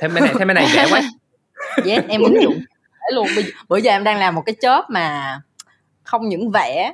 thế 0.00 0.08
bên 0.08 0.24
này 0.24 0.34
thế 0.38 0.44
bên 0.44 0.54
này 0.54 0.66
vẽ 0.76 0.86
quá. 0.90 1.00
Yes 1.84 2.04
em 2.08 2.22
ứng 2.22 2.42
dụng 2.42 2.58
để 2.92 3.14
luôn. 3.14 3.26
Bây, 3.36 3.44
bữa 3.68 3.76
giờ 3.76 3.90
em 3.90 4.04
đang 4.04 4.18
làm 4.18 4.34
một 4.34 4.42
cái 4.46 4.54
job 4.60 4.82
mà 4.88 5.40
không 6.02 6.28
những 6.28 6.50
vẽ 6.50 6.92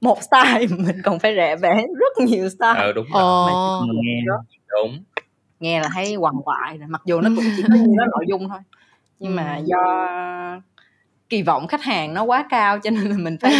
một 0.00 0.18
style 0.22 0.66
mình 0.78 1.02
còn 1.04 1.18
phải 1.18 1.32
rẽ 1.32 1.56
vẽ 1.56 1.74
rất 1.98 2.24
nhiều 2.26 2.48
style. 2.48 2.74
Ờ 2.80 2.92
đúng 2.92 3.06
rồi. 3.14 3.22
Ờ 3.52 3.78
nghe 4.02 4.20
đúng. 4.70 5.04
Nghe 5.60 5.80
là 5.80 5.88
thấy 5.94 6.16
quằn 6.16 6.34
quại 6.44 6.78
rồi 6.78 6.88
mặc 6.88 7.02
dù 7.04 7.20
nó 7.20 7.30
cũng 7.36 7.44
chỉ 7.56 7.62
có 7.62 7.74
như 7.74 7.94
đó 7.98 8.04
nội 8.10 8.24
dung 8.28 8.48
thôi. 8.48 8.58
Nhưng 9.18 9.36
mà 9.36 9.56
Ừ. 9.56 9.64
do 9.66 10.60
kỳ 11.28 11.42
vọng 11.42 11.66
khách 11.66 11.82
hàng 11.82 12.14
nó 12.14 12.22
quá 12.22 12.46
cao 12.50 12.78
cho 12.78 12.90
nên 12.90 13.04
là 13.04 13.16
mình 13.18 13.36
phải 13.40 13.52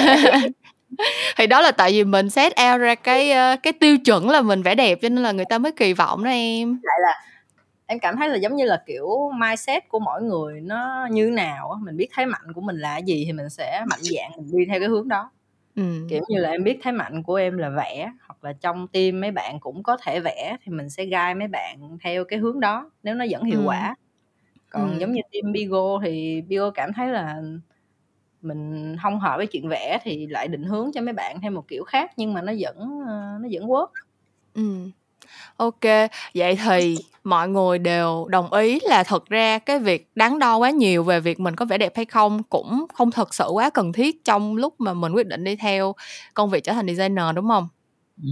thì 1.36 1.46
đó 1.46 1.60
là 1.60 1.70
tại 1.70 1.92
vì 1.92 2.04
mình 2.04 2.30
set 2.30 2.52
out 2.70 2.80
ra 2.80 2.94
cái 2.94 3.30
ờ, 3.32 3.56
cái 3.62 3.72
tiêu 3.72 3.98
chuẩn 3.98 4.30
là 4.30 4.42
mình 4.42 4.62
vẽ 4.62 4.74
đẹp 4.74 4.98
cho 5.02 5.08
nên 5.08 5.22
là 5.22 5.32
người 5.32 5.44
ta 5.44 5.58
mới 5.58 5.72
kỳ 5.72 5.92
vọng 5.92 6.24
đó 6.24 6.30
em 6.30 6.78
lại 6.82 6.98
là 7.02 7.12
em 7.86 7.98
cảm 7.98 8.16
thấy 8.16 8.28
là 8.28 8.36
giống 8.36 8.56
như 8.56 8.64
là 8.64 8.82
kiểu 8.86 9.30
mindset 9.40 9.88
của 9.88 9.98
mỗi 9.98 10.22
người 10.22 10.60
nó 10.60 11.08
như 11.10 11.30
nào 11.30 11.78
mình 11.82 11.96
biết 11.96 12.08
thế 12.16 12.26
mạnh 12.26 12.52
của 12.54 12.60
mình 12.60 12.76
là 12.78 12.98
gì 12.98 13.22
thì 13.26 13.32
mình 13.32 13.50
sẽ 13.50 13.84
mạnh 13.86 14.00
dạn 14.02 14.30
mình 14.36 14.50
đi 14.52 14.64
theo 14.70 14.80
cái 14.80 14.88
hướng 14.88 15.08
đó 15.08 15.30
ừ. 15.76 15.82
kiểu 16.10 16.22
như 16.28 16.38
là 16.38 16.50
em 16.50 16.64
biết 16.64 16.78
thế 16.82 16.92
mạnh 16.92 17.22
của 17.22 17.34
em 17.34 17.58
là 17.58 17.68
vẽ 17.70 18.12
hoặc 18.26 18.44
là 18.44 18.52
trong 18.60 18.88
team 18.88 19.20
mấy 19.20 19.30
bạn 19.30 19.60
cũng 19.60 19.82
có 19.82 19.96
thể 20.02 20.20
vẽ 20.20 20.56
thì 20.64 20.72
mình 20.72 20.90
sẽ 20.90 21.04
guide 21.04 21.34
mấy 21.34 21.48
bạn 21.48 21.98
theo 22.04 22.24
cái 22.24 22.38
hướng 22.38 22.60
đó 22.60 22.90
nếu 23.02 23.14
nó 23.14 23.24
vẫn 23.30 23.44
hiệu 23.44 23.60
Ừ. 23.60 23.66
quả 23.66 23.94
còn 24.70 24.92
Ừ. 24.92 24.98
giống 24.98 25.12
như 25.12 25.20
team 25.32 25.52
Bigo 25.52 26.00
thì 26.04 26.42
Bigo 26.48 26.70
cảm 26.70 26.92
thấy 26.92 27.08
là 27.08 27.36
mình 28.42 28.96
không 29.02 29.20
hợp 29.20 29.36
với 29.36 29.46
chuyện 29.46 29.68
vẽ 29.68 29.98
thì 30.02 30.26
lại 30.26 30.48
định 30.48 30.62
hướng 30.64 30.90
cho 30.94 31.00
mấy 31.00 31.12
bạn 31.12 31.40
theo 31.40 31.50
một 31.50 31.68
kiểu 31.68 31.84
khác 31.84 32.10
nhưng 32.16 32.34
mà 32.34 32.42
nó 32.42 32.52
vẫn 32.60 33.00
ờ, 33.08 33.38
nó 33.40 33.48
vẫn 33.52 33.66
work 33.68 33.86
Ừ. 34.54 34.62
Ok, 35.56 35.80
vậy 36.34 36.58
thì 36.64 36.98
mọi 37.24 37.48
người 37.48 37.78
đều 37.78 38.26
đồng 38.28 38.52
ý 38.52 38.80
là 38.82 39.02
thật 39.02 39.26
ra 39.26 39.58
cái 39.58 39.78
việc 39.78 40.10
đắn 40.14 40.38
đo 40.38 40.56
quá 40.56 40.70
nhiều 40.70 41.04
về 41.04 41.20
việc 41.20 41.40
mình 41.40 41.56
có 41.56 41.64
vẻ 41.64 41.78
đẹp 41.78 41.92
hay 41.96 42.04
không 42.04 42.42
cũng 42.42 42.86
không 42.94 43.10
thật 43.10 43.34
sự 43.34 43.44
quá 43.52 43.70
cần 43.70 43.92
thiết 43.92 44.24
trong 44.24 44.56
lúc 44.56 44.74
mà 44.80 44.94
mình 44.94 45.12
quyết 45.12 45.26
định 45.26 45.44
đi 45.44 45.56
theo 45.56 45.94
công 46.34 46.50
việc 46.50 46.64
trở 46.64 46.72
thành 46.72 46.86
designer 46.86 47.24
đúng 47.34 47.48
không? 47.48 47.68
ừ. 48.22 48.28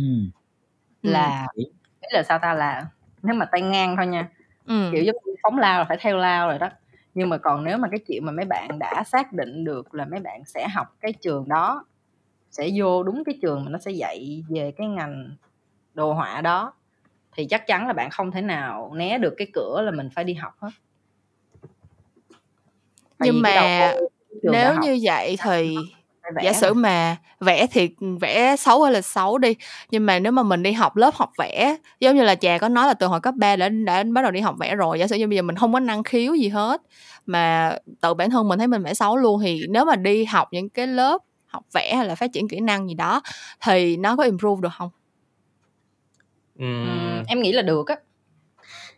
Ừ. 1.03 1.11
là 1.11 1.47
ý 1.55 1.65
là 2.11 2.23
sao 2.23 2.39
ta 2.43 2.55
là 2.55 2.87
nếu 3.23 3.35
mà 3.35 3.47
tay 3.53 3.61
ngang 3.61 3.97
thôi 3.97 4.07
nha 4.07 4.29
Ừ. 4.67 4.91
kiểu 4.93 5.03
giống 5.03 5.17
phóng 5.43 5.59
lao 5.59 5.79
là 5.79 5.85
phải 5.89 5.97
theo 6.01 6.17
lao 6.17 6.49
rồi 6.49 6.59
đó 6.59 6.69
nhưng 7.15 7.29
mà 7.29 7.39
còn 7.39 7.65
nếu 7.65 7.79
mà 7.79 7.89
cái 7.89 7.99
chuyện 7.99 8.27
mà 8.27 8.33
mấy 8.33 8.45
bạn 8.45 8.79
đã 8.79 9.05
xác 9.07 9.33
định 9.33 9.65
được 9.65 9.95
là 9.95 10.05
mấy 10.05 10.21
bạn 10.21 10.45
sẽ 10.45 10.69
học 10.69 10.97
cái 11.01 11.13
trường 11.13 11.49
đó 11.49 11.85
sẽ 12.51 12.71
vô 12.77 13.03
đúng 13.03 13.25
cái 13.25 13.39
trường 13.43 13.65
mà 13.65 13.71
nó 13.71 13.79
sẽ 13.79 13.91
dạy 13.91 14.45
về 14.49 14.73
cái 14.77 14.87
ngành 14.87 15.37
đồ 15.95 16.13
họa 16.13 16.41
đó 16.41 16.73
thì 17.37 17.47
chắc 17.47 17.67
chắn 17.67 17.87
là 17.87 17.93
bạn 17.93 18.11
không 18.11 18.31
thể 18.31 18.43
nào 18.43 18.93
né 18.95 19.19
được 19.19 19.35
cái 19.37 19.47
cửa 19.55 19.83
là 19.85 19.91
mình 19.91 20.09
phải 20.15 20.25
đi 20.25 20.35
học 20.35 20.55
hết. 20.59 20.71
Tại 23.19 23.29
Nhưng 23.33 23.43
mà 23.43 23.93
nếu 24.43 24.75
như 24.83 24.99
vậy 25.03 25.37
thì 25.43 25.77
vẽ 26.37 26.43
giả 26.45 26.53
sử 26.53 26.75
mà. 26.75 27.17
vẽ 27.41 27.67
thì 27.73 27.89
vẽ 28.21 28.57
xấu 28.57 28.83
hay 28.83 28.93
là 28.93 29.01
xấu 29.03 29.39
đi 29.39 29.55
nhưng 29.91 30.07
mà 30.07 30.19
nếu 30.19 30.33
mà 30.33 30.43
mình 30.43 30.63
đi 30.63 30.73
học 30.73 30.97
lớp 30.97 31.15
học 31.15 31.31
vẽ 31.39 31.77
giống 32.01 32.17
như 32.17 32.23
là 32.23 32.35
trà 32.35 32.59
có 32.59 32.69
nói 32.69 32.87
là 32.87 32.95
từ 32.95 33.07
hồi 33.07 33.21
cấp 33.21 33.35
3 33.39 33.57
đã 33.57 33.69
đã 33.69 34.03
bắt 34.05 34.23
đầu 34.23 34.31
đi 34.31 34.41
học 34.41 34.55
vẽ 34.61 34.75
rồi 34.77 34.99
giả 34.99 35.07
sử 35.07 35.17
như 35.17 35.27
bây 35.29 35.37
giờ 35.37 35.43
mình 35.43 35.57
không 35.57 35.73
có 35.73 35.81
năng 35.81 36.03
khiếu 36.03 36.35
gì 36.35 36.49
hết 36.49 36.83
mà 37.27 37.77
tự 38.01 38.15
bản 38.15 38.31
thân 38.31 38.49
mình 38.49 38.59
thấy 38.59 38.69
mình 38.69 38.83
vẽ 38.83 38.95
xấu 38.95 39.17
luôn 39.17 39.41
thì 39.43 39.61
nếu 39.69 39.85
mà 39.85 39.97
đi 39.97 40.25
học 40.25 40.49
những 40.53 40.69
cái 40.69 40.87
lớp 40.87 41.19
học 41.47 41.63
vẽ 41.75 41.95
hay 41.97 42.07
là 42.07 42.15
phát 42.15 42.33
triển 42.33 42.49
kỹ 42.49 42.61
năng 42.61 42.89
gì 42.89 42.95
đó 42.95 43.23
thì 43.67 43.97
nó 43.97 44.17
có 44.17 44.23
improve 44.25 44.61
được 44.63 44.73
không 44.79 44.91
Ừm, 46.59 46.83
Ừm, 46.85 47.23
em 47.29 47.41
nghĩ 47.43 47.53
là 47.53 47.63
được 47.63 47.87
á 47.89 47.97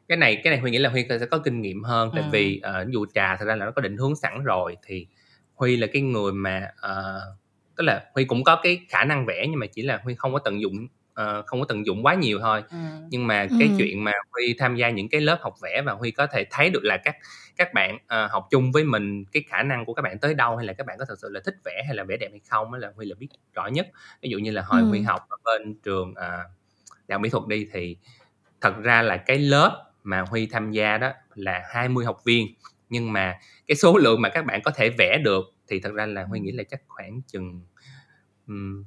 cái 0.08 0.18
này 0.18 0.40
cái 0.44 0.50
này 0.50 0.60
huy 0.60 0.70
nghĩ 0.70 0.78
là 0.78 0.88
huy 0.90 1.04
sẽ 1.20 1.26
có 1.30 1.38
kinh 1.38 1.60
nghiệm 1.60 1.82
hơn 1.82 2.10
tại 2.14 2.22
Ừ. 2.22 2.28
vì 2.32 2.60
ví 2.86 2.92
dụ 2.92 3.06
trà 3.14 3.36
thật 3.36 3.44
ra 3.44 3.56
là 3.56 3.64
nó 3.64 3.70
có 3.76 3.82
định 3.82 3.96
hướng 3.96 4.16
sẵn 4.16 4.44
rồi 4.44 4.76
thì 4.86 5.06
huy 5.54 5.76
là 5.76 5.86
cái 5.92 6.02
người 6.02 6.32
mà 6.32 6.70
ờ, 6.76 7.20
tức 7.76 7.84
là 7.84 8.04
huy 8.14 8.24
cũng 8.24 8.44
có 8.44 8.60
cái 8.62 8.80
khả 8.88 9.04
năng 9.04 9.26
vẽ 9.26 9.46
nhưng 9.50 9.58
mà 9.60 9.66
chỉ 9.66 9.82
là 9.82 10.00
huy 10.04 10.14
không 10.14 10.32
có 10.32 10.38
tận 10.38 10.60
dụng 10.60 10.86
ờ, 11.14 11.42
không 11.46 11.60
có 11.60 11.66
tận 11.68 11.86
dụng 11.86 12.06
quá 12.06 12.14
nhiều 12.14 12.38
thôi 12.40 12.62
ừ. 12.70 12.76
nhưng 13.10 13.26
mà 13.26 13.46
cái 13.58 13.68
Ừ. 13.68 13.74
chuyện 13.78 14.04
mà 14.04 14.12
huy 14.32 14.54
tham 14.58 14.76
gia 14.76 14.90
những 14.90 15.08
cái 15.08 15.20
lớp 15.20 15.38
học 15.40 15.54
vẽ 15.62 15.82
và 15.86 15.92
huy 15.92 16.10
có 16.10 16.26
thể 16.26 16.46
thấy 16.50 16.70
được 16.70 16.84
là 16.84 16.96
các 16.96 17.16
các 17.56 17.74
bạn 17.74 17.98
ờ, 18.06 18.26
học 18.26 18.46
chung 18.50 18.72
với 18.72 18.84
mình 18.84 19.24
cái 19.32 19.42
khả 19.48 19.62
năng 19.62 19.84
của 19.84 19.94
các 19.94 20.02
bạn 20.02 20.18
tới 20.18 20.34
đâu 20.34 20.56
hay 20.56 20.66
là 20.66 20.72
các 20.72 20.86
bạn 20.86 20.98
có 20.98 21.04
thật 21.08 21.14
sự 21.22 21.28
là 21.28 21.40
thích 21.44 21.54
vẽ 21.64 21.82
hay 21.86 21.96
là 21.96 22.04
vẽ 22.04 22.16
đẹp 22.16 22.28
hay 22.30 22.40
không 22.50 22.72
là 22.72 22.92
huy 22.96 23.06
là 23.06 23.14
biết 23.18 23.28
rõ 23.54 23.66
nhất 23.66 23.88
ví 24.22 24.28
dụ 24.30 24.38
như 24.38 24.50
là 24.50 24.62
hồi 24.62 24.80
Ừ. 24.80 24.86
huy 24.86 25.02
học 25.02 25.26
ở 25.28 25.36
bên 25.44 25.74
trường 25.84 26.14
ờ, 26.14 26.30
đại 27.08 27.14
học 27.14 27.20
mỹ 27.20 27.28
thuật 27.28 27.44
đi 27.46 27.66
thì 27.72 27.96
thật 28.60 28.74
ra 28.82 29.02
là 29.02 29.16
cái 29.16 29.38
lớp 29.38 29.84
mà 30.02 30.20
huy 30.20 30.46
tham 30.46 30.70
gia 30.72 30.98
đó 30.98 31.12
là 31.34 31.62
20 31.68 32.04
học 32.04 32.20
viên 32.24 32.46
nhưng 32.92 33.12
mà 33.12 33.38
cái 33.68 33.76
số 33.76 33.98
lượng 33.98 34.22
mà 34.22 34.28
các 34.28 34.46
bạn 34.46 34.60
có 34.64 34.70
thể 34.70 34.90
vẽ 34.90 35.18
được 35.24 35.44
thì 35.68 35.80
thật 35.80 35.92
ra 35.94 36.06
là 36.06 36.24
huy 36.24 36.40
nghĩ 36.40 36.52
là 36.52 36.62
chắc 36.64 36.80
khoảng 36.88 37.22
chừng 37.28 37.60
um, 38.48 38.84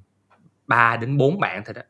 3 0.67 0.97
đến 0.97 1.17
4 1.17 1.39
bạn 1.39 1.63
thôi 1.65 1.73
đó 1.73 1.81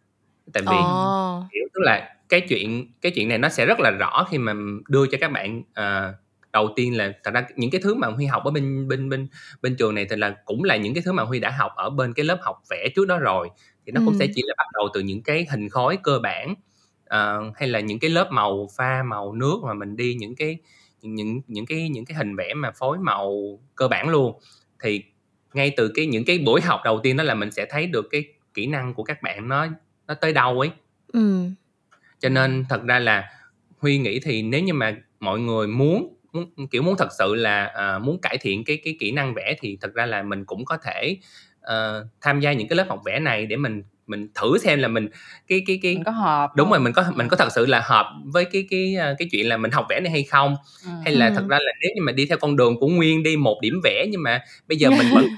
tại 0.53 0.63
vì 0.69 0.77
Ồ. 0.77 1.43
kiểu 1.51 1.63
tức 1.73 1.81
là 1.83 2.15
cái 2.29 2.41
chuyện 2.41 2.93
cái 3.01 3.11
chuyện 3.15 3.29
này 3.29 3.37
nó 3.37 3.49
sẽ 3.49 3.65
rất 3.65 3.79
là 3.79 3.91
rõ 3.91 4.27
khi 4.31 4.37
mà 4.37 4.53
đưa 4.89 5.07
cho 5.07 5.17
các 5.21 5.31
bạn 5.31 5.63
ờ, 5.73 6.15
đầu 6.53 6.69
tiên 6.75 6.97
là 6.97 7.13
thật 7.23 7.31
ra 7.33 7.47
những 7.55 7.71
cái 7.71 7.81
thứ 7.83 7.95
mà 7.95 8.07
huy 8.07 8.25
học 8.25 8.43
ở 8.45 8.51
bên 8.51 8.87
bên 8.87 9.09
bên 9.09 9.27
bên 9.61 9.75
trường 9.77 9.95
này 9.95 10.07
thì 10.09 10.15
là 10.15 10.35
cũng 10.45 10.63
là 10.63 10.75
những 10.75 10.93
cái 10.93 11.03
thứ 11.05 11.11
mà 11.13 11.23
huy 11.23 11.39
đã 11.39 11.51
học 11.51 11.71
ở 11.75 11.89
bên 11.89 12.13
cái 12.13 12.25
lớp 12.25 12.39
học 12.41 12.63
vẽ 12.71 12.89
trước 12.95 13.07
đó 13.07 13.19
rồi 13.19 13.49
thì 13.85 13.91
nó 13.91 14.01
cũng 14.05 14.13
Ừ. 14.13 14.17
sẽ 14.19 14.27
chỉ 14.35 14.41
là 14.45 14.53
bắt 14.57 14.65
đầu 14.73 14.89
từ 14.93 15.01
những 15.01 15.23
cái 15.23 15.47
hình 15.51 15.69
khối 15.69 15.97
cơ 16.03 16.19
bản 16.23 16.55
ờ, 17.05 17.41
hay 17.55 17.69
là 17.69 17.79
những 17.79 17.99
cái 17.99 18.09
lớp 18.09 18.29
màu 18.31 18.67
pha 18.77 19.03
màu 19.03 19.33
nước 19.33 19.59
mà 19.67 19.73
mình 19.73 19.95
đi 19.95 20.15
những 20.15 20.35
cái 20.35 20.57
những 21.05 21.41
những 21.47 21.65
cái 21.65 21.89
những 21.89 22.05
cái 22.05 22.17
hình 22.17 22.35
vẽ 22.35 22.53
mà 22.53 22.71
phối 22.71 22.97
màu 22.97 23.59
cơ 23.75 23.87
bản 23.87 24.09
luôn 24.09 24.39
thì 24.83 25.03
ngay 25.53 25.73
từ 25.77 25.91
cái 25.95 26.05
những 26.05 26.25
cái 26.25 26.39
buổi 26.39 26.61
học 26.61 26.81
đầu 26.85 26.99
tiên 27.03 27.17
đó 27.17 27.23
là 27.23 27.33
mình 27.33 27.51
sẽ 27.51 27.65
thấy 27.69 27.87
được 27.87 28.07
cái 28.11 28.25
kỹ 28.53 28.67
năng 28.67 28.93
của 28.93 29.03
các 29.03 29.21
bạn 29.21 29.47
nó 29.47 29.67
nó 30.07 30.13
tới 30.13 30.33
đâu 30.33 30.59
ấy 30.59 30.69
Ừ. 31.13 31.45
cho 32.19 32.29
nên 32.29 32.65
thật 32.69 32.83
ra 32.83 32.99
là 32.99 33.29
huy 33.77 33.97
nghĩ 33.97 34.19
thì 34.19 34.41
nếu 34.41 34.61
như 34.63 34.73
mà 34.73 34.97
mọi 35.19 35.39
người 35.39 35.67
muốn, 35.67 36.17
muốn 36.33 36.67
kiểu 36.71 36.81
muốn 36.83 36.95
thật 36.97 37.07
sự 37.19 37.35
là 37.35 37.65
à, 37.65 37.99
muốn 37.99 38.21
cải 38.21 38.37
thiện 38.37 38.63
cái 38.63 38.77
cái 38.83 38.97
kỹ 38.99 39.11
năng 39.11 39.33
vẽ 39.33 39.55
thì 39.59 39.77
thật 39.81 39.93
ra 39.93 40.05
là 40.05 40.23
mình 40.23 40.45
cũng 40.45 40.65
có 40.65 40.77
thể 40.77 41.17
ờ, 41.61 42.07
tham 42.21 42.39
gia 42.39 42.53
những 42.53 42.67
cái 42.67 42.77
lớp 42.77 42.85
học 42.89 43.01
vẽ 43.05 43.19
này 43.19 43.45
để 43.45 43.55
mình 43.55 43.83
mình 44.07 44.27
thử 44.35 44.57
xem 44.57 44.79
là 44.79 44.87
mình 44.87 45.07
cái 45.47 45.63
cái 45.67 45.79
cái 45.83 45.95
mình 45.95 46.03
có 46.03 46.11
hợp 46.11 46.55
đúng 46.55 46.65
không? 46.65 46.71
rồi 46.71 46.79
mình 46.79 46.93
có 46.93 47.05
mình 47.15 47.27
có 47.27 47.37
thật 47.37 47.47
sự 47.51 47.65
là 47.65 47.81
hợp 47.85 48.05
với 48.25 48.45
cái 48.45 48.67
cái 48.69 48.95
ờ, 48.95 49.15
cái 49.19 49.27
chuyện 49.31 49.49
là 49.49 49.57
mình 49.57 49.71
học 49.71 49.85
vẽ 49.89 49.99
này 49.99 50.11
hay 50.11 50.23
không 50.23 50.55
Ừ. 50.85 50.91
hay 51.03 51.15
là 51.15 51.29
thật 51.35 51.43
ra 51.49 51.57
là 51.61 51.71
nếu 51.81 51.91
như 51.95 52.01
mà 52.01 52.11
đi 52.11 52.25
theo 52.25 52.37
con 52.37 52.55
đường 52.55 52.79
của 52.79 52.87
nguyên 52.87 53.23
đi 53.23 53.37
một 53.37 53.59
điểm 53.61 53.81
vẽ 53.83 54.05
nhưng 54.11 54.23
mà 54.23 54.41
bây 54.67 54.77
giờ 54.77 54.89
mình 54.89 55.07
vẫn 55.13 55.25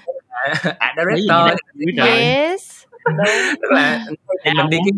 gì 1.15 1.21
director. 1.21 2.07
Yes. 2.07 2.83
tức 3.61 3.71
là 3.71 4.05
thay 4.27 4.37
vì 4.45 4.51
mình 4.57 4.69
đi 4.69 4.77
cái 4.77 4.91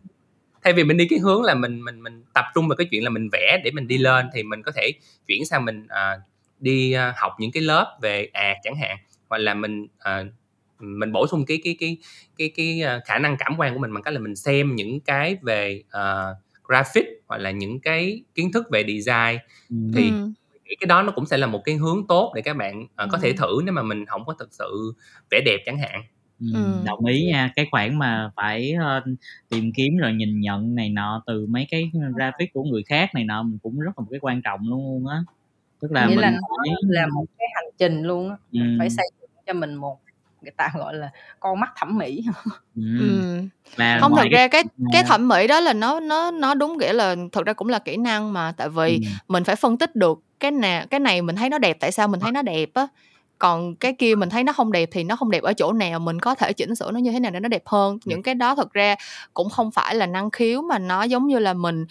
thay 0.64 0.74
vì 0.74 0.84
mình 0.84 0.98
đi 0.98 1.08
cái 1.10 1.20
hướng 1.20 1.43
là 1.43 1.54
mình 1.54 1.86
mình 1.86 2.04
mình 2.04 2.24
tập 2.34 2.46
trung 2.56 2.68
vào 2.68 2.76
cái 2.76 2.88
chuyện 2.91 3.04
là 3.04 3.10
mình 3.10 3.30
vẽ 3.32 3.62
để 3.64 3.72
mình 3.72 3.88
đi 3.88 3.98
lên 3.98 4.30
thì 4.34 4.43
mình 4.43 4.64
có 4.64 4.72
thể 4.76 4.91
chuyển 5.28 5.46
sang 5.46 5.66
mình 5.66 5.84
uh, 5.86 6.22
đi 6.60 6.96
uh, 7.10 7.16
học 7.18 7.36
những 7.39 7.52
cái 7.52 7.64
lớp 7.64 7.98
về 8.02 8.30
art 8.34 8.58
chẳng 8.64 8.76
hạn 8.76 8.98
hoặc 9.30 9.38
là 9.38 9.54
mình 9.54 9.84
uh, 9.84 10.28
mình 10.80 11.12
bổ 11.12 11.28
sung 11.28 11.46
cái 11.46 11.60
cái 11.64 11.76
cái 11.80 11.98
cái 12.38 12.52
cái, 12.56 12.82
cái 12.82 13.02
khả 13.06 13.20
năng 13.20 13.38
cảm 13.40 13.56
quan 13.58 13.74
của 13.74 13.80
mình 13.80 13.94
bằng 13.94 14.04
cách 14.04 14.14
là 14.14 14.20
mình 14.20 14.36
xem 14.36 14.76
những 14.76 15.00
cái 15.00 15.38
về 15.42 15.84
uh, 15.88 16.38
graphic 16.70 17.06
hoặc 17.28 17.38
là 17.38 17.52
những 17.52 17.80
cái 17.80 18.24
kiến 18.36 18.52
thức 18.52 18.68
về 18.72 18.84
design 18.84 19.40
ừ. 19.70 19.76
thì 19.96 20.12
cái 20.80 20.88
đó 20.88 21.02
nó 21.02 21.12
cũng 21.12 21.26
sẽ 21.26 21.38
là 21.38 21.48
một 21.48 21.62
cái 21.66 21.76
hướng 21.76 22.08
tốt 22.08 22.32
để 22.36 22.42
các 22.42 22.58
bạn 22.58 22.84
uh, 22.84 22.90
có 22.98 23.18
ừ. 23.18 23.20
thể 23.22 23.34
thử 23.34 23.62
nếu 23.66 23.74
mà 23.74 23.84
mình 23.84 24.06
không 24.06 24.26
có 24.26 24.34
thực 24.40 24.54
sự 24.54 24.94
vẽ 25.32 25.42
đẹp 25.46 25.58
chẳng 25.66 25.78
hạn 25.78 26.02
ừ. 26.40 26.84
đồng 26.86 27.06
ý 27.06 27.26
nha 27.26 27.52
cái 27.56 27.68
khoản 27.72 28.00
mà 28.00 28.32
phải 28.36 28.74
uh, 28.76 29.04
tìm 29.50 29.72
kiếm 29.76 29.98
rồi 29.98 30.14
nhìn 30.14 30.40
nhận 30.40 30.76
này 30.76 30.90
nọ 30.90 31.24
từ 31.28 31.46
mấy 31.46 31.68
cái 31.72 31.92
graphic 32.16 32.54
của 32.54 32.64
người 32.64 32.84
khác 32.84 33.10
này 33.16 33.24
nọ 33.24 33.44
mình 33.44 33.58
cũng 33.64 33.80
rất 33.80 33.92
là 33.98 34.02
một 34.02 34.08
cái 34.12 34.20
quan 34.20 34.42
trọng 34.42 34.60
luôn 34.70 35.08
á 35.08 35.18
tức 35.82 35.92
là 35.92 36.06
Nghĩa 36.06 36.16
mình 36.16 36.20
là 36.20 36.32
nó 36.32 36.38
phải... 36.58 36.76
là 36.84 37.08
một 37.08 37.26
cái 37.38 37.48
hành 37.56 37.72
trình 37.78 38.02
luôn 38.02 38.30
á 38.30 38.36
ừ. 38.52 38.60
phải 38.80 38.90
xây 38.90 39.06
dựng 39.22 39.30
cho 39.46 39.54
mình 39.54 39.76
một 39.76 40.00
người 40.42 40.52
ta 40.58 40.72
gọi 40.78 40.94
là 40.94 41.10
con 41.40 41.60
mắt 41.60 41.70
thẩm 41.76 41.98
mỹ. 41.98 42.24
Ừ. 42.76 43.42
không 44.02 44.16
thật 44.16 44.28
ra 44.32 44.48
cái 44.48 44.64
cái 44.94 45.04
thẩm 45.04 45.28
mỹ 45.28 45.48
đó 45.48 45.60
là 45.60 45.74
nó 45.74 46.00
nó 46.00 46.32
nó 46.32 46.54
đúng 46.54 46.78
nghĩa 46.78 46.94
là 46.94 47.16
thật 47.32 47.46
ra 47.46 47.54
cũng 47.54 47.70
là 47.70 47.80
kỹ 47.80 47.98
năng 47.98 48.34
mà 48.34 48.54
tại 48.58 48.70
vì 48.70 48.96
ừ. 48.96 49.10
mình 49.28 49.44
phải 49.44 49.56
phân 49.56 49.78
tích 49.78 49.96
được 49.96 50.20
cái 50.40 50.52
nào 50.52 50.86
cái 50.90 51.00
này 51.00 51.22
mình 51.22 51.36
thấy 51.36 51.50
nó 51.50 51.58
đẹp 51.58 51.78
tại 51.80 51.92
sao 51.92 52.08
mình 52.08 52.20
thấy 52.20 52.32
nó 52.32 52.42
đẹp 52.42 52.70
á. 52.74 52.88
Còn 53.40 53.76
cái 53.76 53.94
kia 53.94 54.16
mình 54.16 54.30
thấy 54.30 54.44
nó 54.44 54.54
không 54.54 54.72
đẹp 54.72 54.90
thì 54.92 55.04
nó 55.04 55.16
không 55.16 55.32
đẹp 55.32 55.44
ở 55.44 55.54
chỗ 55.54 55.74
nào 55.74 56.00
mình 56.00 56.20
có 56.20 56.36
thể 56.36 56.54
chỉnh 56.54 56.76
sửa 56.76 56.92
nó 56.92 57.00
như 57.00 57.12
thế 57.12 57.20
nào 57.20 57.32
để 57.32 57.40
nó 57.40 57.50
đẹp 57.50 57.64
hơn. 57.66 57.98
Những 58.06 58.24
cái 58.24 58.36
đó 58.36 58.56
thật 58.56 58.74
ra 58.74 58.96
cũng 59.34 59.50
không 59.50 59.72
phải 59.72 59.96
là 59.96 60.06
năng 60.06 60.32
khiếu 60.32 60.62
mà 60.62 60.80
nó 60.80 61.04
giống 61.04 61.28
như 61.28 61.40
là 61.40 61.54
mình 61.54 61.86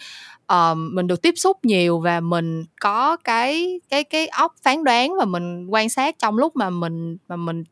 uh, 0.53 0.77
mình 0.77 1.07
được 1.07 1.21
tiếp 1.21 1.33
xúc 1.37 1.57
nhiều 1.65 1.99
và 1.99 2.19
mình 2.19 2.65
có 2.81 3.17
cái 3.17 3.79
cái 3.89 4.03
cái 4.03 4.27
óc 4.27 4.55
phán 4.63 4.83
đoán 4.83 5.13
và 5.19 5.25
mình 5.25 5.67
quan 5.69 5.89
sát 5.89 6.15
trong 6.19 6.37
lúc 6.37 6.55
mà 6.55 6.69
mình 6.69 7.17
mà 7.27 7.35
mình 7.35 7.63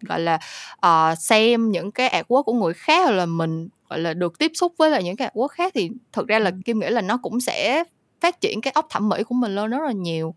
gọi 0.00 0.20
là 0.20 0.38
uh, 0.86 1.18
xem 1.18 1.70
những 1.70 1.92
cái 1.92 2.22
artwork 2.22 2.42
của 2.42 2.52
người 2.52 2.74
khác 2.74 3.04
hoặc 3.04 3.12
là 3.12 3.26
mình 3.26 3.68
gọi 3.88 3.98
là 3.98 4.14
được 4.14 4.38
tiếp 4.38 4.50
xúc 4.54 4.72
với 4.78 4.90
lại 4.90 5.02
những 5.02 5.16
cái 5.16 5.30
artwork 5.34 5.48
khác 5.48 5.72
thì 5.74 5.90
thực 6.12 6.28
ra 6.28 6.38
là 6.38 6.50
kim 6.64 6.78
nghĩ 6.78 6.88
là 6.88 7.00
nó 7.00 7.16
cũng 7.16 7.40
sẽ 7.40 7.84
phát 8.20 8.40
triển 8.40 8.60
cái 8.60 8.72
óc 8.72 8.86
thẩm 8.90 9.08
mỹ 9.08 9.22
của 9.22 9.34
mình 9.34 9.54
lên 9.54 9.70
rất 9.70 9.82
là 9.86 9.92
nhiều. 9.92 10.34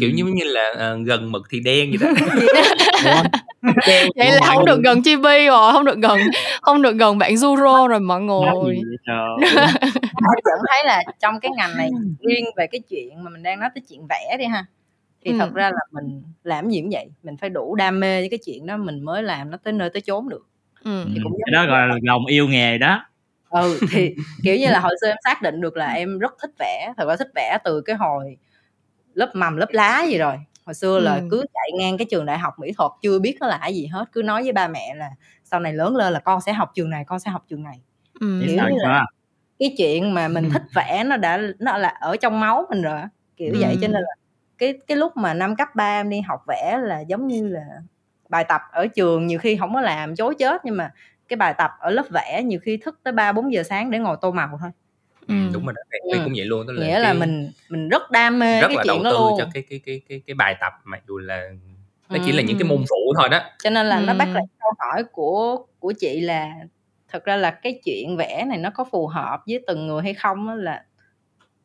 Kiểu 0.00 0.10
như 0.10 0.24
như 0.24 0.44
là 0.44 0.70
uh, 0.72 1.06
gần 1.06 1.32
mực 1.32 1.42
thì 1.50 1.60
đen 1.60 1.90
vậy 1.90 2.14
đó. 2.14 2.26
Đen. 3.04 3.26
Vậy 4.16 4.32
là 4.32 4.40
không 4.46 4.64
được 4.64 4.80
gần 4.84 5.02
chibi 5.02 5.46
rồi 5.46 5.72
không 5.72 5.84
được 5.84 5.98
gần 5.98 6.18
không 6.62 6.82
được 6.82 6.96
gần 6.96 7.18
bạn 7.18 7.34
Zuro 7.34 7.88
rồi 7.88 8.00
mọi 8.00 8.20
người. 8.20 8.80
vẫn 10.44 10.60
thấy 10.68 10.84
là 10.84 11.02
trong 11.20 11.40
cái 11.40 11.50
ngành 11.56 11.76
này 11.76 11.90
riêng 12.20 12.44
về 12.56 12.66
cái 12.66 12.80
chuyện 12.90 13.24
mà 13.24 13.30
mình 13.30 13.42
đang 13.42 13.60
nói 13.60 13.68
tới 13.74 13.82
chuyện 13.88 14.06
vẽ 14.08 14.36
đi 14.38 14.44
ha 14.44 14.64
thì 15.24 15.30
ừ. 15.30 15.38
thật 15.38 15.54
ra 15.54 15.70
là 15.70 15.80
mình 15.92 16.22
làm 16.42 16.70
gì 16.70 16.80
cũng 16.80 16.90
vậy 16.92 17.10
mình 17.22 17.36
phải 17.36 17.50
đủ 17.50 17.74
đam 17.74 18.00
mê 18.00 18.20
với 18.20 18.28
cái 18.28 18.38
chuyện 18.46 18.66
đó 18.66 18.76
mình 18.76 19.04
mới 19.04 19.22
làm 19.22 19.50
nó 19.50 19.56
tới 19.56 19.72
nơi 19.72 19.90
tới 19.90 20.00
chốn 20.00 20.28
được 20.28 20.46
ừ. 20.84 21.04
thì 21.14 21.20
cũng 21.22 21.32
cái 21.46 21.52
đó 21.52 21.66
gọi 21.66 21.88
là 21.88 21.94
lòng 22.02 22.26
yêu 22.26 22.48
nghề 22.48 22.78
đó 22.78 23.04
ừ 23.50 23.78
thì 23.90 24.14
kiểu 24.42 24.56
như 24.56 24.66
là 24.68 24.80
hồi 24.80 24.94
xưa 25.00 25.08
em 25.08 25.16
xác 25.24 25.42
định 25.42 25.60
được 25.60 25.76
là 25.76 25.92
em 25.92 26.18
rất 26.18 26.34
thích 26.42 26.50
vẽ 26.58 26.92
thật 26.96 27.08
ra 27.08 27.16
thích 27.16 27.30
vẽ 27.34 27.58
từ 27.64 27.80
cái 27.80 27.96
hồi 27.96 28.36
lớp 29.14 29.30
mầm 29.34 29.56
lớp 29.56 29.68
lá 29.70 30.04
gì 30.08 30.18
rồi 30.18 30.34
hồi 30.64 30.74
xưa 30.74 30.98
là 31.00 31.14
ừ. 31.14 31.28
cứ 31.30 31.44
chạy 31.54 31.70
ngang 31.78 31.98
cái 31.98 32.06
trường 32.10 32.26
đại 32.26 32.38
học 32.38 32.54
mỹ 32.58 32.72
thuật 32.76 32.90
chưa 33.02 33.18
biết 33.18 33.36
nó 33.40 33.46
là 33.46 33.58
cái 33.62 33.74
gì 33.74 33.86
hết 33.86 34.04
cứ 34.12 34.22
nói 34.22 34.42
với 34.42 34.52
ba 34.52 34.68
mẹ 34.68 34.94
là 34.94 35.10
sau 35.44 35.60
này 35.60 35.72
lớn 35.72 35.96
lên 35.96 36.12
là 36.12 36.20
con 36.20 36.40
sẽ 36.40 36.52
học 36.52 36.70
trường 36.74 36.90
này 36.90 37.04
con 37.06 37.20
sẽ 37.20 37.30
học 37.30 37.44
trường 37.48 37.62
này 37.62 37.80
ừ. 38.20 38.42
kiểu 38.46 38.56
như 38.56 38.78
là 38.82 39.06
cái 39.58 39.74
chuyện 39.78 40.14
mà 40.14 40.28
mình 40.28 40.50
thích 40.50 40.62
vẽ 40.74 41.04
nó 41.06 41.16
đã 41.16 41.40
nó 41.58 41.78
là 41.78 41.88
ở 41.88 42.16
trong 42.16 42.40
máu 42.40 42.66
mình 42.70 42.82
rồi 42.82 43.00
kiểu 43.36 43.52
ừ. 43.52 43.58
vậy 43.60 43.76
cho 43.80 43.88
nên 43.88 44.02
là 44.02 44.14
cái 44.58 44.74
cái 44.86 44.96
lúc 44.96 45.16
mà 45.16 45.34
năm 45.34 45.56
cấp 45.56 45.68
3 45.74 46.00
em 46.00 46.08
đi 46.10 46.20
học 46.20 46.40
vẽ 46.48 46.78
là 46.82 47.00
giống 47.00 47.26
như 47.26 47.48
là 47.48 47.64
bài 48.28 48.44
tập 48.44 48.60
ở 48.72 48.86
trường 48.86 49.26
nhiều 49.26 49.38
khi 49.38 49.56
không 49.56 49.74
có 49.74 49.80
làm 49.80 50.16
chối 50.16 50.34
chết 50.38 50.64
nhưng 50.64 50.76
mà 50.76 50.92
cái 51.28 51.36
bài 51.36 51.54
tập 51.58 51.70
ở 51.80 51.90
lớp 51.90 52.04
vẽ 52.10 52.42
nhiều 52.44 52.60
khi 52.62 52.76
thức 52.76 53.00
tới 53.02 53.12
ba 53.12 53.32
bốn 53.32 53.52
giờ 53.52 53.62
sáng 53.62 53.90
để 53.90 53.98
ngồi 53.98 54.16
tô 54.20 54.30
màu 54.30 54.58
thôi 54.60 54.70
ừ. 55.28 55.34
đúng 55.52 55.64
rồi 55.64 55.74
đó 55.76 55.98
ừ. 56.12 56.20
cũng 56.24 56.32
vậy 56.36 56.44
luôn 56.44 56.66
tức 56.66 56.72
là 56.72 56.86
nghĩa 56.86 56.92
cái, 56.92 57.00
là 57.00 57.12
mình 57.12 57.50
mình 57.68 57.88
rất 57.88 58.10
đam 58.10 58.38
mê 58.38 58.60
rất 58.60 58.68
cái 58.68 58.76
là 58.76 58.82
chuyện 58.84 59.02
đầu 59.02 59.12
tư 59.12 59.18
luôn. 59.18 59.34
cho 59.38 59.48
cái 59.54 59.62
cái 59.70 59.80
cái 59.86 60.00
cái 60.08 60.22
cái 60.26 60.34
bài 60.34 60.56
tập 60.60 60.72
mặc 60.84 61.02
dù 61.08 61.18
là 61.18 61.50
nó 62.08 62.16
ừ. 62.16 62.22
chỉ 62.26 62.32
là 62.32 62.42
những 62.42 62.58
cái 62.58 62.68
môn 62.68 62.84
phụ 62.90 63.14
thôi 63.18 63.28
đó 63.28 63.40
cho 63.62 63.70
nên 63.70 63.86
là 63.86 63.96
ừ. 63.96 64.04
nó 64.06 64.14
bắt 64.14 64.28
lại 64.32 64.44
câu 64.60 64.70
hỏi 64.78 65.04
của 65.12 65.66
của 65.78 65.92
chị 65.92 66.20
là 66.20 66.50
thật 67.08 67.24
ra 67.24 67.36
là 67.36 67.50
cái 67.50 67.80
chuyện 67.84 68.16
vẽ 68.16 68.44
này 68.48 68.58
nó 68.58 68.70
có 68.70 68.84
phù 68.84 69.06
hợp 69.06 69.40
với 69.46 69.64
từng 69.66 69.86
người 69.86 70.02
hay 70.02 70.14
không 70.14 70.46
đó 70.46 70.54
là 70.54 70.84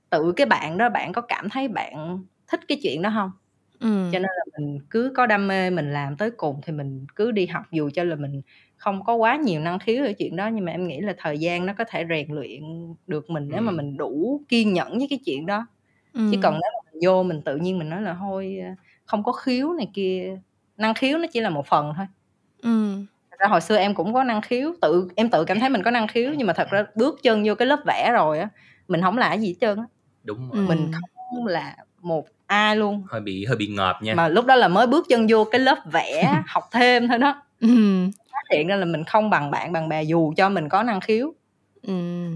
tự 0.09 0.33
cái 0.35 0.45
bạn 0.45 0.77
đó 0.77 0.89
bạn 0.89 1.13
có 1.13 1.21
cảm 1.21 1.49
thấy 1.49 1.67
bạn 1.67 2.23
thích 2.53 2.67
cái 2.67 2.79
chuyện 2.83 3.01
đó 3.01 3.11
không 3.15 3.31
ừ. 3.79 4.09
cho 4.11 4.19
nên 4.19 4.29
là 4.37 4.43
mình 4.57 4.79
cứ 4.89 5.13
có 5.15 5.25
đam 5.25 5.47
mê 5.47 5.69
mình 5.69 5.93
làm 5.93 6.15
tới 6.15 6.31
cùng 6.31 6.61
thì 6.63 6.73
mình 6.73 7.05
cứ 7.15 7.31
đi 7.31 7.45
học 7.45 7.63
dù 7.71 7.89
cho 7.93 8.03
là 8.03 8.15
mình 8.15 8.41
không 8.77 9.03
có 9.03 9.15
quá 9.15 9.35
nhiều 9.35 9.61
năng 9.61 9.79
khiếu 9.79 10.05
ở 10.05 10.11
chuyện 10.17 10.35
đó 10.35 10.47
nhưng 10.47 10.65
mà 10.65 10.71
em 10.71 10.87
nghĩ 10.87 11.01
là 11.01 11.13
thời 11.17 11.37
gian 11.37 11.65
nó 11.65 11.73
có 11.73 11.83
thể 11.89 12.05
rèn 12.09 12.27
luyện 12.29 12.61
được 13.07 13.29
mình 13.29 13.49
nếu 13.51 13.61
mà 13.61 13.71
mình 13.71 13.97
đủ 13.97 14.41
kiên 14.49 14.73
nhẫn 14.73 14.97
với 14.97 15.07
cái 15.09 15.19
chuyện 15.25 15.45
đó 15.45 15.67
ừ. 16.13 16.29
chứ 16.31 16.37
còn 16.43 16.53
nếu 16.53 16.71
mà 16.73 16.91
mình 16.91 17.01
vô 17.05 17.23
mình 17.23 17.41
tự 17.41 17.55
nhiên 17.55 17.79
mình 17.79 17.89
nói 17.89 18.01
là 18.01 18.15
thôi 18.19 18.59
không 19.05 19.23
có 19.23 19.31
khiếu 19.31 19.73
này 19.73 19.87
kia 19.93 20.37
năng 20.77 20.93
khiếu 20.93 21.17
nó 21.17 21.25
chỉ 21.31 21.41
là 21.41 21.49
một 21.49 21.67
phần 21.67 21.93
thôi 21.97 22.05
ừ. 22.61 22.95
thật 23.31 23.37
ra 23.39 23.47
hồi 23.47 23.61
xưa 23.61 23.77
em 23.77 23.95
cũng 23.95 24.13
có 24.13 24.23
năng 24.23 24.41
khiếu 24.41 24.73
tự 24.81 25.07
em 25.15 25.29
tự 25.29 25.45
cảm 25.45 25.59
thấy 25.59 25.69
mình 25.69 25.83
có 25.83 25.91
năng 25.91 26.07
khiếu 26.07 26.33
nhưng 26.37 26.47
mà 26.47 26.53
thật 26.53 26.67
ra 26.71 26.85
bước 26.95 27.19
chân 27.23 27.43
vô 27.45 27.55
cái 27.55 27.67
lớp 27.67 27.79
vẽ 27.85 28.11
rồi 28.13 28.39
á 28.39 28.49
mình 28.87 29.01
không 29.01 29.17
là 29.17 29.33
gì 29.33 29.47
hết 29.47 29.55
trơn 29.61 29.77
á 29.77 29.85
đúng 30.23 30.51
rồi. 30.51 30.65
mình 30.67 30.91
không 30.93 31.47
là 31.47 31.75
một 32.03 32.25
ai 32.47 32.75
luôn. 32.75 33.03
Hơi 33.09 33.21
bị 33.21 33.45
hơi 33.45 33.57
bị 33.57 33.67
ngợp 33.67 33.95
nha. 34.01 34.15
Mà 34.15 34.27
lúc 34.27 34.45
đó 34.45 34.55
là 34.55 34.67
mới 34.67 34.87
bước 34.87 35.05
chân 35.09 35.27
vô 35.29 35.43
cái 35.51 35.61
lớp 35.61 35.77
vẽ 35.91 36.41
học 36.47 36.63
thêm 36.71 37.07
thôi 37.07 37.17
đó. 37.17 37.41
Phát 38.31 38.43
hiện 38.51 38.67
ra 38.67 38.75
là 38.75 38.85
mình 38.85 39.03
không 39.03 39.29
bằng 39.29 39.51
bạn 39.51 39.71
bằng 39.71 39.89
bè 39.89 40.03
dù 40.03 40.33
cho 40.37 40.49
mình 40.49 40.69
có 40.69 40.83
năng 40.83 41.01
khiếu. 41.01 41.33
Ừ. 41.87 41.93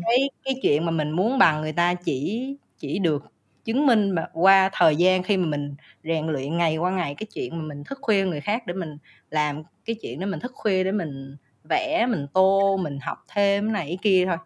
cái 0.07 0.29
cái 0.43 0.55
chuyện 0.61 0.85
mà 0.85 0.91
mình 0.91 1.11
muốn 1.11 1.37
bằng 1.37 1.61
người 1.61 1.73
ta 1.73 1.93
chỉ 1.93 2.55
chỉ 2.77 2.99
được 2.99 3.23
chứng 3.65 3.87
minh 3.87 4.11
mà 4.11 4.27
qua 4.33 4.69
thời 4.73 4.95
gian 4.95 5.23
khi 5.23 5.37
mà 5.37 5.45
mình 5.45 5.75
rèn 6.03 6.27
luyện 6.27 6.57
ngày 6.57 6.77
qua 6.77 6.91
ngày 6.91 7.15
cái 7.15 7.27
chuyện 7.33 7.57
mà 7.57 7.63
mình 7.63 7.83
thức 7.83 7.99
khuya 8.01 8.25
người 8.25 8.41
khác 8.41 8.63
để 8.67 8.73
mình 8.73 8.97
làm 9.29 9.63
cái 9.85 9.95
chuyện 10.01 10.19
đó 10.19 10.27
mình 10.27 10.39
thức 10.39 10.51
khuya 10.55 10.83
để 10.83 10.91
mình 10.91 11.35
vẽ 11.63 12.05
mình 12.09 12.27
tô 12.33 12.77
mình 12.77 12.99
học 13.01 13.17
thêm 13.33 13.73
này 13.73 13.87
cái 13.87 13.97
kia 14.01 14.25
thôi. 14.25 14.37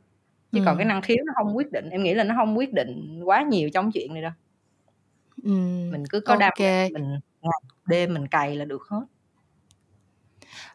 Chứ 0.52 0.60
ừ. 0.60 0.64
còn 0.66 0.78
cái 0.78 0.86
năng 0.86 1.02
khiếu 1.02 1.18
nó 1.26 1.34
không 1.36 1.58
quyết 1.58 1.72
định. 1.72 1.90
Em 1.90 2.04
nghĩ 2.04 2.14
là 2.14 2.24
nó 2.24 2.36
không 2.38 2.58
quyết 2.58 2.74
định 2.74 3.22
quá 3.24 3.42
nhiều 3.42 3.70
trong 3.74 3.92
chuyện 3.92 4.14
này 4.14 4.22
đâu 4.22 4.32
mình 5.92 6.04
cứ 6.10 6.20
có 6.20 6.36
đam 6.36 6.52
okay. 6.58 6.90
mình 6.92 7.20
đêm 7.86 8.14
mình 8.14 8.28
cày 8.28 8.56
là 8.56 8.66
được 8.66 8.82
hết 8.90 9.02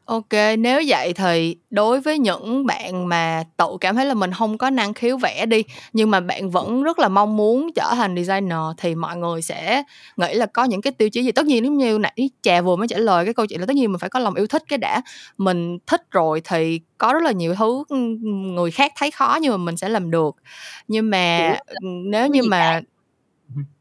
OK, 0.04 0.32
nếu 0.58 0.82
vậy 0.86 1.12
thì 1.12 1.56
đối 1.70 2.00
với 2.00 2.18
những 2.18 2.66
bạn 2.66 3.08
mà 3.08 3.44
tự 3.56 3.66
cảm 3.80 3.96
thấy 3.96 4.06
là 4.06 4.14
mình 4.14 4.32
không 4.32 4.58
có 4.58 4.70
năng 4.70 4.94
khiếu 4.94 5.16
vẽ 5.16 5.46
đi, 5.46 5.64
nhưng 5.92 6.10
mà 6.10 6.20
bạn 6.20 6.50
vẫn 6.50 6.82
rất 6.82 6.98
là 6.98 7.08
mong 7.08 7.36
muốn 7.36 7.72
trở 7.74 7.90
thành 7.94 8.16
designer 8.16 8.58
thì 8.76 8.94
mọi 8.94 9.16
người 9.16 9.42
sẽ 9.42 9.82
nghĩ 10.16 10.34
là 10.34 10.46
có 10.46 10.64
những 10.64 10.82
cái 10.82 10.92
tiêu 10.92 11.10
chí 11.10 11.24
gì? 11.24 11.32
Tất 11.32 11.46
nhiên 11.46 11.64
giống 11.64 11.76
như 11.76 11.98
nãy 11.98 12.30
Trà 12.42 12.60
vừa 12.60 12.76
mới 12.76 12.88
trả 12.88 12.98
lời 12.98 13.24
cái 13.24 13.34
câu 13.34 13.46
chuyện 13.46 13.60
là 13.60 13.66
tất 13.66 13.76
nhiên 13.76 13.92
mình 13.92 13.98
phải 13.98 14.10
có 14.10 14.20
lòng 14.20 14.34
yêu 14.34 14.46
thích 14.46 14.62
cái 14.68 14.78
đã. 14.78 15.02
Mình 15.38 15.78
thích 15.86 16.10
rồi 16.10 16.42
thì 16.44 16.80
có 16.98 17.12
rất 17.12 17.22
là 17.22 17.32
nhiều 17.32 17.54
thứ 17.54 17.84
người 18.54 18.70
khác 18.70 18.92
thấy 18.96 19.10
khó 19.10 19.38
nhưng 19.42 19.52
mà 19.52 19.56
mình 19.56 19.76
sẽ 19.76 19.88
làm 19.88 20.10
được. 20.10 20.36
Nhưng 20.88 21.10
mà 21.10 21.56
nếu 21.82 22.26
như 22.26 22.42
mà 22.42 22.80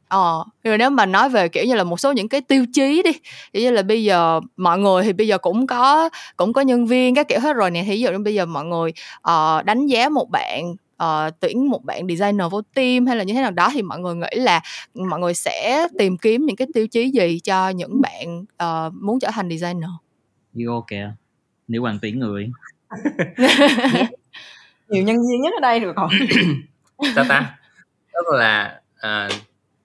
Ờ, 0.08 0.44
rồi 0.64 0.78
nếu 0.78 0.90
mà 0.90 1.06
nói 1.06 1.30
về, 1.30 1.50
kiểu 1.50 1.66
như 1.66 1.76
là, 1.76 1.84
một 1.84 2.00
số 2.00 2.12
những 2.12 2.30
cái 2.30 2.42
tiêu 2.42 2.66
chí 2.74 3.02
đi, 3.04 3.12
kiểu 3.54 3.62
như 3.64 3.72
là, 3.72 3.82
bây 3.82 4.04
giờ 4.04 4.40
mọi 4.58 4.80
người 4.80 5.04
thì 5.04 5.14
bây 5.14 5.28
giờ 5.28 5.38
cũng 5.38 5.68
có 5.68 6.10
cũng 6.38 6.54
có 6.54 6.62
nhân 6.62 6.86
viên 6.86 7.16
các 7.16 7.28
kiểu 7.28 7.40
hết 7.40 7.54
rồi 7.54 7.72
nè, 7.72 7.84
thì 7.84 7.92
ví 7.92 8.00
dụ 8.00 8.12
như 8.12 8.20
bây 8.20 8.34
giờ 8.34 8.46
mọi 8.46 8.66
người, 8.66 8.94
ờ, 9.22 9.62
đánh 9.66 9.88
giá 9.88 10.10
một 10.10 10.30
bạn, 10.30 10.76
ờ, 10.98 11.32
tuyển 11.40 11.70
một 11.70 11.84
bạn 11.86 12.08
designer 12.08 12.52
vô 12.52 12.62
team 12.74 13.06
hay 13.06 13.16
là 13.16 13.24
như 13.24 13.34
thế 13.34 13.42
nào 13.42 13.52
đó 13.52 13.70
thì 13.74 13.82
mọi 13.82 14.00
người 14.00 14.16
nghĩ 14.16 14.28
là 14.40 14.62
mọi 14.94 15.20
người 15.20 15.34
sẽ 15.34 15.88
tìm 16.00 16.18
kiếm 16.18 16.46
những 16.46 16.56
cái 16.56 16.68
tiêu 16.74 16.88
chí 16.88 17.10
gì 17.10 17.40
cho 17.44 17.70
những 17.70 18.02
bạn, 18.02 18.46
ờ, 18.58 18.92
muốn 19.02 19.20
trở 19.20 19.30
thành 19.34 19.50
designer? 19.50 19.90
Vô 20.54 20.86
kìa, 20.88 21.12
nữ 21.68 21.80
hoàng 21.80 22.00
tuyển 22.02 22.20
người. 22.20 22.50
Nhiều 24.90 25.04
nhân 25.04 25.18
viên 25.30 25.42
nhất 25.42 25.54
ở 25.58 25.62
đây 25.62 25.80
rồi 25.80 25.94
còn. 25.96 26.10
Sao 27.16 27.26
ta? 27.30 27.58
Tức 28.14 28.36
là, 28.38 28.80
à 29.00 29.30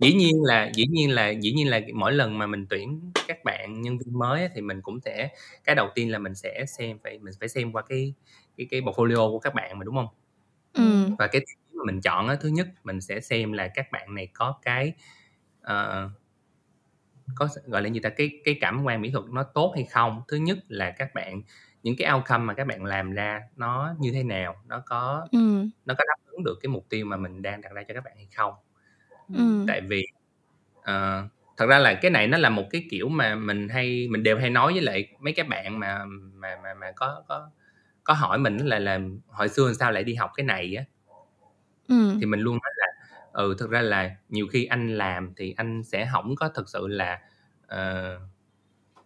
dĩ 0.00 0.14
nhiên 0.14 0.42
là 0.42 0.70
dĩ 0.74 0.86
nhiên 0.86 1.10
là 1.10 1.28
dĩ 1.28 1.52
nhiên 1.52 1.70
là 1.70 1.80
mỗi 1.94 2.12
lần 2.12 2.38
mà 2.38 2.46
mình 2.46 2.66
tuyển 2.70 3.12
các 3.28 3.44
bạn 3.44 3.82
nhân 3.82 3.98
viên 3.98 4.18
mới 4.18 4.48
thì 4.54 4.60
mình 4.60 4.82
cũng 4.82 5.00
sẽ 5.00 5.28
cái 5.64 5.74
đầu 5.74 5.88
tiên 5.94 6.12
là 6.12 6.18
mình 6.18 6.34
sẽ 6.34 6.64
xem 6.66 6.98
phải 7.04 7.18
mình 7.18 7.34
phải 7.40 7.48
xem 7.48 7.72
qua 7.72 7.82
cái 7.88 8.14
cái 8.56 8.66
cái 8.70 8.80
portfolio 8.80 9.30
của 9.30 9.38
các 9.38 9.54
bạn 9.54 9.78
mà 9.78 9.84
đúng 9.84 9.94
không? 9.94 10.08
Ừ. 10.72 11.10
và 11.18 11.26
cái 11.26 11.42
mà 11.72 11.82
mình 11.86 12.00
chọn 12.00 12.28
á 12.28 12.36
thứ 12.40 12.48
nhất 12.48 12.68
mình 12.84 13.00
sẽ 13.00 13.20
xem 13.20 13.52
là 13.52 13.68
các 13.74 13.92
bạn 13.92 14.14
này 14.14 14.28
có 14.32 14.54
cái 14.62 14.92
uh, 15.60 16.10
có 17.34 17.48
gọi 17.66 17.82
là 17.82 17.88
gì 17.88 18.00
ta 18.00 18.08
cái 18.08 18.30
cái 18.44 18.58
cảm 18.60 18.84
quan 18.84 19.02
mỹ 19.02 19.10
thuật 19.10 19.24
nó 19.30 19.42
tốt 19.42 19.72
hay 19.74 19.84
không? 19.84 20.22
Thứ 20.28 20.36
nhất 20.36 20.58
là 20.68 20.90
các 20.90 21.14
bạn 21.14 21.42
những 21.82 21.96
cái 21.98 22.12
outcome 22.12 22.44
mà 22.44 22.54
các 22.54 22.66
bạn 22.66 22.84
làm 22.84 23.12
ra 23.12 23.40
nó 23.56 23.94
như 24.00 24.12
thế 24.12 24.22
nào? 24.22 24.56
Nó 24.66 24.82
có 24.86 25.28
ừ. 25.32 25.66
nó 25.84 25.94
có 25.98 26.04
đáp 26.08 26.16
ứng 26.26 26.44
được 26.44 26.58
cái 26.62 26.70
mục 26.70 26.86
tiêu 26.88 27.06
mà 27.06 27.16
mình 27.16 27.42
đang 27.42 27.60
đặt 27.60 27.72
ra 27.72 27.82
cho 27.82 27.94
các 27.94 28.04
bạn 28.04 28.16
hay 28.16 28.28
không 28.36 28.54
Ừ. 29.34 29.64
tại 29.66 29.80
vì 29.80 30.02
ờ, 30.82 31.24
thật 31.56 31.66
ra 31.66 31.78
là 31.78 31.94
cái 31.94 32.10
này 32.10 32.26
nó 32.26 32.38
là 32.38 32.50
một 32.50 32.64
cái 32.70 32.84
kiểu 32.90 33.08
mà 33.08 33.34
mình 33.34 33.68
hay 33.68 34.08
mình 34.10 34.22
đều 34.22 34.38
hay 34.38 34.50
nói 34.50 34.72
với 34.72 34.82
lại 34.82 35.08
mấy 35.20 35.32
cái 35.32 35.44
bạn 35.44 35.78
mà 35.78 36.04
mà 36.34 36.56
mà 36.62 36.74
mà 36.74 36.92
có 36.96 37.22
có 37.28 37.50
có 38.04 38.14
hỏi 38.14 38.38
mình 38.38 38.56
là 38.56 38.78
là 38.78 39.00
hồi 39.28 39.48
xưa 39.48 39.66
làm 39.66 39.74
sao 39.74 39.92
lại 39.92 40.04
đi 40.04 40.14
học 40.14 40.30
cái 40.36 40.46
này 40.46 40.74
á 40.76 40.84
Ừ. 41.88 42.16
thì 42.20 42.26
mình 42.26 42.40
luôn 42.40 42.58
nói 42.62 42.72
là 42.76 42.86
ừ 43.32 43.54
thực 43.58 43.70
ra 43.70 43.80
là 43.80 44.10
nhiều 44.28 44.46
khi 44.52 44.64
anh 44.64 44.96
làm 44.98 45.32
thì 45.36 45.54
anh 45.56 45.82
sẽ 45.84 46.08
không 46.12 46.36
có 46.36 46.48
thực 46.48 46.68
sự 46.68 46.86
là 46.86 47.18
ờ, 47.66 48.18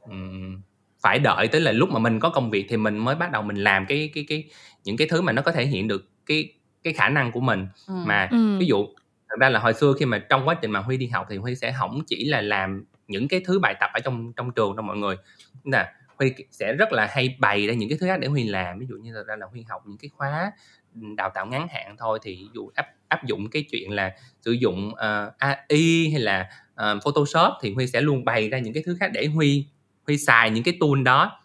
ừm, 0.09 0.61
phải 1.01 1.19
đợi 1.19 1.49
tới 1.49 1.61
là 1.61 1.73
lúc 1.73 1.89
mà 1.91 1.99
mình 1.99 2.21
có 2.21 2.31
công 2.31 2.51
việc 2.51 2.67
thì 2.69 2.77
mình 2.77 2.99
mới 2.99 3.15
bắt 3.15 3.33
đầu 3.33 3.43
mình 3.43 3.57
làm 3.57 3.87
cái 3.87 4.11
cái 4.15 4.25
cái 4.29 4.45
những 4.85 4.97
cái 4.97 5.07
thứ 5.11 5.23
mà 5.23 5.33
nó 5.33 5.43
có 5.43 5.53
thể 5.53 5.67
hiện 5.67 5.89
được 5.89 6.05
cái 6.27 6.53
cái 6.83 6.93
khả 6.93 7.09
năng 7.09 7.33
của 7.33 7.41
mình 7.41 7.67
Ừ. 7.87 7.95
mà 8.07 8.29
Ừ. 8.31 8.59
ví 8.61 8.67
dụ 8.67 8.87
thật 9.35 9.39
ra 9.41 9.49
là 9.49 9.61
hồi 9.61 9.75
xưa 9.75 9.95
khi 9.99 10.07
mà 10.07 10.19
trong 10.19 10.49
quá 10.49 10.55
trình 10.55 10.71
mà 10.71 10.81
huy 10.81 10.97
đi 10.97 11.07
học 11.07 11.27
thì 11.31 11.37
huy 11.37 11.55
sẽ 11.55 11.75
không 11.79 12.01
chỉ 12.07 12.25
là 12.25 12.41
làm 12.41 12.85
những 13.09 13.29
cái 13.29 13.41
thứ 13.47 13.59
bài 13.59 13.75
tập 13.81 13.91
ở 13.95 14.01
trong 14.01 14.33
trong 14.33 14.51
trường 14.53 14.77
đâu 14.77 14.83
mọi 14.83 14.97
người. 14.97 15.17
Là 15.65 15.93
huy 16.19 16.33
sẽ 16.51 16.73
rất 16.73 16.93
là 16.93 17.07
hay 17.11 17.37
bày 17.39 17.67
ra 17.67 17.75
những 17.75 17.89
cái 17.89 17.99
thứ 18.01 18.07
khác 18.07 18.21
để 18.21 18.29
huy 18.29 18.45
làm. 18.45 18.79
Ví 18.79 18.87
dụ 18.89 18.97
như 18.97 19.13
thật 19.15 19.25
ra 19.27 19.37
là 19.37 19.47
huy 19.51 19.63
học 19.69 19.83
những 19.87 19.99
cái 19.99 20.09
khóa 20.17 20.53
đào 20.95 21.31
tạo 21.35 21.47
ngắn 21.47 21.69
hạn 21.69 21.97
thôi. 21.99 22.19
Thì 22.23 22.35
ví 22.35 22.49
dụ 22.55 22.71
áp 22.75 22.87
áp 23.09 23.25
dụng 23.25 23.51
cái 23.51 23.65
chuyện 23.71 23.91
là 23.93 24.13
sử 24.41 24.53
dụng 24.53 24.95
ờ, 24.95 25.33
AI 25.39 26.09
hay 26.13 26.21
là 26.21 26.49
ờ, 26.75 26.99
Photoshop 27.05 27.53
thì 27.63 27.75
huy 27.75 27.87
sẽ 27.87 28.01
luôn 28.01 28.25
bày 28.25 28.49
ra 28.49 28.59
những 28.59 28.75
cái 28.75 28.83
thứ 28.87 28.97
khác 29.01 29.11
để 29.15 29.27
huy 29.27 29.67
huy 30.07 30.19
xài 30.19 30.51
những 30.51 30.65
cái 30.65 30.77
tool 30.81 31.03
đó. 31.03 31.41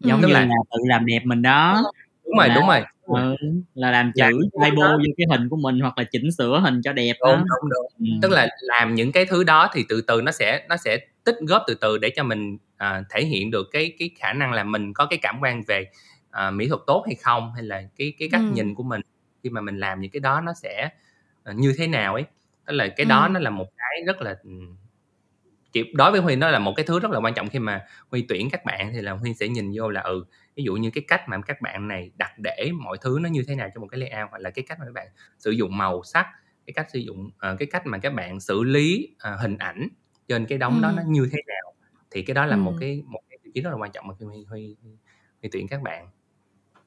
Giống 0.00 0.20
Ừ. 0.22 0.26
như 0.26 0.34
là, 0.34 0.40
là- 0.40 0.54
tự 0.70 0.78
làm 0.88 1.06
đẹp 1.06 1.20
mình 1.24 1.42
đó. 1.42 1.82
Đúng 2.24 2.38
rồi 2.38 2.48
đúng 2.54 2.66
rồi 2.66 2.82
ừ, 3.14 3.36
là 3.74 3.90
làm 3.90 4.12
chữ 4.14 4.40
typo 4.64 4.82
đó. 4.82 4.96
vô 4.96 5.04
cái 5.16 5.26
hình 5.30 5.48
của 5.48 5.56
mình 5.56 5.80
hoặc 5.80 5.98
là 5.98 6.04
chỉnh 6.04 6.32
sửa 6.38 6.60
hình 6.60 6.80
cho 6.84 6.92
đẹp 6.92 7.16
đúng 7.20 7.28
đó 7.30 7.44
đúng 7.62 7.70
đúng 7.70 8.08
ừ. 8.08 8.18
tức 8.22 8.30
là 8.30 8.48
làm 8.60 8.94
những 8.94 9.12
cái 9.12 9.26
thứ 9.26 9.44
đó 9.44 9.68
thì 9.72 9.84
từ 9.88 10.00
từ 10.00 10.22
nó 10.22 10.32
sẽ 10.32 10.66
nó 10.68 10.76
sẽ 10.76 10.98
tích 11.24 11.36
góp 11.40 11.62
từ 11.66 11.74
từ 11.74 11.98
để 11.98 12.10
cho 12.16 12.22
mình 12.24 12.58
à, 12.76 13.02
thể 13.10 13.24
hiện 13.24 13.50
được 13.50 13.68
cái 13.72 13.92
cái 13.98 14.10
khả 14.18 14.32
năng 14.32 14.52
là 14.52 14.64
mình 14.64 14.92
có 14.94 15.06
cái 15.06 15.18
cảm 15.22 15.38
quan 15.42 15.62
về 15.66 15.86
à, 16.30 16.50
mỹ 16.50 16.68
thuật 16.68 16.80
tốt 16.86 17.04
hay 17.06 17.14
không 17.14 17.52
hay 17.54 17.62
là 17.62 17.82
cái 17.96 18.12
cái 18.18 18.28
cách 18.32 18.42
Ừ. 18.48 18.54
nhìn 18.54 18.74
của 18.74 18.82
mình 18.82 19.00
khi 19.42 19.50
mà 19.50 19.60
mình 19.60 19.78
làm 19.78 20.00
những 20.00 20.10
cái 20.10 20.20
đó 20.20 20.40
nó 20.40 20.52
sẽ 20.62 20.88
à, 21.44 21.52
như 21.56 21.74
thế 21.78 21.86
nào 21.86 22.14
ấy 22.14 22.24
tức 22.66 22.72
là 22.74 22.88
cái 22.88 23.06
đó 23.06 23.26
Ừ. 23.26 23.28
nó 23.32 23.40
là 23.40 23.50
một 23.50 23.66
cái 23.76 24.02
rất 24.06 24.22
là 24.22 24.36
chỉ 25.72 25.92
đối 25.94 26.10
với 26.10 26.20
huy 26.20 26.36
nó 26.36 26.48
là 26.48 26.58
một 26.58 26.72
cái 26.76 26.86
thứ 26.86 27.00
rất 27.00 27.10
là 27.10 27.20
quan 27.20 27.34
trọng 27.34 27.48
khi 27.48 27.58
mà 27.58 27.84
huy 28.10 28.24
tuyển 28.28 28.50
các 28.50 28.64
bạn 28.64 28.90
thì 28.94 29.00
là 29.00 29.12
huy 29.12 29.34
sẽ 29.34 29.48
nhìn 29.48 29.72
vô 29.74 29.88
là 29.90 30.00
ừ 30.00 30.24
ví 30.60 30.64
dụ 30.64 30.74
như 30.74 30.90
cái 30.90 31.04
cách 31.08 31.28
mà 31.28 31.40
các 31.46 31.60
bạn 31.60 31.88
này 31.88 32.10
đặt 32.16 32.32
để 32.38 32.70
mọi 32.74 32.98
thứ 33.00 33.18
nó 33.22 33.28
như 33.28 33.44
thế 33.48 33.54
nào 33.54 33.68
trong 33.74 33.80
một 33.80 33.88
cái 33.90 34.00
layout 34.00 34.30
hoặc 34.30 34.38
là 34.38 34.50
cái 34.50 34.64
cách 34.68 34.78
mà 34.78 34.84
các 34.84 34.92
bạn 34.94 35.08
sử 35.38 35.50
dụng 35.50 35.76
màu 35.76 36.02
sắc 36.04 36.26
cái 36.66 36.74
cách 36.74 36.86
sử 36.92 36.98
dụng 36.98 37.30
ờ, 37.38 37.56
cái 37.58 37.68
cách 37.72 37.86
mà 37.86 37.98
các 37.98 38.14
bạn 38.14 38.40
xử 38.40 38.62
lý 38.62 39.08
ờ, 39.18 39.36
hình 39.36 39.56
ảnh 39.58 39.88
trên 40.28 40.46
cái 40.46 40.58
đống 40.58 40.80
đó 40.80 40.88
Ừ. 40.88 40.94
nó 40.96 41.02
như 41.06 41.28
thế 41.32 41.38
nào 41.46 41.74
thì 42.10 42.22
cái 42.22 42.34
đó 42.34 42.46
là 42.46 42.56
một 42.56 42.72
Ừ. 42.72 42.76
cái 42.80 43.02
một 43.06 43.20
cái 43.30 43.38
tiêu 43.42 43.52
chí 43.54 43.60
rất 43.60 43.70
là 43.70 43.76
quan 43.76 43.92
trọng 43.92 44.06
mà 44.08 44.14
khi 44.20 44.26
huy, 44.26 44.44
huy, 44.48 44.76
huy, 45.40 45.48
tuyển 45.52 45.68
các 45.68 45.82
bạn 45.82 46.08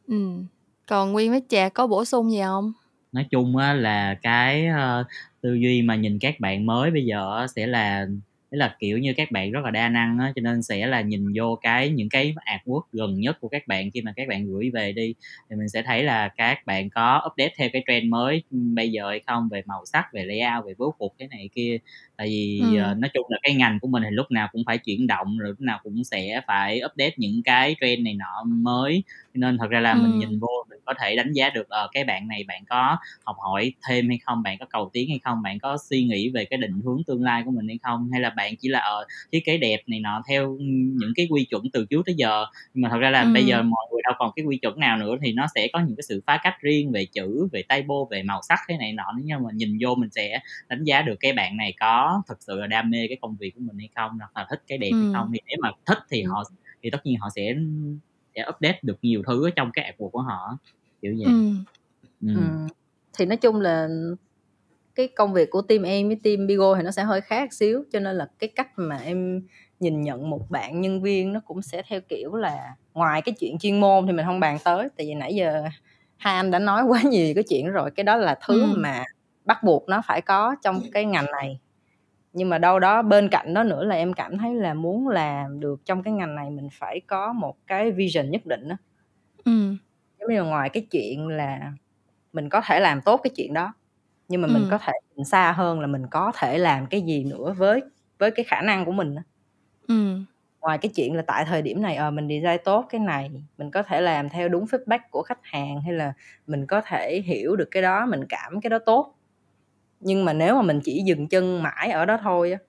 Ừ. 0.08 0.44
Còn 0.88 1.12
Nguyên 1.12 1.32
với 1.32 1.42
Trà 1.50 1.70
có 1.70 1.88
bổ 1.88 2.06
sung 2.06 2.32
gì 2.32 2.42
không? 2.42 2.74
nói 3.12 3.26
chung 3.32 3.58
á 3.58 3.74
là 3.74 4.20
cái 4.22 4.68
ờ, 4.68 5.04
tư 5.42 5.54
duy 5.54 5.82
mà 5.82 5.96
nhìn 5.96 6.20
các 6.22 6.40
bạn 6.40 6.66
mới 6.66 6.92
bây 6.92 7.06
giờ 7.06 7.48
sẽ 7.56 7.68
là 7.68 8.08
tức 8.54 8.60
là, 8.60 8.76
kiểu 8.80 8.99
như, 8.99 9.14
các 9.18 9.32
bạn 9.32 9.51
rất 9.51 9.62
là 9.66 9.72
đa 9.72 9.89
năng 9.89 10.20
á, 10.20 10.34
cho 10.36 10.41
nên 10.41 10.64
sẽ 10.64 10.88
là 10.88 11.01
nhìn 11.01 11.28
vô 11.36 11.60
cái 11.62 11.89
những 11.89 12.10
cái 12.10 12.36
artwork 12.45 12.82
gần 12.93 13.20
nhất 13.20 13.38
của 13.41 13.47
các 13.49 13.68
bạn 13.68 13.91
khi 13.91 14.01
mà 14.01 14.14
các 14.16 14.28
bạn 14.30 14.47
gửi 14.47 14.72
về 14.74 14.93
đi. 14.93 15.16
Thì 15.49 15.56
mình 15.56 15.70
sẽ 15.70 15.84
thấy 15.84 16.04
là 16.04 16.30
các 16.38 16.66
bạn 16.68 16.89
có 16.89 17.22
update 17.32 17.54
theo 17.58 17.70
cái 17.74 17.84
trend 17.88 18.06
mới 18.12 18.43
ừ, 18.51 18.58
bây 18.76 18.91
giờ 18.91 19.10
hay 19.10 19.22
không, 19.28 19.49
về 19.51 19.62
màu 19.66 19.86
sắc, 19.86 20.06
về 20.14 20.24
layout, 20.26 20.66
về 20.66 20.74
bố 20.78 20.91
cục, 20.99 21.14
cái 21.20 21.28
này 21.32 21.49
kia 21.56 21.78
tại 22.18 22.28
vì 22.28 22.76
Ừ. 22.76 22.82
ờ, 22.82 22.93
nói 22.93 23.09
chung 23.14 23.26
là 23.30 23.38
cái 23.43 23.53
ngành 23.55 23.80
của 23.80 23.88
mình 23.88 24.03
thì 24.03 24.09
lúc 24.11 24.32
nào 24.32 24.47
cũng 24.51 24.64
phải 24.66 24.78
chuyển 24.78 25.07
động 25.07 25.38
rồi 25.38 25.49
lúc 25.49 25.61
nào 25.61 25.80
cũng 25.84 26.03
sẽ 26.03 26.41
phải 26.47 26.82
update 26.86 27.14
những 27.18 27.41
cái 27.45 27.76
trend 27.82 28.01
này 28.03 28.14
nọ 28.14 28.43
mới 28.45 29.03
nên 29.34 29.57
thật 29.57 29.70
ra 29.70 29.80
là 29.80 29.93
Ừ. 29.93 29.99
mình 30.01 30.18
nhìn 30.20 30.39
vô 30.39 30.47
mình 30.70 30.80
có 30.86 30.93
thể 31.01 31.16
đánh 31.16 31.32
giá 31.34 31.49
được 31.49 31.70
ờ 31.70 31.88
cái 31.93 32.03
bạn 32.03 32.28
này 32.28 32.43
bạn 32.47 32.64
có 32.70 32.97
học 33.26 33.36
hỏi 33.39 33.74
thêm 33.88 34.07
hay 34.09 34.18
không 34.26 34.43
bạn 34.43 34.57
có 34.59 34.66
cầu 34.66 34.89
tiến 34.93 35.09
hay 35.09 35.20
không 35.24 35.41
bạn 35.41 35.59
có 35.59 35.78
suy 35.89 36.03
nghĩ 36.03 36.30
về 36.30 36.45
cái 36.45 36.57
định 36.57 36.82
hướng 36.86 37.01
tương 37.07 37.24
lai 37.24 37.43
của 37.45 37.51
mình 37.51 37.68
hay 37.68 37.78
không 37.84 38.09
hay 38.11 38.22
là 38.22 38.30
bạn 38.30 38.55
chỉ 38.59 38.70
là 38.70 38.80
ờ 38.80 39.05
thiết 39.32 39.45
kế 39.45 39.57
đẹp 39.57 39.80
này 39.88 39.99
nọ 39.99 40.22
theo 40.30 40.57
những 40.99 41.14
cái 41.16 41.28
quy 41.30 41.45
chuẩn 41.45 41.64
từ 41.74 41.86
trước 41.89 42.01
tới 42.05 42.16
giờ 42.16 42.45
nhưng 42.74 42.82
mà 42.82 42.89
thật 42.89 42.97
ra 42.97 43.09
là 43.09 43.24
Ừ. 43.24 43.30
bây 43.34 43.45
giờ 43.45 43.61
mọi 43.64 43.86
người 43.91 44.01
đâu 44.03 44.14
còn 44.20 44.32
cái 44.36 44.45
quy 44.45 44.57
chuẩn 44.57 44.80
nào 44.80 44.97
nữa 44.97 45.16
thì 45.22 45.34
nó 45.34 45.45
sẽ 45.55 45.68
có 45.74 45.80
những 45.80 45.95
cái 45.95 46.03
sự 46.07 46.22
phá 46.28 46.39
cách 46.43 46.55
riêng 46.61 46.91
về 46.91 47.05
chữ 47.05 47.47
về 47.51 47.64
typo 47.70 47.93
về 48.11 48.24
màu 48.24 48.41
sắc 48.49 48.59
thế 48.70 48.78
này 48.78 48.93
nọ 48.93 49.03
nếu 49.18 49.26
như 49.26 49.38
mà 49.45 49.49
nhìn 49.53 49.78
vô 49.82 49.95
mình 49.95 50.09
sẽ 50.11 50.39
đánh 50.70 50.84
giá 50.84 51.01
được 51.01 51.16
cái 51.20 51.34
bạn 51.34 51.57
này 51.57 51.74
có 51.80 52.12
thực 52.28 52.38
sự 52.43 52.55
là 52.55 52.68
đam 52.68 52.89
mê 52.89 53.05
cái 53.09 53.18
công 53.22 53.36
việc 53.36 53.51
của 53.55 53.61
mình 53.61 53.78
hay 53.78 53.89
không 53.95 54.11
hoặc 54.20 54.32
là 54.36 54.47
thích 54.49 54.64
cái 54.68 54.78
đẹp 54.78 54.91
hay 54.99 55.07
Ừ. 55.07 55.11
không 55.14 55.30
thì 55.34 55.39
nếu 55.47 55.57
mà 55.61 55.72
thích 55.86 55.97
thì 56.09 56.24
họ 56.24 56.43
thì 56.84 56.89
tất 56.89 57.05
nhiên 57.05 57.20
họ 57.20 57.30
sẽ 57.36 57.55
sẽ 58.36 58.45
update 58.49 58.80
được 58.82 58.97
nhiều 59.01 59.22
thứ 59.28 59.47
ở 59.47 59.49
trong 59.55 59.70
cái 59.74 59.93
artwork 59.97 60.09
của 60.09 60.22
họ 60.22 60.57
kiểu 61.01 61.16
vậy 61.18 61.34
Ừ. 61.34 61.53
ừ. 62.22 62.34
Ừ. 62.36 62.41
thì 63.18 63.26
nói 63.26 63.38
chung 63.38 63.61
là 63.61 63.88
cái 64.95 65.07
công 65.07 65.34
việc 65.34 65.49
của 65.49 65.61
team 65.61 65.82
em 65.84 66.07
với 66.07 66.20
team 66.24 66.47
Bigo 66.47 66.76
thì 66.76 66.84
nó 66.84 66.91
sẽ 66.91 67.03
hơi 67.03 67.22
khác 67.22 67.53
xíu 67.53 67.84
cho 67.91 67.99
nên 67.99 68.16
là 68.16 68.28
cái 68.39 68.49
cách 68.55 68.68
mà 68.76 68.97
em 68.97 69.41
nhìn 69.80 70.01
nhận 70.01 70.30
một 70.30 70.49
bạn 70.49 70.82
nhân 70.82 71.01
viên 71.01 71.34
nó 71.34 71.39
cũng 71.39 71.61
sẽ 71.61 71.82
theo 71.88 72.01
kiểu 72.01 72.36
là 72.36 72.76
ngoài 72.93 73.22
cái 73.22 73.36
chuyện 73.39 73.57
chuyên 73.59 73.80
môn 73.80 74.07
thì 74.07 74.14
mình 74.14 74.26
không 74.26 74.39
bàn 74.39 74.57
tới 74.64 74.88
tại 74.97 75.07
vì 75.07 75.14
nãy 75.14 75.36
giờ 75.36 75.64
hai 76.18 76.36
anh 76.36 76.51
đã 76.51 76.59
nói 76.59 76.84
quá 76.88 77.01
nhiều 77.01 77.34
cái 77.36 77.43
chuyện 77.49 77.68
rồi 77.72 77.91
cái 77.91 78.03
đó 78.03 78.16
là 78.16 78.39
thứ 78.47 78.61
Ừ. 78.61 78.74
mà 78.78 79.03
bắt 79.45 79.64
buộc 79.64 79.89
nó 79.89 80.01
phải 80.07 80.22
có 80.22 80.55
trong 80.64 80.82
cái 80.91 81.05
ngành 81.05 81.26
này 81.32 81.59
nhưng 82.34 82.50
mà 82.50 82.58
đâu 82.58 82.80
đó 82.80 83.02
bên 83.02 83.30
cạnh 83.30 83.54
đó 83.54 83.64
nữa 83.64 83.84
là 83.86 83.96
em 83.96 84.14
cảm 84.14 84.38
thấy 84.38 84.54
là 84.56 84.74
muốn 84.74 85.08
làm 85.08 85.60
được 85.60 85.82
trong 85.86 86.04
cái 86.04 86.14
ngành 86.14 86.36
này 86.36 86.50
mình 86.50 86.70
phải 86.72 87.00
có 87.08 87.34
một 87.34 87.56
cái 87.68 87.92
vision 87.92 88.30
nhất 88.32 88.46
định 88.46 88.68
đó 88.70 88.76
Ừ. 89.46 89.76
giống 90.20 90.30
như 90.34 90.44
ngoài 90.44 90.70
cái 90.70 90.88
chuyện 90.92 91.28
là 91.28 91.72
mình 92.34 92.50
có 92.50 92.62
thể 92.66 92.80
làm 92.80 93.02
tốt 93.02 93.22
cái 93.24 93.32
chuyện 93.36 93.54
đó 93.54 93.74
nhưng 94.28 94.42
mà 94.42 94.48
mình 94.48 94.64
Ừ. 94.64 94.68
có 94.72 94.78
thể 94.78 94.94
nhìn 95.16 95.26
xa 95.26 95.52
hơn 95.52 95.80
là 95.80 95.88
mình 95.88 96.08
có 96.12 96.32
thể 96.36 96.58
làm 96.58 96.86
cái 96.86 97.02
gì 97.02 97.24
nữa 97.24 97.54
với 97.58 97.82
với 98.20 98.32
cái 98.32 98.44
khả 98.46 98.62
năng 98.62 98.86
của 98.86 98.92
mình 98.92 99.16
á. 99.16 99.24
Ừ. 99.88 100.18
ngoài 100.62 100.78
cái 100.78 100.92
chuyện 100.96 101.16
là 101.16 101.22
tại 101.28 101.46
thời 101.46 101.62
điểm 101.62 101.82
này 101.82 101.96
ờ 101.96 102.12
mình 102.12 102.28
design 102.30 102.58
tốt 102.66 102.86
cái 102.90 103.02
này 103.02 103.32
mình 103.58 103.72
có 103.72 103.84
thể 103.84 104.02
làm 104.02 104.30
theo 104.30 104.50
đúng 104.50 104.66
feedback 104.66 105.00
của 105.12 105.22
khách 105.24 105.40
hàng 105.44 105.82
hay 105.82 105.94
là 105.94 106.14
mình 106.48 106.66
có 106.68 106.82
thể 106.82 107.22
hiểu 107.26 107.56
được 107.56 107.68
cái 107.72 107.84
đó 107.84 108.06
mình 108.06 108.22
cảm 108.30 108.62
cái 108.62 108.70
đó 108.70 108.80
tốt 108.86 109.16
nhưng 110.04 110.26
mà 110.26 110.34
nếu 110.34 110.56
mà 110.56 110.62
mình 110.62 110.80
chỉ 110.84 111.01
dừng 111.06 111.28
chân 111.28 111.64
mãi 111.64 111.91
ở 111.91 112.06
đó 112.06 112.18
thôi 112.24 112.51
á 112.51 112.60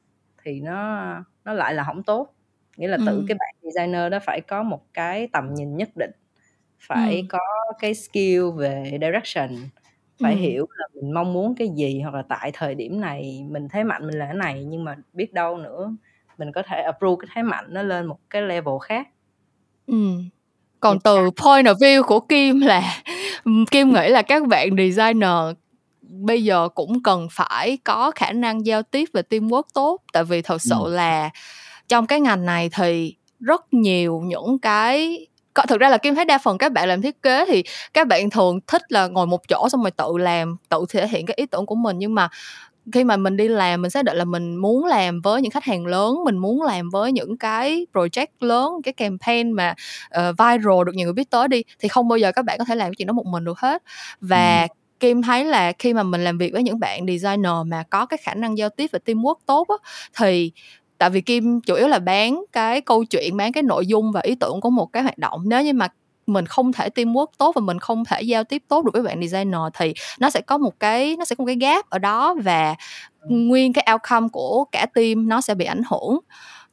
thì 0.44 0.60
nó 0.60 1.04
nó 1.44 1.52
lại 1.52 1.74
là 1.74 1.84
không 1.84 2.02
tốt 2.02 2.34
nghĩa 2.76 2.88
là 2.88 2.98
tự 3.06 3.24
cái 3.28 3.36
bạn 3.38 3.54
designer 3.62 4.12
đó 4.12 4.18
phải 4.26 4.40
có 4.40 4.62
một 4.62 4.80
cái 4.94 5.28
tầm 5.32 5.54
nhìn 5.54 5.76
nhất 5.76 5.88
định 5.96 6.10
phải 6.80 7.16
Ừ. 7.16 7.26
có 7.28 7.38
cái 7.80 7.94
skill 7.94 8.42
về 8.56 8.98
direction 9.00 9.48
phải 10.22 10.34
Ừ. 10.34 10.38
hiểu 10.40 10.66
là 10.78 10.86
mình 10.94 11.14
mong 11.14 11.32
muốn 11.32 11.54
cái 11.54 11.68
gì 11.76 12.00
hoặc 12.00 12.14
là 12.14 12.22
tại 12.28 12.50
thời 12.54 12.74
điểm 12.74 13.00
này 13.00 13.44
mình 13.50 13.68
thế 13.68 13.84
mạnh 13.84 14.06
mình 14.06 14.18
là 14.18 14.24
cái 14.26 14.34
này 14.34 14.64
nhưng 14.64 14.84
mà 14.84 14.96
biết 15.12 15.32
đâu 15.32 15.56
nữa 15.56 15.92
mình 16.38 16.52
có 16.52 16.62
thể 16.62 16.80
approve 16.82 17.26
cái 17.26 17.32
thế 17.34 17.42
mạnh 17.42 17.64
nó 17.68 17.82
lên 17.82 18.06
một 18.06 18.18
cái 18.30 18.42
level 18.42 18.74
khác 18.82 19.08
Ừ. 19.86 19.94
Còn 20.80 20.98
từ 21.04 21.16
point 21.44 21.66
of 21.66 21.74
view 21.74 22.02
của 22.02 22.20
Kim 22.20 22.60
là 22.60 23.02
Kim 23.70 23.92
nghĩ 23.92 24.08
là 24.08 24.22
các 24.22 24.46
bạn 24.48 24.68
designer 24.76 25.30
bây 26.20 26.44
giờ 26.44 26.68
cũng 26.74 27.02
cần 27.02 27.28
phải 27.32 27.78
có 27.84 28.10
khả 28.14 28.32
năng 28.32 28.66
giao 28.66 28.82
tiếp 28.82 29.08
và 29.12 29.22
teamwork 29.30 29.62
tốt 29.74 30.00
tại 30.12 30.24
vì 30.24 30.42
thật 30.42 30.62
sự 30.62 30.74
Ừ. 30.84 30.90
là 30.94 31.30
trong 31.88 32.06
cái 32.06 32.20
ngành 32.20 32.46
này 32.46 32.70
thì 32.76 33.16
rất 33.40 33.74
nhiều 33.74 34.20
những 34.24 34.58
cái 34.58 35.26
thực 35.68 35.80
ra 35.80 35.88
là 35.88 35.98
kim 35.98 36.14
thấy 36.14 36.24
đa 36.24 36.38
phần 36.38 36.58
các 36.58 36.72
bạn 36.72 36.88
làm 36.88 37.02
thiết 37.02 37.22
kế 37.22 37.44
thì 37.48 37.64
các 37.94 38.06
bạn 38.08 38.30
thường 38.30 38.58
thích 38.66 38.82
là 38.88 39.06
ngồi 39.08 39.26
một 39.26 39.48
chỗ 39.48 39.68
xong 39.68 39.82
rồi 39.82 39.90
tự 39.90 40.16
làm 40.18 40.56
tự 40.68 40.84
thể 40.88 41.08
hiện 41.08 41.26
cái 41.26 41.34
ý 41.36 41.46
tưởng 41.46 41.66
của 41.66 41.74
mình 41.74 41.98
nhưng 41.98 42.14
mà 42.14 42.28
khi 42.92 43.04
mà 43.04 43.16
mình 43.16 43.36
đi 43.36 43.48
làm 43.48 43.82
mình 43.82 43.90
xác 43.90 44.04
định 44.04 44.16
là 44.16 44.24
mình 44.24 44.56
muốn 44.56 44.84
làm 44.84 45.20
với 45.20 45.42
những 45.42 45.50
khách 45.50 45.64
hàng 45.64 45.86
lớn 45.86 46.16
mình 46.24 46.38
muốn 46.38 46.62
làm 46.62 46.90
với 46.90 47.12
những 47.12 47.38
cái 47.38 47.86
project 47.92 48.26
lớn 48.40 48.72
cái 48.84 48.92
campaign 48.92 49.52
mà 49.52 49.74
uh, 50.18 50.38
viral 50.38 50.84
được 50.86 50.92
nhiều 50.94 51.06
người 51.06 51.12
biết 51.12 51.30
tới 51.30 51.48
đi 51.48 51.62
thì 51.78 51.88
không 51.88 52.08
bao 52.08 52.18
giờ 52.18 52.32
các 52.32 52.44
bạn 52.44 52.58
có 52.58 52.64
thể 52.64 52.74
làm 52.74 52.88
cái 52.88 52.94
chuyện 52.98 53.06
đó 53.06 53.12
một 53.12 53.26
mình 53.26 53.44
được 53.44 53.58
hết 53.58 53.82
và 54.20 54.62
Ừ. 54.62 54.66
Kim 55.04 55.22
thấy 55.22 55.44
là 55.44 55.72
khi 55.78 55.94
mà 55.94 56.02
mình 56.02 56.24
làm 56.24 56.38
việc 56.38 56.52
với 56.52 56.62
những 56.62 56.78
bạn 56.80 57.06
designer 57.06 57.52
mà 57.66 57.82
có 57.90 58.06
cái 58.06 58.18
khả 58.22 58.34
năng 58.34 58.58
giao 58.58 58.68
tiếp 58.68 58.90
và 58.92 58.98
teamwork 59.04 59.34
tốt 59.46 59.68
á, 59.68 59.74
thì 60.18 60.52
tại 60.98 61.10
vì 61.10 61.20
Kim 61.20 61.60
chủ 61.60 61.74
yếu 61.74 61.88
là 61.88 61.98
bán 61.98 62.44
cái 62.52 62.80
câu 62.80 63.04
chuyện 63.04 63.36
bán 63.36 63.52
cái 63.52 63.62
nội 63.62 63.86
dung 63.86 64.12
và 64.12 64.20
ý 64.20 64.34
tưởng 64.34 64.60
của 64.60 64.70
một 64.70 64.86
cái 64.92 65.02
hoạt 65.02 65.18
động. 65.18 65.42
Nếu 65.46 65.62
như 65.62 65.72
mà 65.72 65.88
mình 66.26 66.46
không 66.46 66.72
thể 66.72 66.88
teamwork 66.88 67.26
tốt 67.38 67.52
và 67.54 67.60
mình 67.60 67.78
không 67.78 68.04
thể 68.04 68.22
giao 68.22 68.44
tiếp 68.44 68.62
tốt 68.68 68.84
được 68.84 68.90
với 68.92 69.02
bạn 69.02 69.20
designer 69.20 69.60
thì 69.78 69.94
nó 70.18 70.30
sẽ 70.30 70.40
có 70.40 70.58
một 70.58 70.80
cái 70.80 71.16
nó 71.16 71.24
sẽ 71.24 71.34
có 71.34 71.42
một 71.42 71.46
cái 71.46 71.56
gap 71.56 71.90
ở 71.90 71.98
đó 71.98 72.34
và 72.44 72.74
nguyên 73.28 73.72
cái 73.72 73.86
outcome 73.92 74.28
của 74.32 74.64
cả 74.72 74.86
team 74.94 75.28
nó 75.28 75.40
sẽ 75.40 75.54
bị 75.54 75.64
ảnh 75.64 75.82
hưởng. 75.90 76.18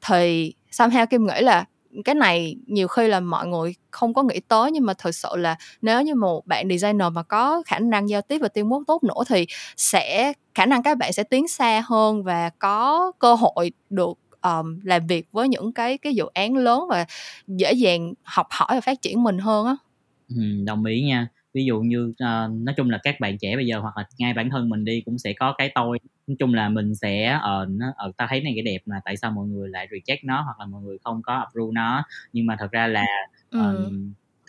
Thì 0.08 0.54
somehow 0.72 1.06
Kim 1.06 1.28
nghĩ 1.28 1.42
là 1.42 1.66
cái 2.06 2.16
này 2.16 2.56
nhiều 2.68 2.88
khi 2.88 3.08
là 3.08 3.20
mọi 3.20 3.48
người 3.48 3.76
không 3.92 4.14
có 4.14 4.24
nghĩ 4.24 4.39
tới 4.48 4.72
nhưng 4.72 4.86
mà 4.86 4.94
thực 4.94 5.16
sự 5.16 5.30
là 5.36 5.56
nếu 5.82 6.02
như 6.02 6.16
một 6.16 6.48
bạn 6.48 6.70
designer 6.70 7.08
mà 7.14 7.24
có 7.24 7.64
khả 7.66 7.80
năng 7.80 8.10
giao 8.10 8.22
tiếp 8.22 8.38
và 8.42 8.48
teamwork 8.54 8.84
tốt 8.88 9.04
nữa 9.04 9.24
thì 9.28 9.48
sẽ 9.78 10.34
khả 10.56 10.66
năng 10.66 10.84
các 10.84 10.98
bạn 10.98 11.14
sẽ 11.14 11.24
tiến 11.24 11.48
xa 11.48 11.84
hơn 11.86 12.24
và 12.24 12.50
có 12.60 13.12
cơ 13.20 13.34
hội 13.34 13.72
được 13.89 14.18
um, 14.42 14.80
làm 14.84 15.08
việc 15.08 15.28
với 15.32 15.50
những 15.50 15.72
cái 15.74 15.98
cái 15.98 16.16
dự 16.16 16.26
án 16.34 16.56
lớn 16.56 16.84
và 16.89 17.06
dễ 17.48 17.74
dàng 17.74 18.14
học 18.24 18.48
hỏi 18.50 18.70
và 18.72 18.82
phát 18.82 19.02
triển 19.02 19.24
mình 19.24 19.38
hơn 19.38 19.66
á. 19.66 19.76
Ừ, 20.30 20.42
đồng 20.66 20.86
ý 20.86 21.02
nha 21.02 21.28
ví 21.54 21.66
dụ 21.66 21.80
như 21.80 22.06
uh, 22.06 22.52
nói 22.52 22.76
chung 22.78 22.89
là 22.89 22.99
các 23.04 23.20
bạn 23.20 23.38
trẻ 23.38 23.56
bây 23.56 23.66
giờ 23.66 23.80
hoặc 23.80 23.97
là 23.97 24.04
ngay 24.18 24.34
bản 24.34 24.49
thân 24.49 24.70
mình 24.70 24.86
đi 24.86 25.02
cũng 25.06 25.18
sẽ 25.18 25.34
có 25.34 25.54
cái 25.58 25.72
tôi 25.76 25.99
nói 26.28 26.36
chung 26.39 26.54
là 26.54 26.70
mình 26.70 26.95
sẽ 26.95 27.39
ờ 27.41 27.66
nó 27.70 27.86
ờ 27.95 28.12
ta 28.18 28.28
thấy 28.30 28.41
này 28.41 28.54
cái 28.56 28.64
đẹp 28.64 28.82
mà 28.86 28.95
tại 29.06 29.18
sao 29.18 29.32
mọi 29.32 29.47
người 29.47 29.70
lại 29.70 29.88
reject 29.91 30.18
nó 30.24 30.41
hoặc 30.41 30.60
là 30.60 30.66
mọi 30.66 30.82
người 30.82 30.97
không 31.04 31.22
có 31.22 31.34
approve 31.34 31.74
nó 31.74 32.04
nhưng 32.34 32.45
mà 32.45 32.56
thật 32.60 32.72
ra 32.72 32.88
là 32.88 33.06
ừ. 33.49 33.91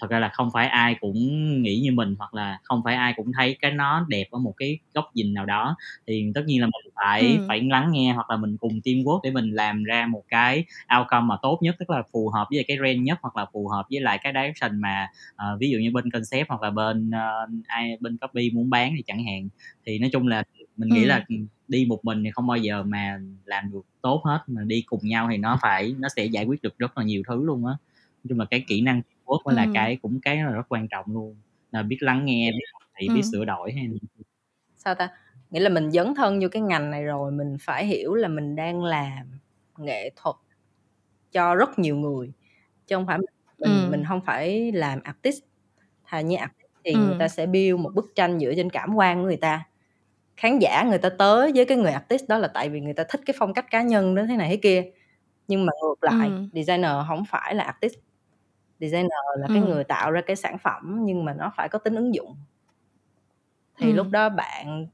Thật 0.03 0.11
ra 0.11 0.19
là 0.19 0.29
không 0.29 0.51
phải 0.53 0.67
ai 0.67 0.97
cũng 1.01 1.17
nghĩ 1.63 1.81
như 1.81 1.93
mình 1.93 2.15
hoặc 2.19 2.35
là 2.35 2.59
không 2.63 2.81
phải 2.85 2.95
ai 2.95 3.15
cũng 3.17 3.33
thấy 3.33 3.57
cái 3.61 3.71
nó 3.71 4.07
đẹp 4.09 4.25
ở 4.31 4.39
một 4.39 4.55
cái 4.57 4.79
góc 4.95 5.11
nhìn 5.15 5.35
nào 5.35 5.47
đó 5.47 5.77
thì 6.07 6.33
tất 6.35 6.43
nhiên 6.47 6.61
là 6.61 6.67
mình 6.67 6.93
phải 6.95 7.21
ừ. 7.21 7.45
phải 7.49 7.61
lắng 7.61 7.91
nghe 7.93 8.13
hoặc 8.13 8.31
là 8.31 8.37
mình 8.37 8.57
cùng 8.57 8.81
teamwork 8.85 9.21
để 9.23 9.31
mình 9.31 9.51
làm 9.51 9.85
ra 9.85 10.07
một 10.07 10.23
cái 10.29 10.65
outcome 10.99 11.27
mà 11.27 11.37
tốt 11.43 11.59
nhất 11.63 11.77
tức 11.79 11.91
là 11.91 12.03
phù 12.13 12.29
hợp 12.29 12.47
với 12.51 12.65
cái 12.69 12.79
trend 12.85 13.03
nhất 13.03 13.19
hoặc 13.23 13.37
là 13.37 13.47
phù 13.53 13.69
hợp 13.69 13.87
với 13.91 14.01
lại 14.01 14.19
cái 14.23 14.33
direction 14.33 14.81
mà 14.81 15.09
uh, 15.35 15.61
ví 15.61 15.71
dụ 15.71 15.79
như 15.79 15.91
bên 15.91 16.11
concept 16.11 16.49
hoặc 16.49 16.63
là 16.63 16.71
bên 16.71 17.11
uh, 17.11 17.67
ai 17.67 17.97
bên 18.01 18.17
copy 18.17 18.51
muốn 18.51 18.71
bán 18.71 18.93
thì 18.97 19.03
chẳng 19.07 19.25
hạn 19.25 19.49
thì 19.87 19.99
nói 19.99 20.11
chung 20.13 20.29
là 20.29 20.43
mình 20.77 20.89
nghĩ 20.89 21.03
ừ. 21.03 21.09
là 21.09 21.25
đi 21.69 21.87
một 21.89 22.05
mình 22.05 22.25
thì 22.25 22.31
không 22.31 22.47
bao 22.47 22.57
giờ 22.57 22.83
mà 22.83 23.19
làm 23.45 23.73
được 23.73 23.83
tốt 24.03 24.23
hết 24.25 24.41
mà 24.47 24.63
đi 24.63 24.83
cùng 24.87 25.01
nhau 25.03 25.29
thì 25.31 25.37
nó 25.37 25.59
phải 25.63 25.95
nó 25.99 26.09
sẽ 26.17 26.25
giải 26.25 26.45
quyết 26.45 26.63
được 26.63 26.79
rất 26.79 26.99
là 26.99 27.05
nhiều 27.05 27.23
thứ 27.29 27.45
luôn 27.45 27.67
á 27.67 27.73
nói 28.25 28.29
chung 28.29 28.39
là 28.39 28.45
cái 28.45 28.65
kỹ 28.69 28.81
năng 28.81 29.03
teamwork 29.33 29.45
mới 29.45 29.55
là 29.55 29.67
cái 29.75 29.99
cũng 30.03 30.21
cái 30.21 30.37
là 30.37 30.51
rất 30.51 30.67
quan 30.69 30.89
trọng 30.89 31.05
luôn 31.09 31.37
là 31.71 31.83
biết 31.83 31.99
lắng 32.01 32.25
nghe 32.25 32.51
biết 32.51 32.65
thì 32.99 33.09
biết 33.09 33.23
sửa 33.33 33.45
đổi 33.45 33.73
hay 33.73 33.89
sao 34.77 34.95
ta? 34.95 35.09
Nghĩa 35.51 35.61
là 35.61 35.69
mình 35.69 35.91
dấn 35.91 36.15
thân 36.15 36.41
vô 36.41 36.49
cái 36.53 36.63
ngành 36.63 36.91
này 36.91 37.05
rồi 37.05 37.33
mình 37.33 37.57
phải 37.61 37.87
hiểu 37.87 38.15
là 38.15 38.29
mình 38.29 38.57
đang 38.57 38.85
làm 38.85 39.39
nghệ 39.79 40.11
thuật 40.17 40.37
cho 41.33 41.55
rất 41.55 41.79
nhiều 41.79 41.97
người 41.97 42.33
chứ 42.87 42.97
không 42.97 43.07
phải 43.07 43.19
mình 43.19 43.85
ừ. 43.85 43.89
mình 43.91 44.05
không 44.09 44.21
phải 44.21 44.73
làm 44.73 45.01
artist. 45.03 45.43
Thà 46.05 46.21
như 46.21 46.37
artist 46.37 46.71
thì 46.85 46.93
ừ. 46.93 46.99
người 46.99 47.17
ta 47.19 47.29
sẽ 47.29 47.47
build 47.47 47.81
một 47.81 47.91
bức 47.95 48.13
tranh 48.15 48.39
dựa 48.41 48.53
trên 48.57 48.71
cảm 48.71 48.95
quan 48.95 49.19
của 49.19 49.27
người 49.27 49.37
ta. 49.37 49.65
Khán 50.37 50.59
giả 50.59 50.85
người 50.89 50.99
ta 50.99 51.09
tới 51.09 51.53
với 51.55 51.65
cái 51.65 51.79
người 51.79 51.93
artist 51.93 52.29
đó 52.29 52.39
là 52.39 52.49
tại 52.49 52.69
vì 52.69 52.81
người 52.81 52.95
ta 52.95 53.05
thích 53.09 53.21
cái 53.27 53.35
phong 53.39 53.55
cách 53.55 53.67
cá 53.71 53.83
nhân 53.83 54.15
đó 54.15 54.23
thế 54.29 54.37
này 54.37 54.49
thế 54.49 54.57
kia. 54.57 54.85
Nhưng 55.49 55.67
mà 55.67 55.73
ngược 55.83 56.13
lại 56.13 56.29
ừ. 56.29 56.47
designer 56.53 56.93
không 57.09 57.25
phải 57.25 57.55
là 57.55 57.65
artist 57.65 57.95
designer 58.83 59.39
là 59.39 59.47
ừ. 59.47 59.55
cái 59.55 59.63
người 59.63 59.85
tạo 59.85 60.11
ra 60.11 60.21
cái 60.21 60.37
sản 60.37 60.59
phẩm 60.59 60.99
nhưng 61.03 61.25
mà 61.25 61.35
nó 61.35 61.53
phải 61.57 61.69
có 61.69 61.79
tính 61.79 61.95
ứng 61.95 62.15
dụng 62.15 62.37
thì 63.79 63.91
ừ. 63.91 63.93
lúc 63.93 64.07
đó 64.11 64.29
bạn 64.29 64.87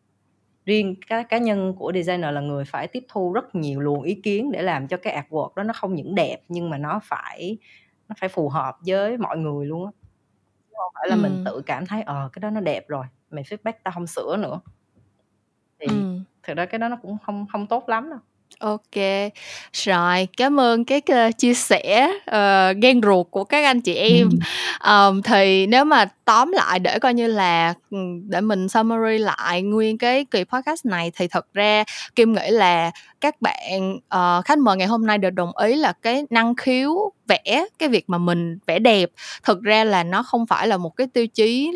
riêng 0.65 0.95
cái 1.07 1.25
cá 1.25 1.39
nhân 1.39 1.75
của 1.79 1.93
designer 1.95 2.35
là 2.35 2.41
người 2.41 2.65
phải 2.65 2.89
tiếp 2.89 3.05
thu 3.09 3.33
rất 3.33 3.55
nhiều 3.55 3.81
luồng 3.81 4.03
ý 4.03 4.15
kiến 4.15 4.51
để 4.51 4.63
làm 4.63 4.89
cho 4.89 4.97
cái 4.97 5.23
artwork 5.23 5.55
đó 5.55 5.63
nó 5.63 5.73
không 5.73 5.95
những 5.95 6.15
đẹp 6.15 6.43
nhưng 6.49 6.71
mà 6.71 6.79
nó 6.79 7.01
phải 7.05 7.59
nó 8.09 8.15
phải 8.21 8.29
phù 8.29 8.49
hợp 8.49 8.77
với 8.87 9.17
mọi 9.17 9.39
người 9.39 9.67
luôn 9.67 9.87
á 9.87 9.93
không 10.77 10.93
phải 10.95 11.09
là 11.09 11.15
ừ. 11.15 11.21
mình 11.21 11.43
tự 11.45 11.63
cảm 11.67 11.87
thấy 11.87 12.03
ờ 12.03 12.31
cái 12.33 12.41
đó 12.41 12.51
nó 12.51 12.61
đẹp 12.61 12.89
rồi 12.89 13.05
mày 13.31 13.45
feedback 13.45 13.73
tao 13.83 13.93
không 13.93 14.07
sửa 14.07 14.37
nữa 14.37 14.61
thì 15.81 15.87
ừ. 15.87 16.19
thực 16.43 16.57
ra 16.57 16.67
cái 16.67 16.79
đó 16.79 16.89
nó 16.89 16.97
cũng 17.03 17.19
không 17.27 17.47
không 17.53 17.67
tốt 17.67 17.89
lắm 17.89 18.11
đâu 18.11 18.19
OK. 18.59 19.31
Rồi, 19.73 20.29
cảm 20.37 20.61
ơn 20.61 20.85
cái, 20.85 21.01
ơ, 21.07 21.31
chia 21.39 21.55
sẻ, 21.55 22.09
ờ, 22.27 22.73
gan 22.83 23.01
ruột 23.03 23.27
của 23.31 23.45
các 23.45 23.65
anh 23.65 23.81
chị 23.81 23.95
em. 23.95 24.29
Ừm. 24.81 25.23
thì 25.23 25.67
nếu 25.67 25.85
mà 25.85 26.05
tóm 26.25 26.53
lại 26.53 26.79
để 26.79 26.99
coi 26.99 27.15
như 27.15 27.27
là, 27.27 27.75
để 28.29 28.41
mình 28.41 28.69
summary 28.69 29.19
lại 29.19 29.63
nguyên 29.63 29.99
cái 29.99 30.25
kỳ 30.31 30.45
podcast 30.45 30.87
này 30.87 31.11
thì 31.17 31.29
thật 31.29 31.47
ra 31.55 31.85
Kim 32.17 32.33
nghĩ 32.33 32.51
là 32.51 32.91
các 33.21 33.37
bạn, 33.41 33.97
uh, 33.97 34.45
khách 34.45 34.59
mời 34.59 34.77
ngày 34.77 34.87
hôm 34.87 35.07
nay 35.07 35.19
đều 35.19 35.31
đồng 35.31 35.57
ý 35.57 35.75
là 35.75 35.93
cái 36.03 36.25
năng 36.31 36.55
khiếu 36.55 37.13
vẽ, 37.29 37.65
cái 37.79 37.89
việc 37.89 38.05
mà 38.11 38.19
mình 38.19 38.59
vẽ 38.67 38.79
đẹp 38.79 39.11
thực 39.45 39.63
ra 39.63 39.85
là 39.85 40.05
nó 40.05 40.23
không 40.23 40.47
phải 40.47 40.69
là 40.69 40.77
một 40.77 40.97
cái 40.97 41.07
tiêu 41.07 41.27
chí, 41.27 41.73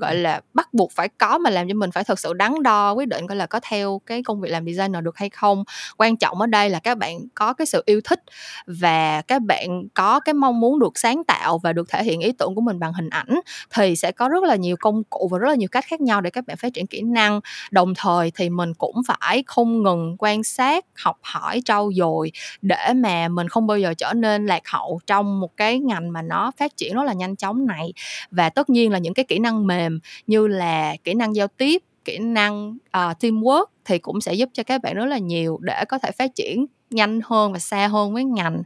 gọi 0.00 0.16
là, 0.16 0.40
bắt 0.54 0.74
buộc 0.74 0.92
phải 0.92 1.08
có 1.08 1.38
mà 1.38 1.50
làm 1.50 1.68
cho 1.68 1.74
mình 1.74 1.90
phải 1.90 2.04
thật 2.04 2.18
sự 2.18 2.32
đắn 2.32 2.62
đo 2.62 2.92
quyết 2.92 3.08
định 3.08 3.26
coi 3.26 3.36
là 3.36 3.46
có 3.46 3.60
theo 3.62 4.00
cái 4.06 4.22
công 4.22 4.40
việc 4.40 4.50
làm 4.50 4.66
designer 4.66 5.04
được 5.04 5.16
hay 5.16 5.30
không. 5.30 5.64
Quan 5.96 6.16
trọng 6.16 6.40
ở 6.40 6.46
đây 6.46 6.70
là 6.70 6.78
các 6.78 6.98
bạn 6.98 7.18
có 7.34 7.52
cái 7.52 7.66
sự 7.66 7.82
yêu 7.86 8.00
thích 8.04 8.20
và 8.66 9.22
các 9.22 9.42
bạn 9.42 9.88
có 9.94 10.20
cái 10.20 10.34
mong 10.34 10.60
muốn 10.60 10.78
được 10.78 10.98
sáng 10.98 11.24
tạo 11.24 11.58
và 11.58 11.72
được 11.72 11.88
thể 11.88 12.04
hiện 12.04 12.20
ý 12.20 12.32
tưởng 12.32 12.54
của 12.54 12.60
mình 12.60 12.78
bằng 12.78 12.92
hình 12.92 13.10
ảnh 13.10 13.40
thì 13.70 13.96
sẽ 13.96 14.12
có 14.12 14.28
rất 14.28 14.42
là 14.44 14.56
nhiều 14.56 14.76
công 14.80 15.04
cụ 15.04 15.28
và 15.32 15.38
rất 15.38 15.48
là 15.48 15.54
nhiều 15.54 15.68
cách 15.72 15.84
khác 15.86 16.00
nhau 16.00 16.20
để 16.20 16.30
các 16.30 16.46
bạn 16.46 16.56
phát 16.56 16.74
triển 16.74 16.86
kỹ 16.86 17.02
năng. 17.02 17.40
Đồng 17.70 17.94
thời 17.94 18.32
thì 18.34 18.50
mình 18.50 18.74
cũng 18.74 18.96
phải 19.06 19.44
không 19.46 19.82
ngừng 19.82 20.16
quan 20.18 20.44
sát, 20.44 20.83
học 20.94 21.18
hỏi, 21.22 21.62
trau 21.64 21.90
dồi 21.94 22.32
để 22.62 22.92
mà 22.96 23.28
mình 23.28 23.48
không 23.48 23.66
bao 23.66 23.78
giờ 23.78 23.94
trở 23.94 24.12
nên 24.12 24.46
lạc 24.46 24.62
hậu 24.68 25.00
trong 25.06 25.40
một 25.40 25.56
cái 25.56 25.78
ngành 25.78 26.12
mà 26.12 26.22
nó 26.22 26.52
phát 26.56 26.76
triển 26.76 26.94
rất 26.94 27.02
là 27.02 27.12
nhanh 27.12 27.36
chóng 27.36 27.66
này. 27.66 27.92
Và 28.30 28.50
tất 28.50 28.70
nhiên 28.70 28.92
là 28.92 28.98
những 28.98 29.14
cái 29.14 29.24
kỹ 29.24 29.38
năng 29.38 29.66
mềm 29.66 30.00
như 30.26 30.46
là 30.46 30.96
kỹ 31.04 31.14
năng 31.14 31.36
giao 31.36 31.48
tiếp 31.48 31.82
kỹ 32.04 32.18
năng 32.18 32.70
uh, 32.70 33.18
teamwork 33.20 33.64
thì 33.84 33.98
cũng 33.98 34.20
sẽ 34.20 34.34
giúp 34.34 34.48
cho 34.52 34.62
các 34.62 34.82
bạn 34.82 34.94
rất 34.94 35.04
là 35.04 35.18
nhiều 35.18 35.58
để 35.60 35.84
có 35.84 35.98
thể 35.98 36.10
phát 36.10 36.34
triển 36.34 36.66
nhanh 36.90 37.20
hơn 37.24 37.52
và 37.52 37.58
xa 37.58 37.88
hơn 37.88 38.14
với 38.14 38.24
ngành 38.24 38.62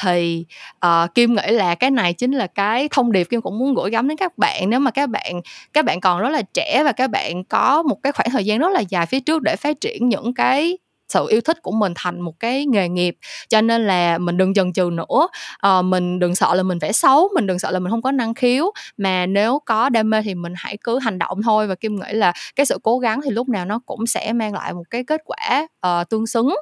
thì 0.00 0.44
uh, 0.86 1.14
kim 1.14 1.34
nghĩ 1.34 1.46
là 1.46 1.74
cái 1.74 1.90
này 1.90 2.12
chính 2.12 2.32
là 2.32 2.46
cái 2.46 2.88
thông 2.90 3.12
điệp 3.12 3.24
kim 3.24 3.40
cũng 3.40 3.58
muốn 3.58 3.74
gửi 3.74 3.90
gắm 3.90 4.08
đến 4.08 4.16
các 4.16 4.38
bạn 4.38 4.70
nếu 4.70 4.80
mà 4.80 4.90
các 4.90 5.10
bạn 5.10 5.40
các 5.72 5.84
bạn 5.84 6.00
còn 6.00 6.20
rất 6.20 6.28
là 6.28 6.42
trẻ 6.54 6.82
và 6.84 6.92
các 6.92 7.10
bạn 7.10 7.44
có 7.44 7.82
một 7.82 8.02
cái 8.02 8.12
khoảng 8.12 8.30
thời 8.30 8.44
gian 8.44 8.58
rất 8.58 8.68
là 8.72 8.80
dài 8.80 9.06
phía 9.06 9.20
trước 9.20 9.42
để 9.42 9.56
phát 9.56 9.80
triển 9.80 10.08
những 10.08 10.34
cái 10.34 10.78
sự 11.08 11.26
yêu 11.28 11.40
thích 11.40 11.62
của 11.62 11.72
mình 11.72 11.92
thành 11.96 12.20
một 12.20 12.32
cái 12.40 12.66
nghề 12.66 12.88
nghiệp. 12.88 13.16
Cho 13.48 13.60
nên 13.60 13.86
là 13.86 14.18
mình 14.18 14.36
đừng 14.36 14.54
chần 14.54 14.72
chừ 14.72 14.90
nữa. 14.92 15.28
À, 15.58 15.82
mình 15.82 16.18
đừng 16.18 16.34
sợ 16.34 16.54
là 16.54 16.62
mình 16.62 16.78
vẽ 16.78 16.92
xấu 16.92 17.28
mình 17.34 17.46
đừng 17.46 17.58
sợ 17.58 17.70
là 17.70 17.78
mình 17.78 17.90
không 17.90 18.02
có 18.02 18.10
năng 18.10 18.34
khiếu. 18.34 18.72
Mà 18.96 19.26
nếu 19.26 19.58
có 19.64 19.88
đam 19.88 20.10
mê 20.10 20.22
thì 20.22 20.34
mình 20.34 20.52
hãy 20.56 20.76
cứ 20.84 20.98
hành 20.98 21.18
động 21.18 21.42
thôi. 21.42 21.66
Và 21.66 21.74
kim 21.74 21.96
nghĩ 21.96 22.12
là 22.12 22.32
cái 22.56 22.66
sự 22.66 22.78
cố 22.82 22.98
gắng 22.98 23.20
thì 23.24 23.30
lúc 23.30 23.48
nào 23.48 23.64
nó 23.64 23.80
cũng 23.86 24.06
sẽ 24.06 24.32
mang 24.32 24.54
lại 24.54 24.72
một 24.72 24.82
cái 24.90 25.04
kết 25.04 25.20
quả 25.24 25.66
uh, 25.86 26.08
tương 26.08 26.26
xứng. 26.26 26.56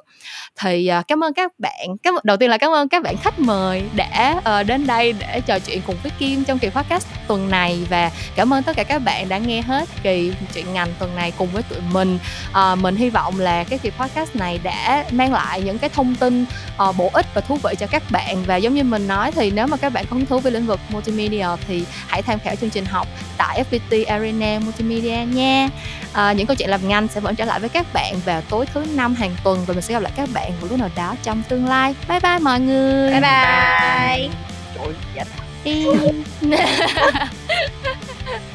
Thì 0.59 0.91
uh, 0.99 1.07
cảm 1.07 1.23
ơn 1.23 1.33
các 1.33 1.51
bạn 1.57 1.87
cái 2.03 2.13
đầu 2.23 2.37
tiên 2.37 2.49
là 2.49 2.57
cảm 2.57 2.71
ơn 2.71 2.89
các 2.89 3.03
bạn 3.03 3.17
khách 3.17 3.39
mời 3.39 3.83
đã 3.95 4.41
uh, 4.59 4.67
đến 4.67 4.87
đây 4.87 5.13
để 5.19 5.41
trò 5.45 5.59
chuyện 5.59 5.81
cùng 5.87 5.95
với 6.03 6.11
kim 6.19 6.43
trong 6.43 6.59
kỳ 6.59 6.69
podcast 6.69 7.07
tuần 7.27 7.49
này. 7.49 7.87
Và 7.89 8.11
cảm 8.35 8.53
ơn 8.53 8.63
tất 8.63 8.75
cả 8.75 8.83
các 8.83 8.99
bạn 8.99 9.29
đã 9.29 9.37
nghe 9.37 9.61
hết 9.61 9.89
kỳ 10.03 10.33
chuyện 10.53 10.73
ngành 10.73 10.93
tuần 10.99 11.15
này 11.15 11.33
cùng 11.37 11.47
với 11.53 11.63
tụi 11.63 11.79
mình. 11.91 12.19
Uh, 12.51 12.79
mình 12.79 12.95
hy 12.95 13.09
vọng 13.09 13.39
là 13.39 13.63
cái 13.63 13.79
kỳ 13.79 13.89
podcast 13.89 14.35
này 14.35 14.42
đã 14.63 15.05
mang 15.11 15.33
lại 15.33 15.61
những 15.61 15.79
cái 15.79 15.89
thông 15.89 16.15
tin 16.15 16.45
uh, 16.89 16.97
bổ 16.97 17.09
ích 17.13 17.25
và 17.33 17.41
thú 17.41 17.57
vị 17.63 17.73
cho 17.79 17.87
các 17.87 18.03
bạn. 18.11 18.43
Và 18.45 18.55
giống 18.55 18.73
như 18.73 18.83
mình 18.83 19.07
nói 19.07 19.31
thì 19.31 19.51
nếu 19.51 19.67
mà 19.67 19.77
các 19.77 19.93
bạn 19.93 20.05
có 20.09 20.15
hứng 20.15 20.25
thú 20.25 20.39
với 20.39 20.51
lĩnh 20.51 20.65
vực 20.65 20.79
multimedia 20.89 21.47
thì 21.67 21.85
hãy 22.07 22.21
tham 22.21 22.39
khảo 22.39 22.55
chương 22.55 22.69
trình 22.69 22.85
học 22.85 23.07
tại 23.37 23.63
FPT 23.71 24.05
Arena 24.07 24.59
Multimedia 24.59 25.25
nha. 25.25 25.69
Uh, 26.11 26.37
những 26.37 26.47
câu 26.47 26.55
chuyện 26.55 26.69
làm 26.69 26.87
ngành 26.87 27.07
sẽ 27.07 27.19
vẫn 27.19 27.35
trở 27.35 27.45
lại 27.45 27.59
với 27.59 27.69
các 27.69 27.93
bạn 27.93 28.15
vào 28.25 28.41
tối 28.49 28.65
thứ 28.73 28.85
năm 28.95 29.15
hàng 29.15 29.35
tuần 29.43 29.65
và 29.65 29.73
mình 29.73 29.83
sẽ 29.83 29.93
gặp 29.93 29.99
lại 29.99 30.11
các 30.15 30.29
bạn 30.33 30.51
một 30.61 30.67
lúc 30.69 30.79
nào 30.79 30.89
đó 30.95 31.15
trong 31.23 31.43
tương 31.49 31.67
lai. 31.67 31.95
Bye 32.09 32.19
bye 32.19 32.39
mọi 32.39 32.59
người. 32.59 33.11
Bye 33.11 33.21
bye, 33.21 33.31
bye. 33.31 34.29
Trời 34.75 35.85
ơi, 35.85 36.13